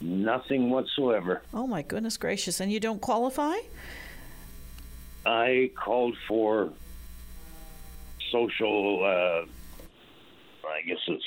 [0.00, 1.42] Nothing whatsoever.
[1.54, 2.58] Oh my goodness gracious!
[2.58, 3.54] And you don't qualify?
[5.24, 6.72] I called for
[8.32, 9.04] social.
[9.04, 9.46] Uh,
[10.68, 11.24] I guess it's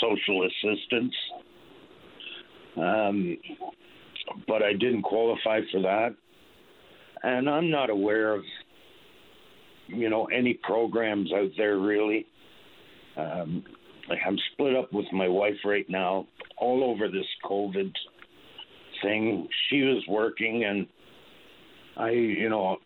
[0.00, 1.14] social assistance.
[2.76, 3.38] Um,
[4.48, 6.14] but I didn't qualify for that,
[7.22, 8.42] and I'm not aware of
[9.92, 12.26] you know any programs out there really.
[13.16, 13.64] Um,
[14.26, 16.26] I'm split up with my wife right now,
[16.58, 17.92] all over this COVID
[19.02, 19.48] thing.
[19.68, 20.86] She was working, and
[21.96, 22.78] I, you know,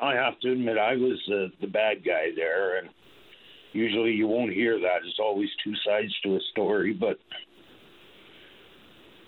[0.00, 2.88] I have to admit I was the bad guy there, and
[3.72, 4.98] usually you won't hear that.
[5.04, 7.18] It's always two sides to a story, but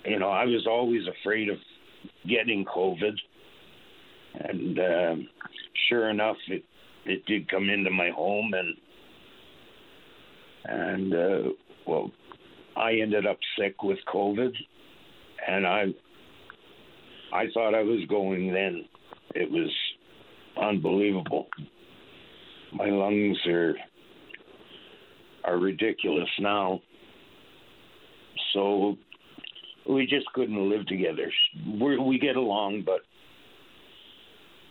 [0.05, 1.59] you know, I was always afraid of
[2.28, 3.16] getting COVID
[4.41, 5.15] and uh,
[5.89, 6.65] sure enough, it
[7.05, 8.75] it did come into my home, and
[10.65, 11.51] and uh,
[11.87, 12.11] well,
[12.77, 14.53] I ended up sick with COVID,
[15.47, 15.85] and I
[17.33, 18.85] I thought I was going then.
[19.35, 19.71] It was
[20.61, 21.47] unbelievable.
[22.73, 23.75] My lungs are
[25.45, 26.81] are ridiculous now.
[28.53, 28.97] So
[29.89, 31.31] we just couldn't live together.
[31.81, 33.01] we we get along, but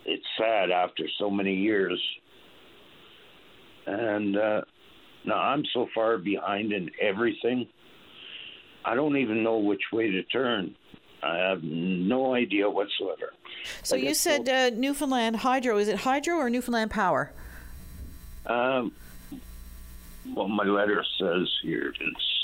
[0.05, 2.01] it's sad after so many years.
[3.87, 4.61] And uh,
[5.25, 7.67] now I'm so far behind in everything.
[8.83, 10.75] I don't even know which way to turn.
[11.23, 13.33] I have no idea whatsoever.
[13.81, 15.77] So you said uh, Newfoundland Hydro.
[15.77, 17.31] Is it Hydro or Newfoundland Power?
[18.45, 18.91] Um,
[20.35, 22.35] well, my letter says here it's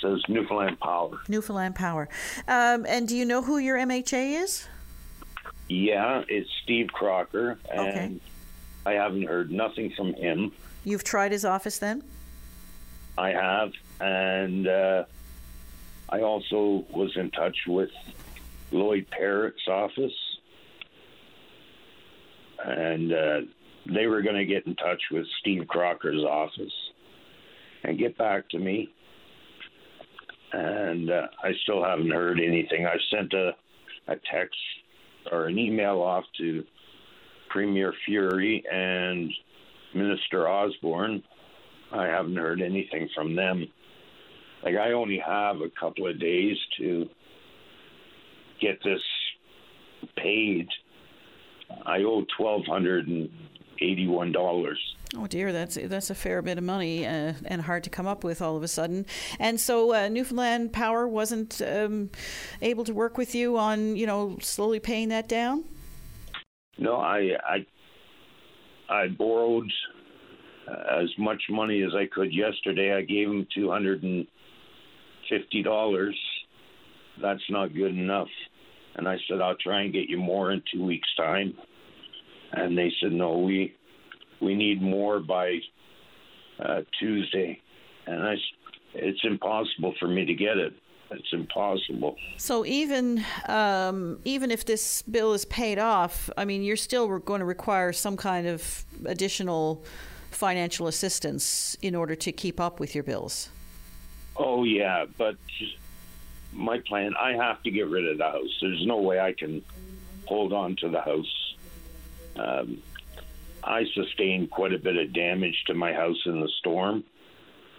[0.00, 1.20] says Newfoundland Power.
[1.28, 2.08] Newfoundland Power.
[2.48, 4.68] Um, and do you know who your MHA is?
[5.68, 8.20] Yeah, it's Steve Crocker, and Okay.
[8.84, 10.52] I haven't heard nothing from him.
[10.84, 12.04] You've tried his office then?
[13.18, 15.04] I have, and uh,
[16.08, 17.90] I also was in touch with
[18.70, 20.12] Lloyd Parrott's office,
[22.64, 23.40] and uh,
[23.86, 26.72] they were going to get in touch with Steve Crocker's office
[27.82, 28.92] and get back to me.
[30.52, 32.86] And uh, I still haven't heard anything.
[32.86, 33.54] I sent a,
[34.08, 34.56] a text
[35.32, 36.64] or an email off to
[37.50, 39.30] Premier Furey and
[39.94, 41.22] Minister Osborne.
[41.92, 43.66] I haven't heard anything from them.
[44.62, 47.06] Like I only have a couple of days to
[48.60, 49.00] get this
[50.16, 50.68] paid.
[51.84, 53.28] I owe twelve hundred and
[53.80, 54.78] eighty-one dollars.
[55.14, 58.24] Oh dear, that's that's a fair bit of money uh, and hard to come up
[58.24, 59.06] with all of a sudden.
[59.38, 62.10] And so uh, Newfoundland Power wasn't um,
[62.60, 65.64] able to work with you on you know slowly paying that down.
[66.78, 67.66] No, I I
[68.88, 69.70] I borrowed
[70.68, 72.92] uh, as much money as I could yesterday.
[72.92, 74.26] I gave them two hundred and
[75.30, 76.18] fifty dollars.
[77.22, 78.28] That's not good enough.
[78.96, 81.54] And I said I'll try and get you more in two weeks' time.
[82.52, 83.75] And they said no, we
[84.40, 85.58] we need more by
[86.58, 87.60] uh, Tuesday.
[88.06, 88.34] And I,
[88.94, 90.72] it's impossible for me to get it.
[91.10, 92.16] It's impossible.
[92.36, 97.38] So even um, even if this bill is paid off, I mean, you're still going
[97.38, 99.84] to require some kind of additional
[100.32, 103.50] financial assistance in order to keep up with your bills.
[104.36, 105.36] Oh yeah, but
[106.52, 108.58] my plan, I have to get rid of the house.
[108.60, 109.62] There's no way I can
[110.26, 111.54] hold on to the house.
[112.36, 112.82] Um,
[113.66, 117.02] I sustained quite a bit of damage to my house in the storm,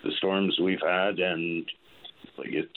[0.03, 1.65] the storms we've had, and
[2.37, 2.69] like it's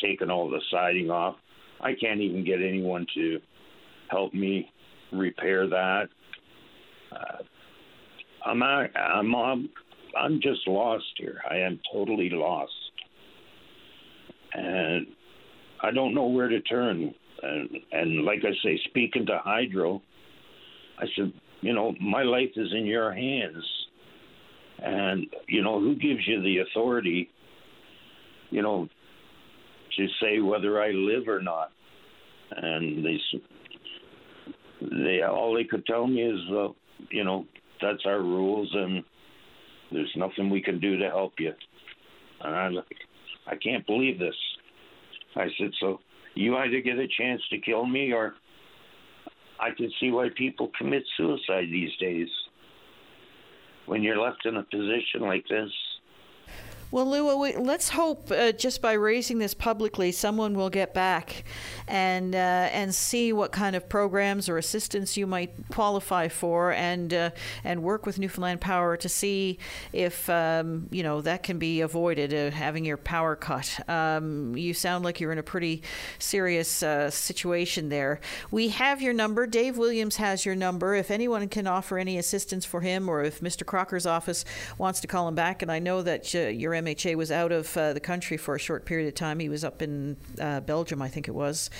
[0.00, 1.36] taken all the siding off.
[1.80, 3.38] I can't even get anyone to
[4.10, 4.70] help me
[5.12, 6.08] repair that.
[7.10, 7.42] Uh,
[8.44, 9.70] I'm, a- I'm I'm
[10.16, 11.40] I'm just lost here.
[11.50, 12.72] I am totally lost,
[14.52, 15.06] and
[15.82, 17.14] I don't know where to turn.
[17.42, 20.02] And and like I say, speaking to Hydro,
[20.98, 23.64] I said, you know, my life is in your hands,
[24.82, 27.28] and you know who gives you the authority,
[28.50, 28.88] you know,
[29.96, 31.70] to say whether I live or not.
[32.50, 33.18] And they
[34.80, 36.68] they all they could tell me is, uh,
[37.10, 37.44] you know,
[37.82, 39.04] that's our rules, and
[39.92, 41.52] there's nothing we can do to help you.
[42.40, 42.84] And I, like,
[43.46, 44.34] I can't believe this.
[45.36, 45.98] I said, so
[46.34, 48.34] you either get a chance to kill me, or
[49.60, 52.28] I can see why people commit suicide these days.
[53.86, 55.70] When you're left in a position like this,
[56.90, 61.44] Well, Lou, we, let's hope uh, just by raising this publicly, someone will get back
[61.86, 62.38] and uh,
[62.72, 67.30] and see what kind of programs or assistance you might qualify for, and uh,
[67.62, 69.58] and work with Newfoundland Power to see
[69.92, 73.86] if um, you know that can be avoided, uh, having your power cut.
[73.86, 75.82] Um, you sound like you're in a pretty
[76.18, 78.18] serious uh, situation there.
[78.50, 79.46] We have your number.
[79.46, 80.94] Dave Williams has your number.
[80.94, 83.66] If anyone can offer any assistance for him, or if Mr.
[83.66, 84.46] Crocker's office
[84.78, 87.76] wants to call him back, and I know that uh, your MHA was out of
[87.76, 89.38] uh, the country for a short period of time.
[89.38, 91.70] He was up in uh, Belgium, I think it was,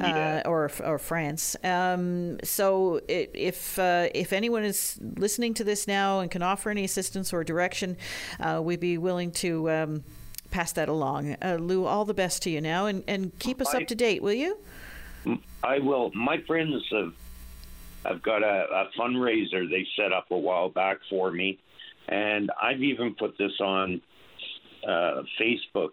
[0.00, 1.56] uh, or or France.
[1.64, 6.70] Um, so i if uh, if anyone is listening to this now and can offer
[6.70, 7.96] any assistance or direction,
[8.38, 9.70] uh, we'd be willing to.
[9.70, 10.04] Um,
[10.50, 11.84] Pass that along, uh, Lou.
[11.86, 14.32] All the best to you now, and, and keep us I- up to date, will
[14.32, 14.58] you?
[15.62, 16.10] I will.
[16.12, 17.12] My friends have
[18.04, 21.58] have got a, a fundraiser they set up a while back for me,
[22.08, 24.00] and I've even put this on
[24.86, 25.90] uh, Facebook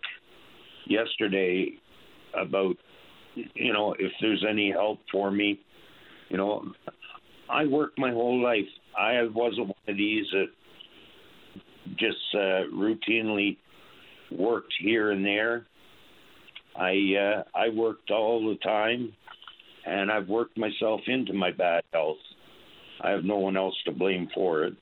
[0.86, 1.72] yesterday
[2.34, 2.78] about
[3.36, 5.60] you know if there's any help for me
[6.30, 6.72] You know,
[7.50, 8.68] I worked my whole life.
[8.98, 10.48] I wasn't one of these that
[11.98, 13.58] just uh, routinely
[14.32, 15.66] worked here and there.
[16.76, 19.14] I uh, I worked all the time,
[19.86, 22.18] and I've worked myself into my bad health.
[23.02, 24.74] I have no one else to blame for it.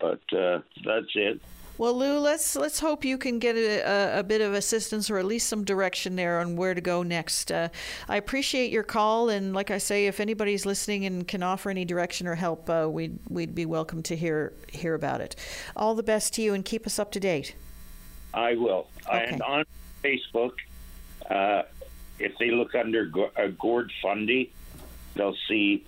[0.00, 1.40] But uh, that's it.
[1.76, 5.18] Well, Lou, let's let's hope you can get a, a, a, bit of assistance or
[5.18, 7.50] at least some direction there on where to go next.
[7.50, 7.68] Uh,
[8.08, 11.84] I appreciate your call, and like I say, if anybody's listening and can offer any
[11.84, 15.34] direction or help, uh, we'd we'd be welcome to hear hear about it.
[15.74, 17.56] All the best to you, and keep us up to date.
[18.32, 18.86] I will.
[19.08, 19.26] Okay.
[19.32, 19.64] And on
[20.04, 20.52] Facebook,
[21.28, 21.62] uh,
[22.20, 24.52] if they look under uh, Gord Fundy,
[25.16, 25.84] they'll see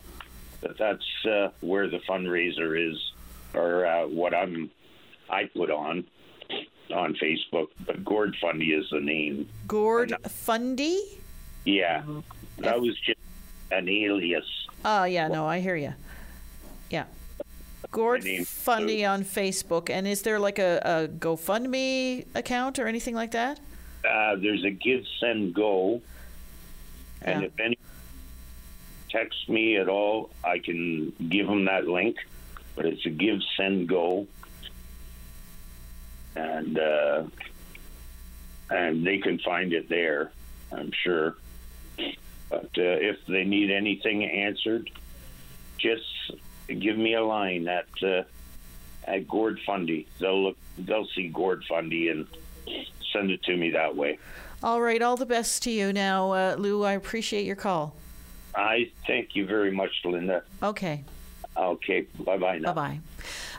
[0.63, 3.13] that that's uh, where the fundraiser is,
[3.55, 4.71] or uh, what I'm
[5.31, 6.05] I put on
[6.95, 7.69] on Facebook.
[7.87, 9.49] But Gord Fundy is the name.
[9.67, 11.19] Gord Fundy.
[11.65, 12.03] Yeah,
[12.59, 13.19] that was just
[13.73, 14.45] an alias.
[14.85, 15.95] Oh yeah, no, I hear you.
[16.91, 17.05] Yeah.
[17.91, 23.31] Gord Fundy on Facebook, and is there like a, a GoFundMe account or anything like
[23.33, 23.59] that?
[24.09, 26.03] Uh, there's a Give Send Go,
[27.23, 27.47] and Yeah.
[27.49, 27.79] if any
[29.09, 32.17] text me at all, I can give them that link.
[32.75, 34.27] But it's a Give Send Go,
[36.37, 37.25] and uh,
[38.71, 40.31] and they can find it there,
[40.73, 41.37] I'm sure.
[42.49, 44.91] But uh, if they need anything answered,
[45.79, 46.05] just
[46.69, 48.23] give me a line at uh,
[49.05, 50.07] at Gord Fundy.
[50.21, 52.27] They'll look, they'll see Gord Fundy and
[53.13, 54.19] send it to me that way.
[54.63, 56.85] All right, all the best to you now, uh, Lou.
[56.85, 57.95] I appreciate your call.
[58.55, 60.43] I thank you very much, Linda.
[60.63, 61.05] Okay.
[61.57, 62.73] Okay, bye bye now.
[62.73, 63.01] Bye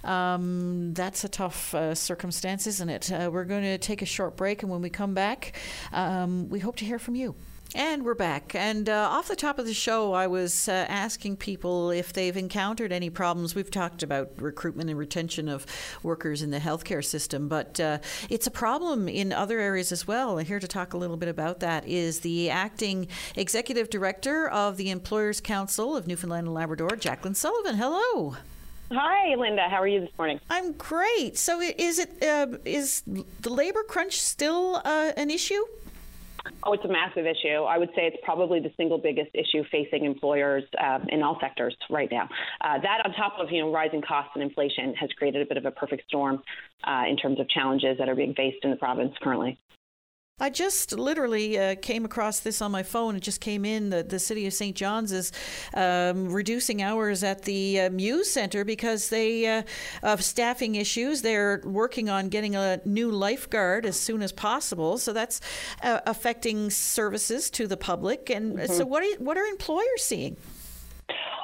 [0.04, 0.34] bye.
[0.34, 3.12] Um, that's a tough uh, circumstance, isn't it?
[3.12, 5.54] Uh, we're going to take a short break, and when we come back,
[5.92, 7.36] um, we hope to hear from you.
[7.76, 8.56] And we're back.
[8.56, 12.36] And uh, off the top of the show, I was uh, asking people if they've
[12.36, 13.56] encountered any problems.
[13.56, 15.66] We've talked about recruitment and retention of
[16.02, 17.98] workers in the healthcare system, but uh,
[18.30, 20.38] it's a problem in other areas as well.
[20.38, 24.78] And here to talk a little bit about that is the acting executive director of
[24.78, 27.76] the Employers Council of Newfoundland and Labrador, Jacqueline Sullivan.
[27.76, 28.38] Hello.
[28.92, 29.64] Hi, Linda.
[29.64, 30.40] How are you this morning?
[30.50, 31.38] I'm great.
[31.38, 35.62] So, is it uh, is the labor crunch still uh, an issue?
[36.64, 37.64] Oh, it's a massive issue.
[37.64, 41.76] I would say it's probably the single biggest issue facing employers um, in all sectors
[41.90, 42.30] right now.
[42.62, 45.58] Uh, that, on top of you know rising costs and inflation, has created a bit
[45.58, 46.42] of a perfect storm
[46.84, 49.58] uh, in terms of challenges that are being faced in the province currently.
[50.40, 53.16] I just literally uh, came across this on my phone.
[53.16, 53.90] It just came in.
[53.90, 54.76] The, the city of St.
[54.76, 55.32] John's is
[55.74, 59.64] um, reducing hours at the uh, Mews Center because they uh,
[60.04, 61.24] of staffing issues.
[61.24, 65.00] They're working on getting a new lifeguard as soon as possible.
[65.00, 65.42] So that's
[65.82, 68.30] uh, affecting services to the public.
[68.30, 70.38] And uh, so, what are, what are employers seeing?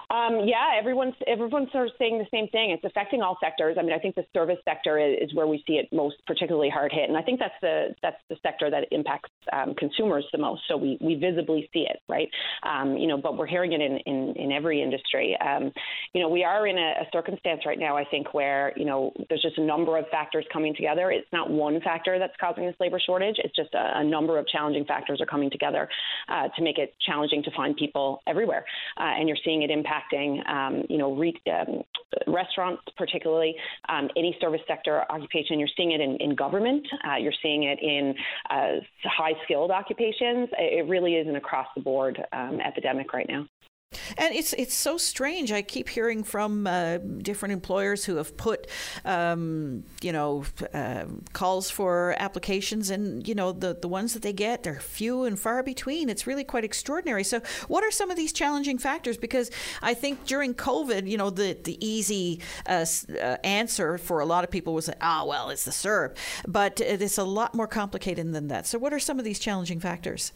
[0.10, 2.72] Um, yeah, everyone's everyone's sort of saying the same thing.
[2.72, 3.78] It's affecting all sectors.
[3.80, 6.70] I mean, I think the service sector is, is where we see it most particularly
[6.70, 10.38] hard hit, and I think that's the that's the sector that impacts um, consumers the
[10.38, 10.62] most.
[10.68, 12.30] So we, we visibly see it, right?
[12.64, 15.38] Um, you know, but we're hearing it in in, in every industry.
[15.40, 15.72] Um,
[16.14, 19.14] you know, we are in a, a circumstance right now, I think, where you know
[19.30, 21.12] there's just a number of factors coming together.
[21.12, 23.36] It's not one factor that's causing this labor shortage.
[23.44, 25.88] It's just a, a number of challenging factors are coming together
[26.30, 28.66] uh, to make it challenging to find people everywhere,
[28.98, 31.84] uh, and you're seeing it impacting, um, you know, re- um,
[32.28, 33.56] restaurants particularly,
[33.90, 35.60] um, any service sector occupation.
[35.60, 36.86] You're seeing it in, in government.
[37.08, 38.14] Uh, you're seeing it in
[38.50, 40.50] uh, high skilled occupations.
[40.58, 43.48] It really is an across the board um, epidemic right now.
[44.18, 45.52] And it's it's so strange.
[45.52, 48.68] I keep hearing from uh, different employers who have put,
[49.06, 54.34] um, you know, uh, calls for applications, and you know the the ones that they
[54.34, 56.10] get are few and far between.
[56.10, 57.24] It's really quite extraordinary.
[57.24, 59.18] So, what are some of these challenging factors?
[59.18, 59.52] Because
[59.82, 62.86] I think during COVID, you know, the the easy uh,
[63.22, 66.16] uh, answer for a lot of people was, ah, well, it's the CERB,
[66.48, 68.68] but it's a lot more complicated than that.
[68.68, 70.32] So, what are some of these challenging factors?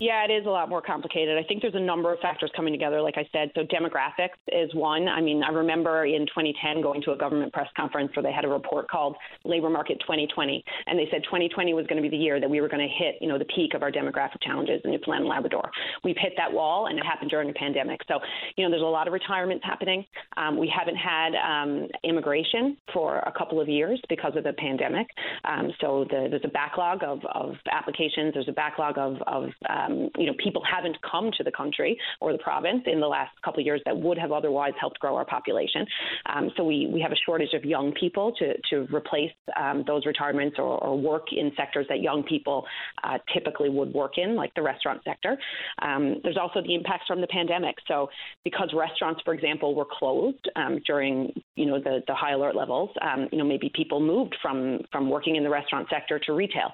[0.00, 1.36] Yeah, it is a lot more complicated.
[1.36, 3.50] I think there's a number of factors coming together, like I said.
[3.54, 5.08] So, demographics is one.
[5.08, 8.46] I mean, I remember in 2010 going to a government press conference where they had
[8.46, 9.14] a report called
[9.44, 12.62] Labor Market 2020, and they said 2020 was going to be the year that we
[12.62, 15.28] were going to hit, you know, the peak of our demographic challenges in Newfoundland and
[15.28, 15.70] Labrador.
[16.02, 18.00] We've hit that wall, and it happened during the pandemic.
[18.08, 18.20] So,
[18.56, 20.06] you know, there's a lot of retirements happening.
[20.38, 25.08] Um, we haven't had um, immigration for a couple of years because of the pandemic.
[25.44, 28.32] Um, so, the, there's a backlog of, of applications.
[28.32, 31.98] There's a backlog of, of um, um, you know people haven't come to the country
[32.20, 35.16] or the province in the last couple of years that would have otherwise helped grow
[35.16, 35.86] our population.
[36.26, 40.06] Um, so we we have a shortage of young people to to replace um, those
[40.06, 42.66] retirements or, or, work in sectors that young people
[43.04, 45.36] uh, typically would work in, like the restaurant sector.
[45.80, 47.76] Um, there's also the impacts from the pandemic.
[47.88, 48.10] So
[48.44, 52.90] because restaurants, for example, were closed um, during you know the the high alert levels,
[53.02, 56.72] um, you know maybe people moved from from working in the restaurant sector to retail.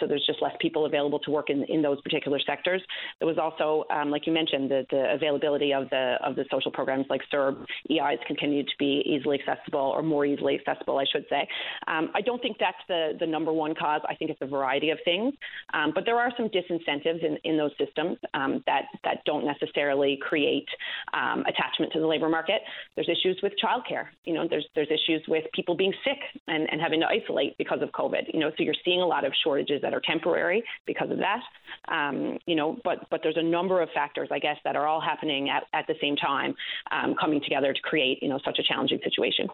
[0.00, 2.82] So there's just less people available to work in in those particular sectors.
[3.18, 6.70] There was also, um, like you mentioned, the the availability of the of the social
[6.70, 11.24] programs like CERB, EIs continued to be easily accessible or more easily accessible, I should
[11.28, 11.46] say.
[11.86, 14.00] Um, I don't think that's the the number one cause.
[14.08, 15.34] I think it's a variety of things,
[15.72, 20.18] um, but there are some disincentives in, in those systems um, that that don't necessarily
[20.20, 20.68] create
[21.12, 22.60] um, attachment to the labor market.
[22.94, 24.06] There's issues with childcare.
[24.24, 26.18] You know, there's there's issues with people being sick
[26.48, 28.32] and, and having to isolate because of COVID.
[28.32, 31.42] You know, so you're seeing a lot of shortages that are temporary because of that.
[31.88, 35.00] Um, you know, but but there's a number of factors, I guess, that are all
[35.00, 36.54] happening at, at the same time,
[36.90, 39.48] um, coming together to create you know such a challenging situation.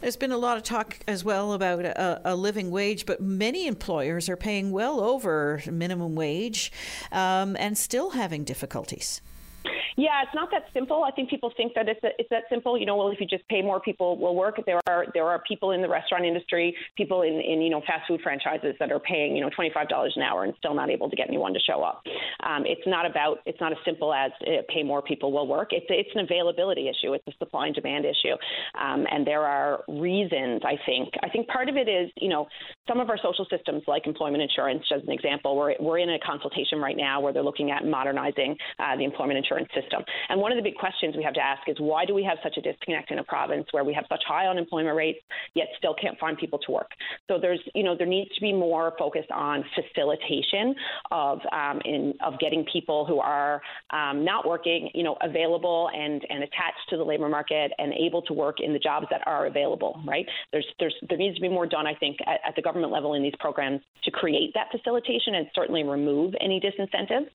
[0.00, 3.68] There's been a lot of talk as well about a, a, living wage, but many
[3.68, 6.72] employers are paying well over minimum wage
[7.12, 9.22] um, and still having difficulties.
[9.96, 11.04] Yeah, it's not that simple.
[11.04, 12.78] I think people think that it's a, it's that simple.
[12.78, 14.60] You know, well, if you just pay more, people will work.
[14.66, 18.08] There are there are people in the restaurant industry, people in, in you know fast
[18.08, 20.90] food franchises that are paying you know twenty five dollars an hour and still not
[20.90, 22.02] able to get anyone to show up.
[22.42, 25.68] Um, it's not about it's not as simple as uh, pay more, people will work.
[25.70, 27.12] It's it's an availability issue.
[27.14, 28.34] It's a supply and demand issue,
[28.80, 30.62] um, and there are reasons.
[30.64, 32.48] I think I think part of it is you know
[32.88, 36.18] some of our social systems like employment insurance, as an example, we're we're in a
[36.18, 40.02] consultation right now where they're looking at modernizing uh, the employment insurance system system.
[40.28, 42.38] And one of the big questions we have to ask is why do we have
[42.42, 45.18] such a disconnect in a province where we have such high unemployment rates
[45.54, 46.90] yet still can't find people to work?
[47.28, 50.74] So there's, you know, there needs to be more focus on facilitation
[51.10, 53.60] of um, in of getting people who are
[53.92, 58.22] um, not working, you know, available and and attached to the labor market and able
[58.22, 60.00] to work in the jobs that are available.
[60.06, 60.26] Right?
[60.52, 63.14] There's there's there needs to be more done, I think, at, at the government level
[63.14, 67.28] in these programs to create that facilitation and certainly remove any disincentives.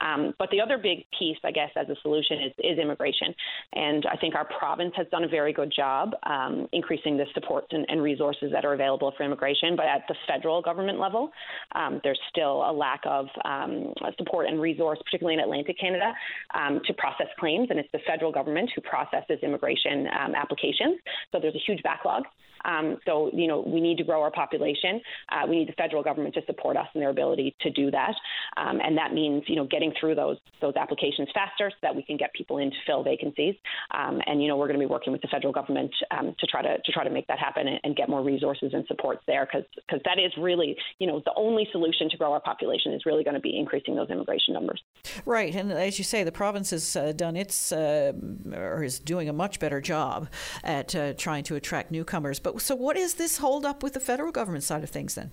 [0.00, 3.34] Um, but the other big piece, I guess, as a solution is, is immigration.
[3.72, 7.68] And I think our province has done a very good job um, increasing the supports
[7.70, 9.76] and, and, resources that are available for immigration.
[9.76, 11.30] But at the federal government level,
[11.74, 16.12] um, there's still a lack of um, support and resource, particularly in Atlantic Canada,
[16.54, 17.68] um, to process claims.
[17.70, 20.98] And it's the federal government who processes immigration um, applications.
[21.32, 22.24] So there's a huge backlog.
[22.64, 25.00] Um, so, you know, we need to grow our population.
[25.30, 28.14] Uh, we need the federal government to support us in their ability to do that.
[28.56, 32.02] Um, and that means, you know, getting through those those applications faster so that we
[32.02, 33.54] can get people in to fill vacancies.
[33.90, 36.46] Um, and, you know, we're going to be working with the federal government um, to
[36.46, 39.22] try to to try to make that happen and, and get more resources and supports
[39.26, 42.92] there because because that is really, you know, the only solution to grow our population
[42.92, 44.82] is really going to be increasing those immigration numbers.
[45.26, 45.54] Right.
[45.54, 48.12] And as you say, the province has uh, done its uh,
[48.52, 50.28] or is doing a much better job
[50.62, 52.38] at uh, trying to attract newcomers.
[52.38, 55.30] But so, what is this hold up with the federal government side of things then?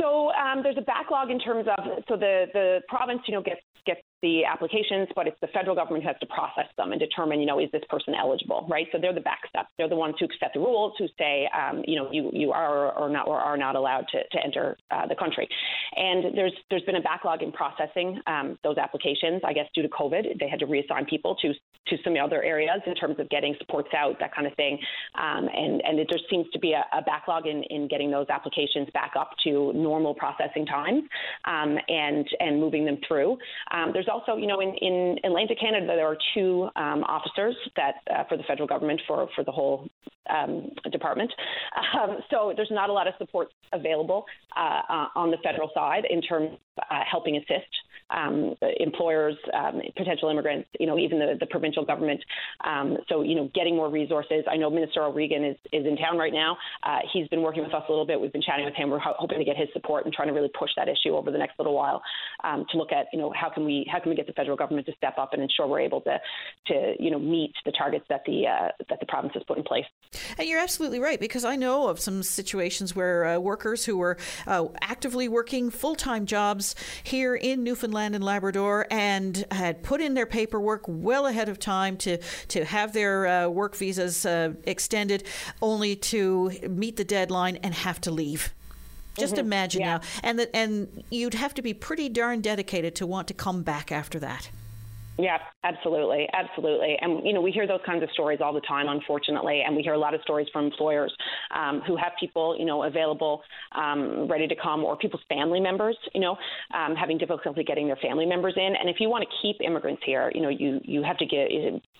[0.00, 3.60] So um, there's a backlog in terms of so the the province you know gets
[3.84, 7.40] gets the applications, but it's the federal government who has to process them and determine,
[7.40, 8.86] you know, is this person eligible, right?
[8.92, 9.68] So they're the backstop.
[9.76, 12.92] They're the ones who set the rules, who say, um, you know, you, you are
[12.92, 15.48] or not or are not allowed to, to enter uh, the country.
[15.96, 19.42] And there's there's been a backlog in processing um, those applications.
[19.44, 21.52] I guess due to COVID, they had to reassign people to
[21.88, 24.78] to some other areas in terms of getting supports out, that kind of thing.
[25.16, 28.26] Um, and and it just seems to be a, a, backlog in, in getting those
[28.28, 31.02] applications back up to normal processing times
[31.44, 33.36] um, and and moving them through.
[33.72, 37.94] Um, there's also, you know, in, in Atlantic Canada, there are two um, officers that
[38.10, 39.88] uh, for the federal government for for the whole
[40.30, 41.32] um, department.
[41.98, 44.24] Um, so there's not a lot of support available
[44.56, 47.68] uh, uh, on the federal side in terms of uh, helping assist
[48.10, 52.20] um, employers, um, potential immigrants, you know, even the, the provincial government.
[52.64, 54.44] Um, so, you know, getting more resources.
[54.50, 56.56] I know Minister O'Regan is, is in town right now.
[56.82, 58.20] Uh, he's been working with us a little bit.
[58.20, 58.90] We've been chatting with him.
[58.90, 61.30] We're ho- hoping to get his support and trying to really push that issue over
[61.30, 62.02] the next little while
[62.44, 64.56] um, to look at, you know, how can we how can we get the federal
[64.56, 66.18] government to step up and ensure we're able to
[66.66, 69.64] to you know meet the targets that the uh, that the province has put in
[69.64, 69.84] place.
[70.38, 74.16] And you're absolutely right because I know of some situations where uh, workers who were
[74.46, 80.14] uh, actively working full time jobs here in Newfoundland and Labrador and had put in
[80.14, 82.18] their paperwork well ahead of time to
[82.48, 85.24] to have their uh, work visas uh, extended,
[85.60, 88.52] only to meet the deadline and have to leave.
[89.18, 89.46] Just mm-hmm.
[89.46, 89.96] imagine yeah.
[89.96, 93.62] now, and that, and you'd have to be pretty darn dedicated to want to come
[93.62, 94.50] back after that.
[95.18, 96.96] Yeah, absolutely, absolutely.
[97.00, 99.82] And you know, we hear those kinds of stories all the time, unfortunately, and we
[99.82, 101.14] hear a lot of stories from employers
[101.54, 105.96] um, who have people, you know, available, um, ready to come, or people's family members,
[106.14, 106.36] you know,
[106.74, 108.74] um, having difficulty getting their family members in.
[108.80, 111.48] And if you want to keep immigrants here, you know, you you have to get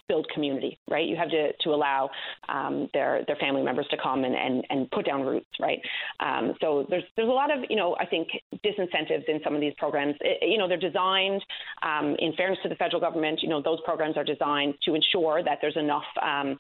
[0.09, 1.06] build community, right?
[1.06, 2.10] You have to to allow
[2.48, 5.78] um, their their family members to come and and, and put down roots, right?
[6.20, 8.28] Um, so there's there's a lot of you know I think
[8.64, 10.14] disincentives in some of these programs.
[10.20, 11.44] It, you know, they're designed
[11.82, 15.42] um, in fairness to the federal government, you know, those programs are designed to ensure
[15.42, 16.58] that there's enough um,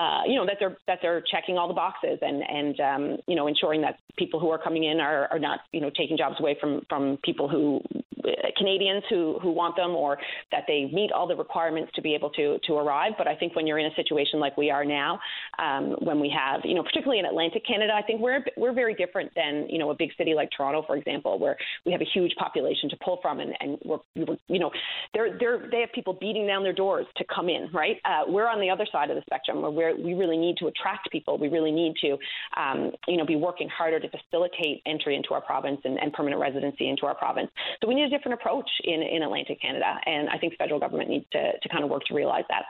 [0.00, 3.36] uh, you know that they're that they're checking all the boxes and and um, you
[3.36, 6.36] know ensuring that people who are coming in are, are not you know taking jobs
[6.40, 7.82] away from from people who
[8.24, 10.16] uh, Canadians who who want them or
[10.52, 13.12] that they meet all the requirements to be able to to arrive.
[13.18, 15.20] But I think when you're in a situation like we are now,
[15.58, 18.94] um, when we have you know particularly in Atlantic Canada, I think we're we're very
[18.94, 22.08] different than you know a big city like Toronto, for example, where we have a
[22.14, 24.70] huge population to pull from and and we're, we're you know
[25.12, 27.96] they're they're they have people beating down their doors to come in, right?
[28.06, 30.66] Uh, we're on the other side of the spectrum where we're, we really need to
[30.66, 31.38] attract people.
[31.38, 32.18] We really need to,
[32.56, 36.40] um, you know, be working harder to facilitate entry into our province and, and, permanent
[36.40, 37.50] residency into our province.
[37.80, 40.80] So we need a different approach in, in Atlantic Canada, and I think the federal
[40.80, 42.64] government needs to, to kind of work to realize that.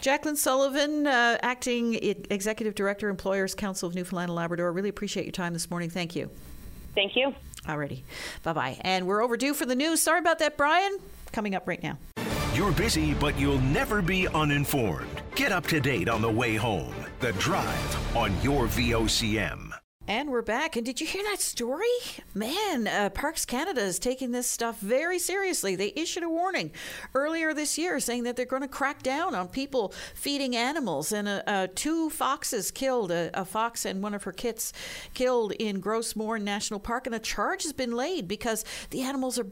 [0.00, 1.94] Jacqueline Sullivan, uh, Acting
[2.30, 4.72] Executive Director, Employers Council of Newfoundland and Labrador.
[4.72, 5.90] Really appreciate your time this morning.
[5.90, 6.30] Thank you.
[6.94, 7.34] Thank you.
[7.66, 8.02] Alrighty.
[8.42, 8.80] Bye bye.
[8.80, 10.02] And we're overdue for the news.
[10.02, 10.98] Sorry about that, Brian.
[11.32, 11.98] Coming up right now.
[12.52, 15.22] You're busy, but you'll never be uninformed.
[15.36, 16.94] Get up to date on the way home.
[17.20, 19.79] The Drive on your VOCM.
[20.10, 20.74] And we're back.
[20.74, 21.86] And did you hear that story?
[22.34, 25.76] Man, uh, Parks Canada is taking this stuff very seriously.
[25.76, 26.72] They issued a warning
[27.14, 31.12] earlier this year saying that they're going to crack down on people feeding animals.
[31.12, 34.72] And uh, uh, two foxes killed, a, a, fox and one of her kits
[35.14, 37.06] killed in Gros Morne National Park.
[37.06, 39.46] And a charge has been laid because the animals are,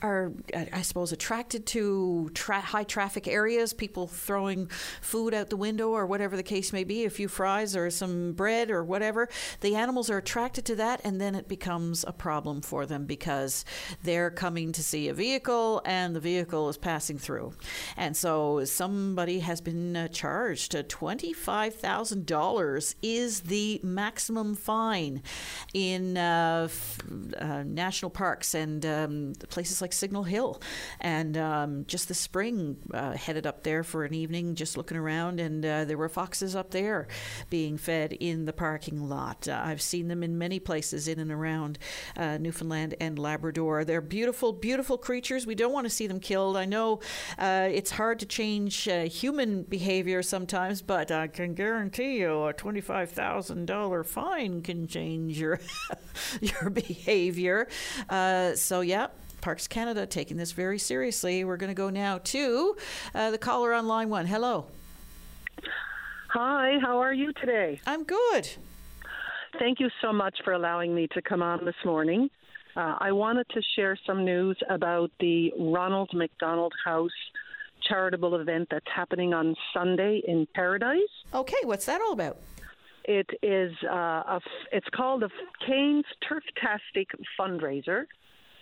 [0.00, 4.68] are I suppose, attracted to tra- high traffic areas, people throwing
[5.00, 8.30] food out the window or whatever the case may be, a few fries or some
[8.34, 9.28] bread or whatever.
[9.58, 13.64] The animals are attracted to that, and then it becomes a problem for them because
[14.02, 17.54] they're coming to see a vehicle and the vehicle is passing through.
[17.96, 20.74] And so somebody has been uh, charged.
[20.74, 25.22] Uh, $25,000 is the maximum fine
[25.72, 26.98] in uh, f-
[27.38, 30.60] uh, national parks and um, places like Signal Hill.
[31.00, 35.40] And um, just this spring, uh, headed up there for an evening, just looking around,
[35.40, 37.06] and uh, there were foxes up there
[37.50, 39.48] being fed in the parking lot.
[39.48, 41.78] I've I've seen them in many places in and around
[42.16, 43.84] uh, Newfoundland and Labrador.
[43.84, 45.46] They're beautiful, beautiful creatures.
[45.46, 46.56] We don't want to see them killed.
[46.56, 47.00] I know
[47.38, 52.52] uh, it's hard to change uh, human behavior sometimes, but I can guarantee you a
[52.52, 55.60] twenty-five thousand dollar fine can change your
[56.40, 57.68] your behavior.
[58.08, 59.08] Uh, so yeah.
[59.40, 61.44] Parks Canada taking this very seriously.
[61.44, 62.76] We're going to go now to
[63.14, 64.26] uh, the caller on line one.
[64.26, 64.66] Hello.
[66.30, 67.80] Hi, how are you today?
[67.86, 68.50] I'm good.
[69.58, 72.30] Thank you so much for allowing me to come on this morning.
[72.76, 77.10] Uh, I wanted to share some news about the Ronald McDonald House
[77.88, 81.00] charitable event that's happening on Sunday in Paradise.
[81.34, 82.38] Okay, what's that all about?
[83.04, 84.40] It is uh, a,
[84.70, 85.30] it's called the
[85.66, 87.06] Canes Turftastic
[87.40, 88.04] fundraiser.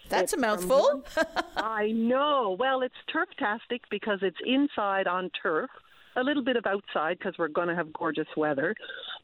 [0.09, 1.05] That's it's a mouthful.
[1.57, 2.57] I know.
[2.59, 5.69] Well, it's turftastic because it's inside on turf
[6.17, 8.75] a little bit of outside because we're going to have gorgeous weather.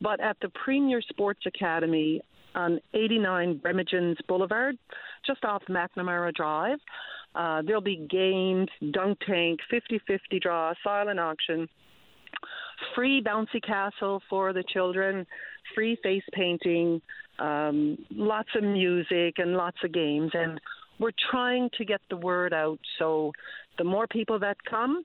[0.01, 2.21] But at the Premier Sports Academy
[2.55, 4.77] on 89 Bremigens Boulevard,
[5.27, 6.79] just off McNamara Drive,
[7.35, 11.69] uh, there'll be games, dunk tank, 50 50 draw, silent auction,
[12.95, 15.27] free bouncy castle for the children,
[15.75, 17.01] free face painting,
[17.39, 20.31] um, lots of music, and lots of games.
[20.35, 20.61] And
[20.99, 23.33] we're trying to get the word out so
[23.79, 25.05] the more people that come,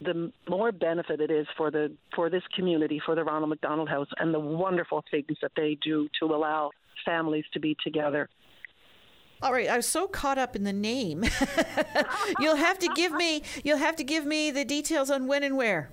[0.00, 4.08] the more benefit it is for the for this community, for the Ronald McDonald House,
[4.18, 6.70] and the wonderful things that they do to allow
[7.04, 8.28] families to be together.
[9.42, 11.24] All right, I was so caught up in the name.
[12.40, 15.56] you'll have to give me you'll have to give me the details on when and
[15.56, 15.90] where.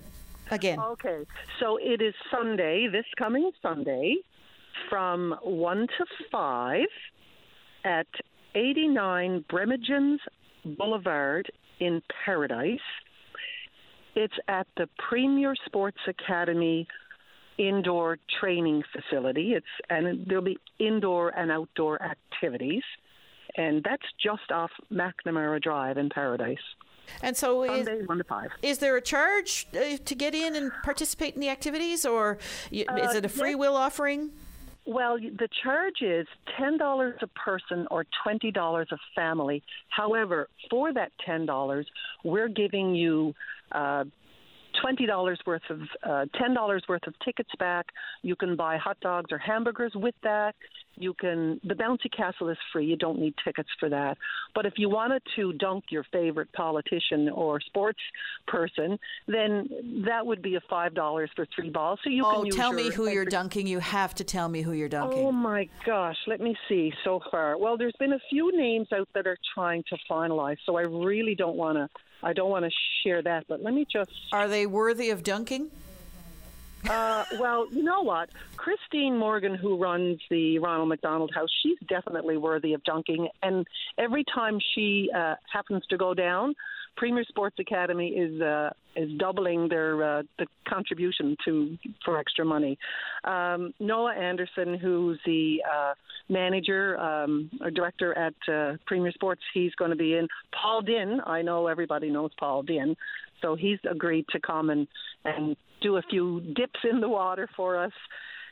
[0.49, 0.79] Again.
[0.79, 1.25] Okay.
[1.59, 4.15] So it is Sunday, this coming Sunday,
[4.89, 6.85] from 1 to 5
[7.84, 8.07] at
[8.55, 10.19] 89 Bremigens
[10.63, 12.79] Boulevard in Paradise.
[14.18, 16.88] It's at the Premier Sports Academy
[17.60, 19.53] indoor training facility.
[19.53, 22.81] It's and there'll be indoor and outdoor activities,
[23.56, 26.57] and that's just off McNamara Drive in Paradise.
[27.22, 28.49] And so, is, one to five.
[28.64, 32.39] is there a charge uh, to get in and participate in the activities, or
[32.72, 33.60] is uh, it a free yes.
[33.60, 34.31] will offering?
[34.88, 36.26] Well, the charge is
[36.57, 39.61] ten dollars a person or twenty dollars a family.
[39.89, 41.85] However, for that ten dollars,
[42.23, 43.34] we're giving you.
[43.72, 44.05] Uh,
[44.81, 47.88] twenty dollars worth of uh, ten dollars worth of tickets back.
[48.22, 50.55] You can buy hot dogs or hamburgers with that.
[50.98, 52.86] You can the bouncy castle is free.
[52.86, 54.18] You don't need tickets for that.
[54.56, 57.99] But if you wanted to dunk your favorite politician or sports
[58.48, 58.98] person,
[59.28, 61.99] then that would be a five dollars for three balls.
[62.03, 63.68] So you oh, can tell me who you're dunking.
[63.68, 65.19] You have to tell me who you're dunking.
[65.19, 67.57] Oh my gosh, let me see so far.
[67.57, 71.36] Well, there's been a few names out that are trying to finalize, so I really
[71.36, 71.90] don't want to
[72.24, 72.72] I don't want to
[73.03, 75.69] share that, but let me just Are they worthy of dunking?
[76.90, 78.30] Uh, well, you know what?
[78.56, 83.28] Christine Morgan, who runs the Ronald McDonald House, she's definitely worthy of dunking.
[83.41, 83.66] And
[83.98, 86.56] every time she uh, happens to go down,
[86.98, 92.78] Premier Sports Academy is uh, is doubling their uh, the contribution to for extra money.
[93.24, 95.94] Um, Noah Anderson, who's the uh,
[96.28, 100.28] manager um, or director at uh, Premier Sports, he's going to be in.
[100.60, 102.95] Paul Dinn, I know everybody knows Paul Dinn,
[103.41, 104.88] so he's agreed to come and
[105.24, 107.94] and do a few dips in the water for us.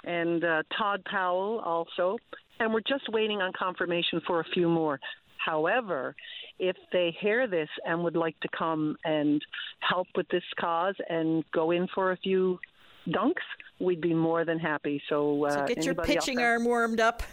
[0.04, 2.18] And uh, Todd Powell also,
[2.60, 5.00] and we're just waiting on confirmation for a few more.
[5.38, 6.16] However,
[6.60, 9.41] if they hear this and would like to come and
[9.80, 12.60] help with this cause and go in for a few
[13.07, 13.44] dunks,
[13.80, 15.02] we'd be more than happy.
[15.10, 17.24] So, uh, So get your pitching arm warmed up.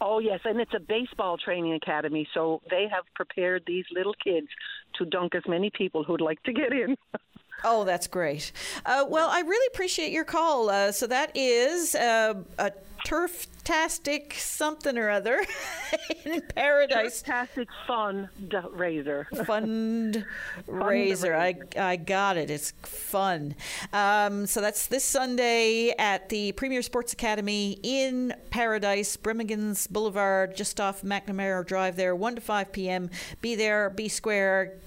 [0.00, 4.48] Oh yes, and it's a baseball training academy, so they have prepared these little kids
[4.94, 6.96] to dunk as many people who'd like to get in.
[7.64, 8.50] Oh, that's great.
[8.84, 10.68] Uh, well, I really appreciate your call.
[10.68, 12.72] Uh, so that is uh, a
[13.04, 15.44] turf-tastic something or other
[16.24, 17.22] in paradise.
[17.22, 19.26] Fantastic fun d- raiser.
[19.44, 20.24] Fund
[20.66, 21.34] raiser.
[21.34, 22.50] I, I got it.
[22.50, 23.54] It's fun.
[23.92, 30.80] Um, so that's this Sunday at the Premier Sports Academy in Paradise, Birmingham's Boulevard, just
[30.80, 33.10] off McNamara Drive there, 1 to 5 p.m.
[33.40, 34.78] Be there, be square,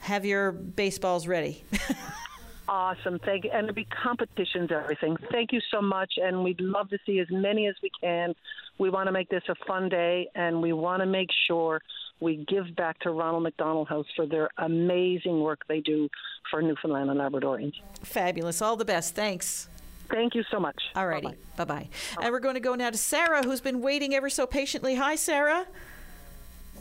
[0.00, 1.64] have your baseballs ready.
[2.68, 3.50] Awesome, thank you.
[3.52, 5.16] And there'll be competitions, everything.
[5.30, 8.34] Thank you so much, and we'd love to see as many as we can.
[8.78, 11.80] We want to make this a fun day, and we want to make sure
[12.20, 16.08] we give back to Ronald McDonald House for their amazing work they do
[16.50, 17.74] for Newfoundland and Labradorians.
[18.02, 18.60] Fabulous.
[18.62, 19.14] All the best.
[19.14, 19.68] Thanks.
[20.08, 20.80] Thank you so much.
[20.94, 21.34] All righty.
[21.56, 21.88] Bye bye.
[22.20, 24.94] And we're going to go now to Sarah, who's been waiting ever so patiently.
[24.94, 25.66] Hi, Sarah.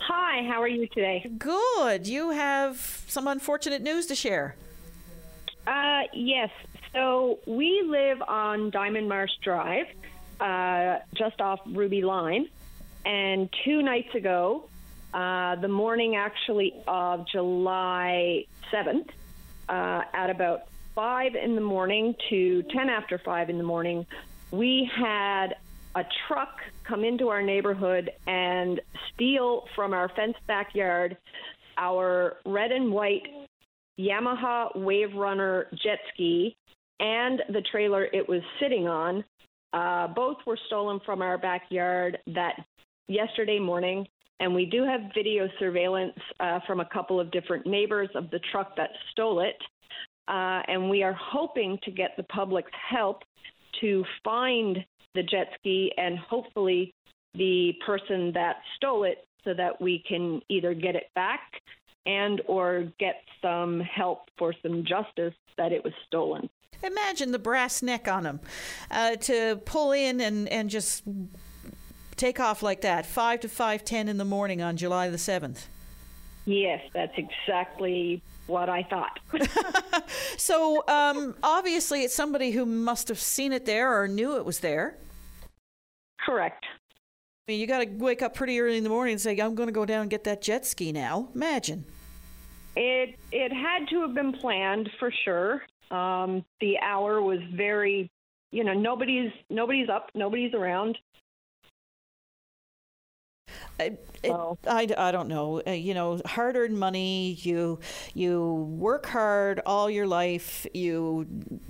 [0.01, 1.29] Hi, how are you today?
[1.37, 2.07] Good.
[2.07, 4.55] You have some unfortunate news to share.
[5.67, 6.49] Uh, yes.
[6.93, 9.87] So we live on Diamond Marsh Drive,
[10.39, 12.47] uh, just off Ruby Line.
[13.05, 14.69] And two nights ago,
[15.13, 19.09] uh, the morning actually of July 7th,
[19.69, 24.05] uh, at about 5 in the morning to 10 after 5 in the morning,
[24.51, 25.55] we had
[25.95, 28.81] a truck come into our neighborhood and
[29.13, 31.17] steal from our fenced backyard
[31.77, 33.27] our red and white
[33.99, 36.55] Yamaha Wave Runner jet ski
[36.99, 39.23] and the trailer it was sitting on.
[39.73, 42.55] Uh, both were stolen from our backyard that
[43.07, 44.07] yesterday morning,
[44.39, 48.39] and we do have video surveillance uh, from a couple of different neighbors of the
[48.51, 49.57] truck that stole it.
[50.27, 53.23] Uh, and we are hoping to get the public's help
[53.81, 54.77] to find
[55.13, 56.93] the jet ski and hopefully
[57.35, 61.41] the person that stole it so that we can either get it back
[62.05, 66.49] and or get some help for some justice that it was stolen.
[66.83, 68.39] Imagine the brass neck on them
[68.91, 71.03] uh, to pull in and, and just
[72.15, 75.65] take off like that, 5 to 5.10 in the morning on July the 7th.
[76.45, 79.19] Yes, that's exactly what I thought.
[80.37, 84.59] So um, obviously it's somebody who must have seen it there or knew it was
[84.59, 84.97] there.
[86.23, 86.65] Correct.
[87.47, 89.55] I mean, you got to wake up pretty early in the morning and say, I'm
[89.55, 91.29] going to go down and get that jet ski now.
[91.35, 91.85] Imagine.
[92.75, 95.63] It it had to have been planned for sure.
[95.91, 98.09] Um, the hour was very,
[98.51, 100.97] you know, nobody's nobody's up, nobody's around.
[103.79, 104.31] I, it,
[104.67, 105.61] I, I don't know.
[105.65, 107.33] Uh, you know, hard-earned money.
[107.41, 107.79] You
[108.13, 110.65] you work hard all your life.
[110.73, 111.27] You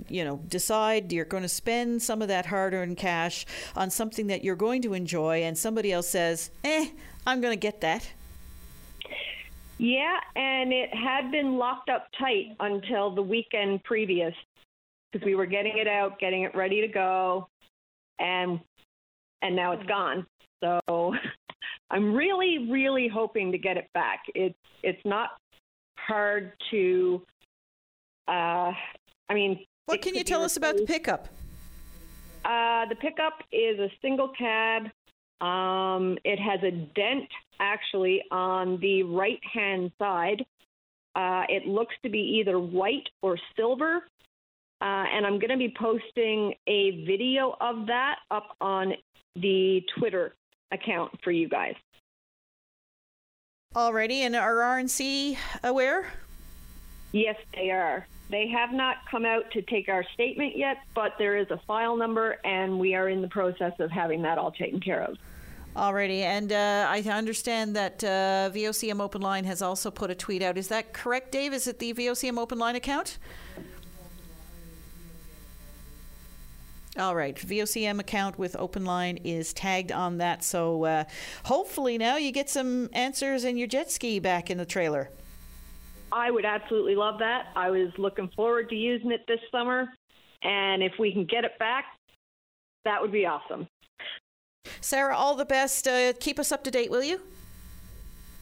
[0.07, 3.45] you know decide you're going to spend some of that hard-earned cash
[3.75, 6.89] on something that you're going to enjoy, and somebody else says, "Eh,
[7.25, 8.11] I'm going to get that."
[9.77, 14.33] Yeah, and it had been locked up tight until the weekend previous
[15.11, 17.47] because we were getting it out, getting it ready to go,
[18.19, 18.59] and
[19.41, 20.25] and now it's gone.
[20.63, 20.79] So
[21.91, 24.23] I'm really, really hoping to get it back.
[24.33, 25.31] It's it's not
[25.97, 27.21] hard to.
[28.27, 28.71] Uh,
[29.29, 31.27] I mean, What can you tell us about the pickup?
[32.43, 34.83] Uh, the pickup is a single cab.
[35.41, 37.29] Um, it has a dent
[37.59, 40.45] actually on the right hand side.
[41.15, 44.01] Uh, it looks to be either white or silver.
[44.81, 48.93] Uh, and I'm going to be posting a video of that up on
[49.35, 50.35] the Twitter
[50.71, 51.75] account for you guys.
[53.73, 56.11] Alrighty, and are RNC aware?
[57.11, 58.07] Yes, they are.
[58.29, 61.95] They have not come out to take our statement yet, but there is a file
[61.95, 65.17] number, and we are in the process of having that all taken care of.
[65.75, 70.41] Alrighty, and uh, I understand that uh, VOCM Open Line has also put a tweet
[70.41, 70.57] out.
[70.57, 71.53] Is that correct, Dave?
[71.53, 73.17] Is it the VOCM Open Line account?
[76.97, 80.45] All right, VOCM account with Open Line is tagged on that.
[80.45, 81.03] So uh,
[81.43, 85.09] hopefully now you get some answers and your jet ski back in the trailer.
[86.11, 87.47] I would absolutely love that.
[87.55, 89.87] I was looking forward to using it this summer,
[90.43, 91.85] and if we can get it back,
[92.83, 93.67] that would be awesome.
[94.81, 95.87] Sarah, all the best.
[95.87, 97.21] Uh, keep us up to date, will you?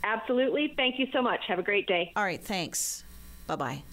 [0.04, 0.74] Absolutely.
[0.76, 1.40] Thank you so much.
[1.48, 2.12] Have a great day.
[2.16, 3.04] All right, thanks.
[3.48, 3.84] Bye bye.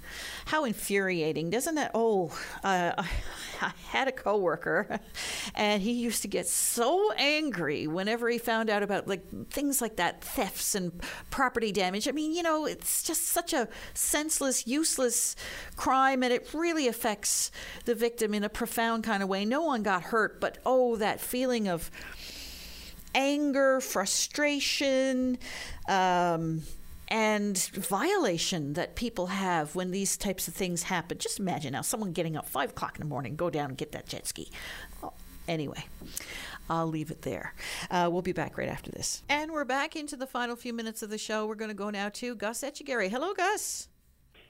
[0.51, 1.93] How infuriating, doesn't it?
[1.95, 2.91] Oh, uh,
[3.61, 4.99] I had a coworker,
[5.55, 9.95] and he used to get so angry whenever he found out about like things like
[9.95, 10.91] that, thefts and
[11.31, 12.09] property damage.
[12.09, 15.37] I mean, you know, it's just such a senseless, useless
[15.77, 17.53] crime, and it really affects
[17.85, 19.45] the victim in a profound kind of way.
[19.45, 21.93] No one got hurt, but oh, that feeling of
[23.15, 25.39] anger, frustration.
[25.87, 26.63] Um,
[27.11, 31.19] and violation that people have when these types of things happen.
[31.19, 33.93] Just imagine now someone getting up five o'clock in the morning, go down and get
[33.93, 34.51] that jet ski.
[35.03, 35.13] Oh,
[35.49, 35.85] anyway.
[36.69, 37.53] I'll leave it there.
[37.91, 39.25] Uh, we'll be back right after this.
[39.29, 41.45] And we're back into the final few minutes of the show.
[41.45, 43.11] We're going to go now to Gus Etchegary.
[43.11, 43.89] Hello, Gus.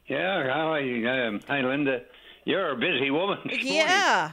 [0.06, 1.08] Yeah, how are you?
[1.08, 2.02] Um, hi, Linda.
[2.44, 3.38] You're a busy woman.
[3.62, 4.32] Yeah.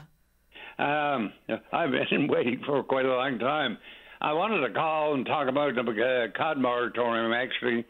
[0.78, 1.32] Um,
[1.72, 3.78] I've been waiting for quite a long time.
[4.20, 7.86] I wanted to call and talk about the uh, cod moratorium, actually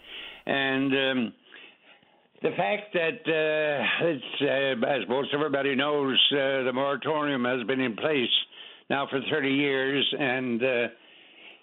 [0.48, 1.32] and um,
[2.40, 7.94] the fact that uh, uh, as most everybody knows, uh, the moratorium has been in
[7.96, 8.30] place
[8.88, 10.86] now for 30 years, and uh,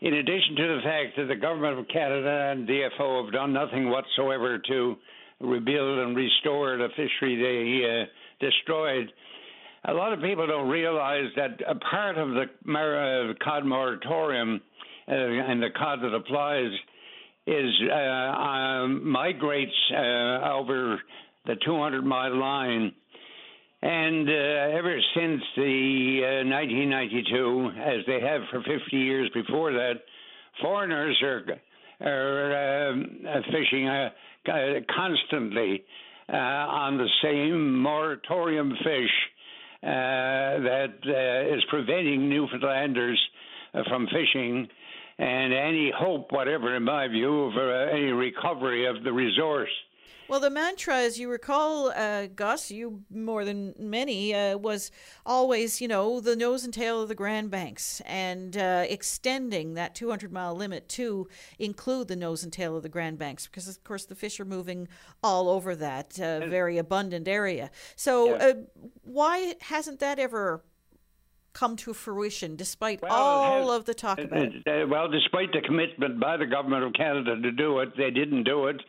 [0.02, 3.90] in addition to the fact that the government of Canada and DFO have done nothing
[3.90, 4.96] whatsoever to
[5.42, 9.12] rebuild and restore the fishery they uh, destroyed,
[9.86, 14.62] a lot of people don't realize that a part of the uh, cod moratorium
[15.08, 16.72] and the cod that applies
[17.48, 21.02] is uh, um, migrates uh, over
[21.46, 22.92] the 200 mile line.
[23.82, 30.02] And uh, ever since the 1992, as they have for 50 years before that,
[30.62, 31.46] foreigners are
[32.02, 33.20] are um,
[33.52, 34.10] fishing
[34.94, 35.84] constantly
[36.30, 39.12] on the same moratorium fish
[39.86, 43.20] uh, that uh, is preventing Newfoundlanders
[43.76, 44.68] uh, from fishing
[45.18, 49.70] and any hope, whatever, in my view, of uh, any recovery of the resource.
[50.28, 54.90] Well, the mantra, as you recall, uh, Gus, you more than many, uh, was
[55.24, 59.94] always, you know, the nose and tail of the Grand Banks and uh, extending that
[59.94, 61.28] 200 mile limit to
[61.60, 64.46] include the nose and tail of the Grand Banks because, of course, the fish are
[64.46, 64.88] moving
[65.22, 67.70] all over that uh, very abundant area.
[67.96, 68.46] So, yeah.
[68.46, 68.54] Uh,
[69.04, 70.64] why hasn't that ever
[71.56, 74.68] come to fruition despite well, all has, of the talk about it?
[74.68, 78.44] Uh, well, despite the commitment by the government of Canada to do it, they didn't
[78.44, 78.80] do it.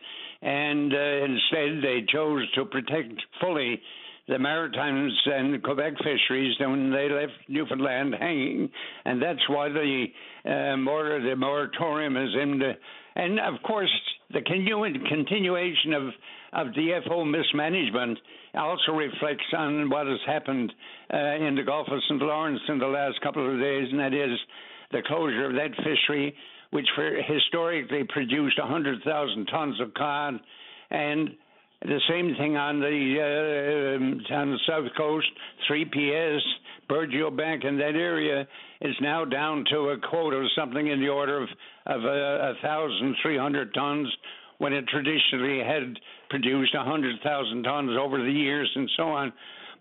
[0.41, 3.81] And uh, instead, they chose to protect fully
[4.27, 8.69] the Maritimes and Quebec fisheries when they left Newfoundland hanging.
[9.05, 10.05] And that's why the,
[10.45, 12.73] uh, the moratorium is in the.
[13.15, 13.89] And of course,
[14.31, 16.03] the continu- continuation of,
[16.53, 18.19] of DFO mismanagement
[18.57, 20.71] also reflects on what has happened
[21.13, 22.21] uh, in the Gulf of St.
[22.21, 24.37] Lawrence in the last couple of days, and that is
[24.91, 26.35] the closure of that fishery,
[26.71, 26.87] which
[27.27, 30.39] historically produced 100,000 tons of cod,
[30.91, 31.29] and
[31.81, 33.99] the same thing on the
[34.31, 35.27] uh, on the south coast,
[35.69, 36.39] 3PS,
[36.89, 38.47] Burgeo Bank in that area
[38.81, 41.49] is now down to a quota of something in the order of
[41.85, 44.07] of uh, 1,300 tons,
[44.57, 49.33] when it traditionally had produced 100,000 tons over the years and so on.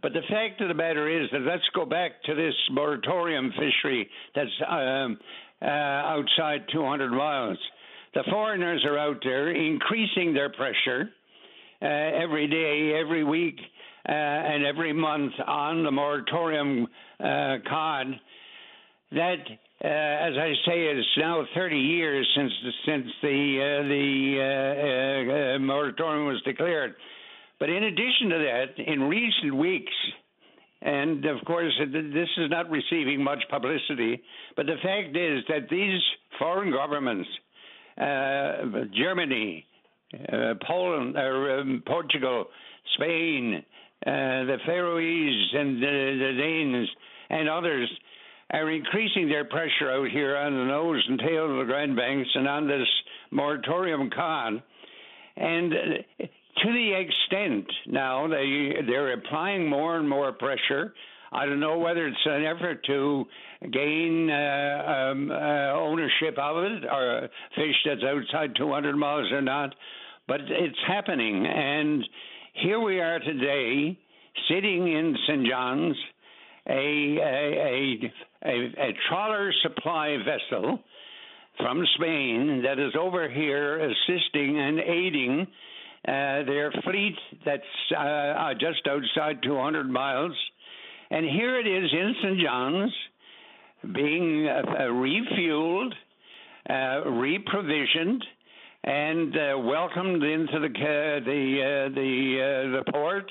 [0.03, 4.09] But the fact of the matter is that let's go back to this moratorium fishery
[4.35, 5.19] that's um,
[5.63, 7.59] uh, outside 200 miles.
[8.15, 11.11] The foreigners are out there increasing their pressure
[11.83, 13.59] uh, every day, every week,
[14.09, 16.87] uh, and every month on the moratorium
[17.21, 18.07] uh, cod.
[19.13, 19.39] That
[19.85, 23.29] uh, as I say, it's now 30 years since the, since the
[23.61, 26.95] uh, the uh, uh, moratorium was declared.
[27.61, 29.93] But in addition to that, in recent weeks,
[30.81, 34.23] and of course, this is not receiving much publicity.
[34.57, 36.01] But the fact is that these
[36.39, 37.29] foreign governments,
[37.99, 39.67] uh, Germany,
[40.15, 42.47] uh, Poland, um, Portugal,
[42.95, 43.63] Spain,
[44.07, 46.89] uh, the Faroese, and the, the Danes,
[47.31, 47.91] and others,
[48.51, 52.29] are increasing their pressure out here on the nose and tail of the Grand Banks
[52.35, 52.87] and on this
[53.31, 54.63] moratorium con.
[55.37, 56.27] And uh,
[56.63, 60.95] to the extent now they they're applying more and more pressure.
[61.33, 63.25] I don't know whether it's an effort to
[63.73, 69.75] gain uh, um, uh, ownership of it or fish that's outside 200 miles or not,
[70.29, 71.45] but it's happening.
[71.47, 72.05] And
[72.55, 73.99] here we are today,
[74.49, 75.47] sitting in St.
[75.47, 75.97] John's,
[76.69, 78.13] a a,
[78.45, 80.81] a, a, trawler supply vessel
[81.59, 85.47] from Spain that is over here assisting and aiding
[86.07, 87.63] uh, their fleet that's
[87.93, 90.33] uh, uh just outside 200 miles.
[91.11, 92.41] And here it is in St.
[92.41, 92.93] John's
[93.95, 95.93] being uh, uh refueled,
[96.69, 98.23] uh, reprovisioned,
[98.85, 100.69] and welcomed into the
[101.25, 103.31] the the the port.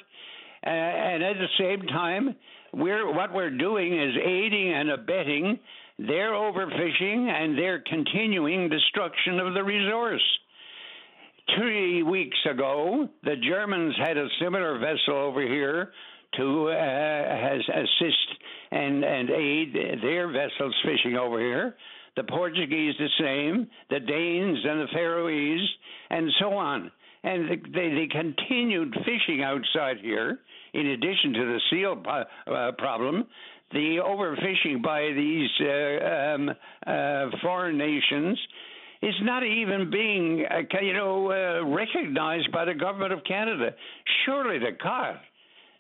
[0.64, 2.36] and at the same time,
[2.76, 5.60] we're what we're doing is aiding and abetting
[5.98, 10.24] their overfishing and their continuing destruction of the resource.
[11.58, 15.92] Three weeks ago, the Germans had a similar vessel over here
[16.38, 18.28] to uh, assist
[18.72, 21.76] and, and aid their vessels fishing over here.
[22.18, 25.70] The Portuguese the same, the Danes and the Faroese,
[26.10, 26.92] and so on.
[27.24, 30.40] And they, they continued fishing outside here,
[30.76, 33.26] in addition to the seal uh, problem
[33.72, 36.50] the overfishing by these uh, um,
[36.86, 38.38] uh, foreign nations
[39.02, 43.76] is not even being, uh, you know, uh, recognized by the government of Canada.
[44.26, 45.20] Surely the God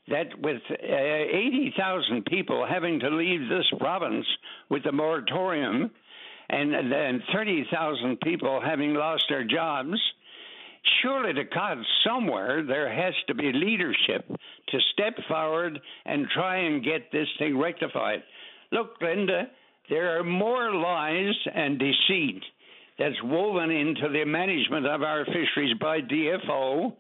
[0.07, 4.25] that with uh, 80,000 people having to leave this province
[4.69, 5.89] with the moratorium
[6.49, 9.97] and then 30,000 people having lost their jobs,
[11.01, 16.83] surely to God, somewhere there has to be leadership to step forward and try and
[16.83, 18.23] get this thing rectified.
[18.71, 19.47] Look, Linda,
[19.89, 22.41] there are more lies and deceit
[22.97, 26.93] that's woven into the management of our fisheries by DFO.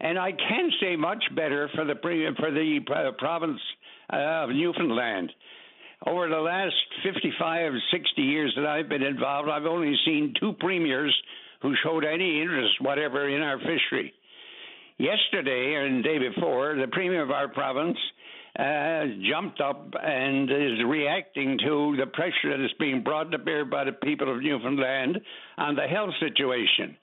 [0.00, 1.94] And I can say much better for the
[2.38, 3.60] for the uh, province
[4.10, 5.32] of Newfoundland.
[6.06, 11.14] Over the last 55, 60 years that I've been involved, I've only seen two premiers
[11.66, 14.14] who showed any interest whatever in our fishery.
[14.98, 17.98] Yesterday and the day before, the premier of our province
[18.56, 23.64] uh, jumped up and is reacting to the pressure that is being brought to bear
[23.64, 25.20] by the people of Newfoundland
[25.58, 26.96] on the health situation.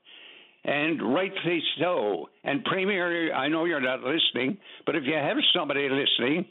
[0.64, 2.30] And rightly so.
[2.46, 6.46] And Premier, I know you're not listening, but if you have somebody listening,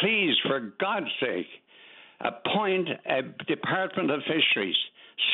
[0.00, 1.46] please, for God's sake,
[2.20, 4.76] appoint a Department of Fisheries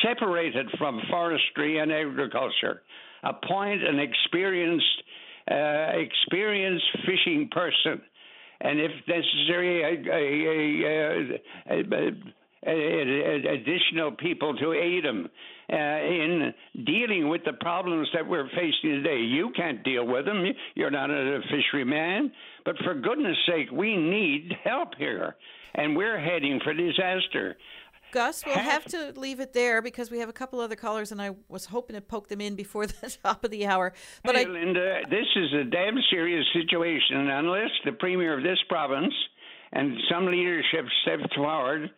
[0.03, 2.81] separated from forestry and agriculture.
[3.23, 5.03] Appoint an experienced,
[5.49, 8.01] uh, experienced fishing person
[8.61, 9.93] and if necessary, a,
[11.71, 11.81] a,
[12.67, 15.29] a, additional people to aid them
[15.71, 16.53] uh, in
[16.85, 19.19] dealing with the problems that we're facing today.
[19.19, 20.43] You can't deal with them.
[20.75, 22.31] You're not a fisheryman.
[22.65, 25.37] But for goodness sake, we need help here.
[25.75, 27.55] And we're heading for disaster.
[28.11, 31.21] Gus, we'll have to leave it there because we have a couple other callers, and
[31.21, 33.93] I was hoping to poke them in before the top of the hour.
[34.23, 37.29] But hey, I, Linda, this is a damn serious situation.
[37.29, 39.13] Unless the premier of this province
[39.71, 41.89] and some leadership steps forward,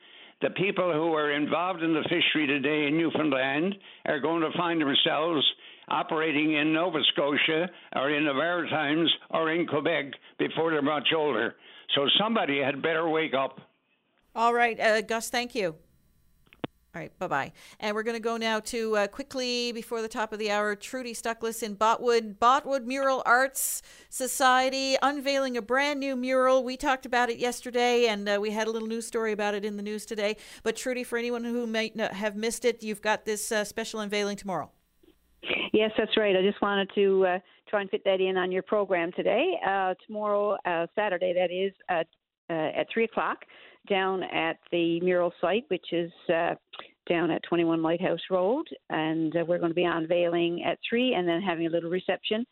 [0.42, 3.76] the people who are involved in the fishery today in Newfoundland
[4.06, 5.46] are going to find themselves
[5.88, 10.06] operating in Nova Scotia or in the Maritimes or in Quebec
[10.40, 11.56] before they're much older.
[11.96, 13.60] So somebody had better wake up.
[14.34, 15.76] All right, uh, Gus, thank you.
[16.94, 17.54] All right, bye bye.
[17.80, 20.76] And we're going to go now to uh, quickly before the top of the hour.
[20.76, 26.66] Trudy Stuckless in Botwood, Botwood Mural Arts Society unveiling a brand new mural.
[26.66, 29.64] We talked about it yesterday, and uh, we had a little news story about it
[29.64, 30.36] in the news today.
[30.64, 34.36] But Trudy, for anyone who might have missed it, you've got this uh, special unveiling
[34.36, 34.70] tomorrow.
[35.72, 36.36] Yes, that's right.
[36.36, 37.40] I just wanted to uh,
[37.70, 39.54] try and fit that in on your program today.
[39.66, 42.08] Uh, tomorrow, uh, Saturday, that is at
[42.50, 43.46] at three o'clock
[43.90, 46.56] down at the mural site, which is uh,
[47.08, 51.28] down at 21 Lighthouse Road, and uh, we're going to be unveiling at three, and
[51.28, 52.46] then having a little reception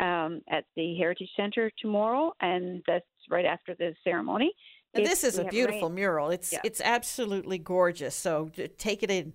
[0.00, 4.52] um, at the Heritage Centre tomorrow, and that's right after the ceremony.
[4.94, 5.94] And this is a beautiful rain.
[5.94, 6.30] mural.
[6.30, 6.60] It's yeah.
[6.64, 8.14] it's absolutely gorgeous.
[8.14, 9.32] So take it in.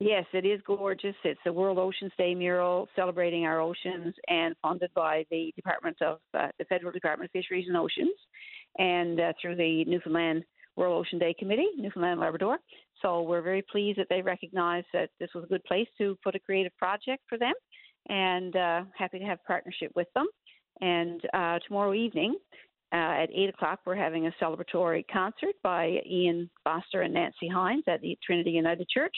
[0.00, 1.14] Yes, it is gorgeous.
[1.22, 6.18] It's a World Oceans Day mural celebrating our oceans and funded by the Department of
[6.32, 8.14] uh, the Federal Department of Fisheries and Oceans
[8.78, 10.44] and uh, through the Newfoundland
[10.76, 12.58] World Ocean Day Committee, Newfoundland Labrador.
[13.02, 16.34] So we're very pleased that they recognized that this was a good place to put
[16.34, 17.54] a creative project for them,
[18.08, 20.26] and uh, happy to have partnership with them.
[20.80, 22.36] And uh, tomorrow evening,
[22.92, 27.84] uh, at 8 o'clock, we're having a celebratory concert by Ian Foster and Nancy Hines
[27.88, 29.14] at the Trinity United Church.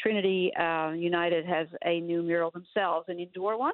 [0.00, 3.72] Trinity uh, United has a new mural themselves, an indoor one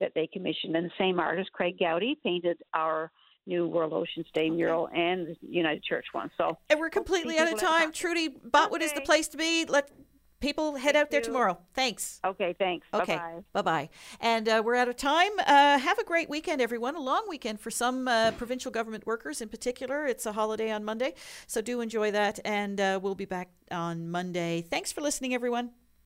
[0.00, 3.10] that they commissioned, and the same artist, Craig Gowdy, painted our
[3.46, 6.30] new World Oceans Day mural and the United Church one.
[6.36, 7.92] So, and we're completely out of time.
[7.92, 8.84] Trudy Botwood okay.
[8.84, 9.64] is the place to be.
[9.64, 9.90] Let
[10.40, 11.24] people head Thank out there you.
[11.24, 11.58] tomorrow.
[11.74, 12.20] Thanks.
[12.24, 12.86] Okay, thanks.
[12.92, 13.18] Okay,
[13.52, 13.88] bye bye.
[14.20, 15.30] And uh, we're out of time.
[15.38, 16.96] Uh, have a great weekend, everyone.
[16.96, 20.06] A long weekend for some uh, provincial government workers in particular.
[20.06, 21.14] It's a holiday on Monday,
[21.46, 22.40] so do enjoy that.
[22.44, 24.62] And uh, we'll be back on Monday.
[24.68, 25.70] Thanks for listening, everyone.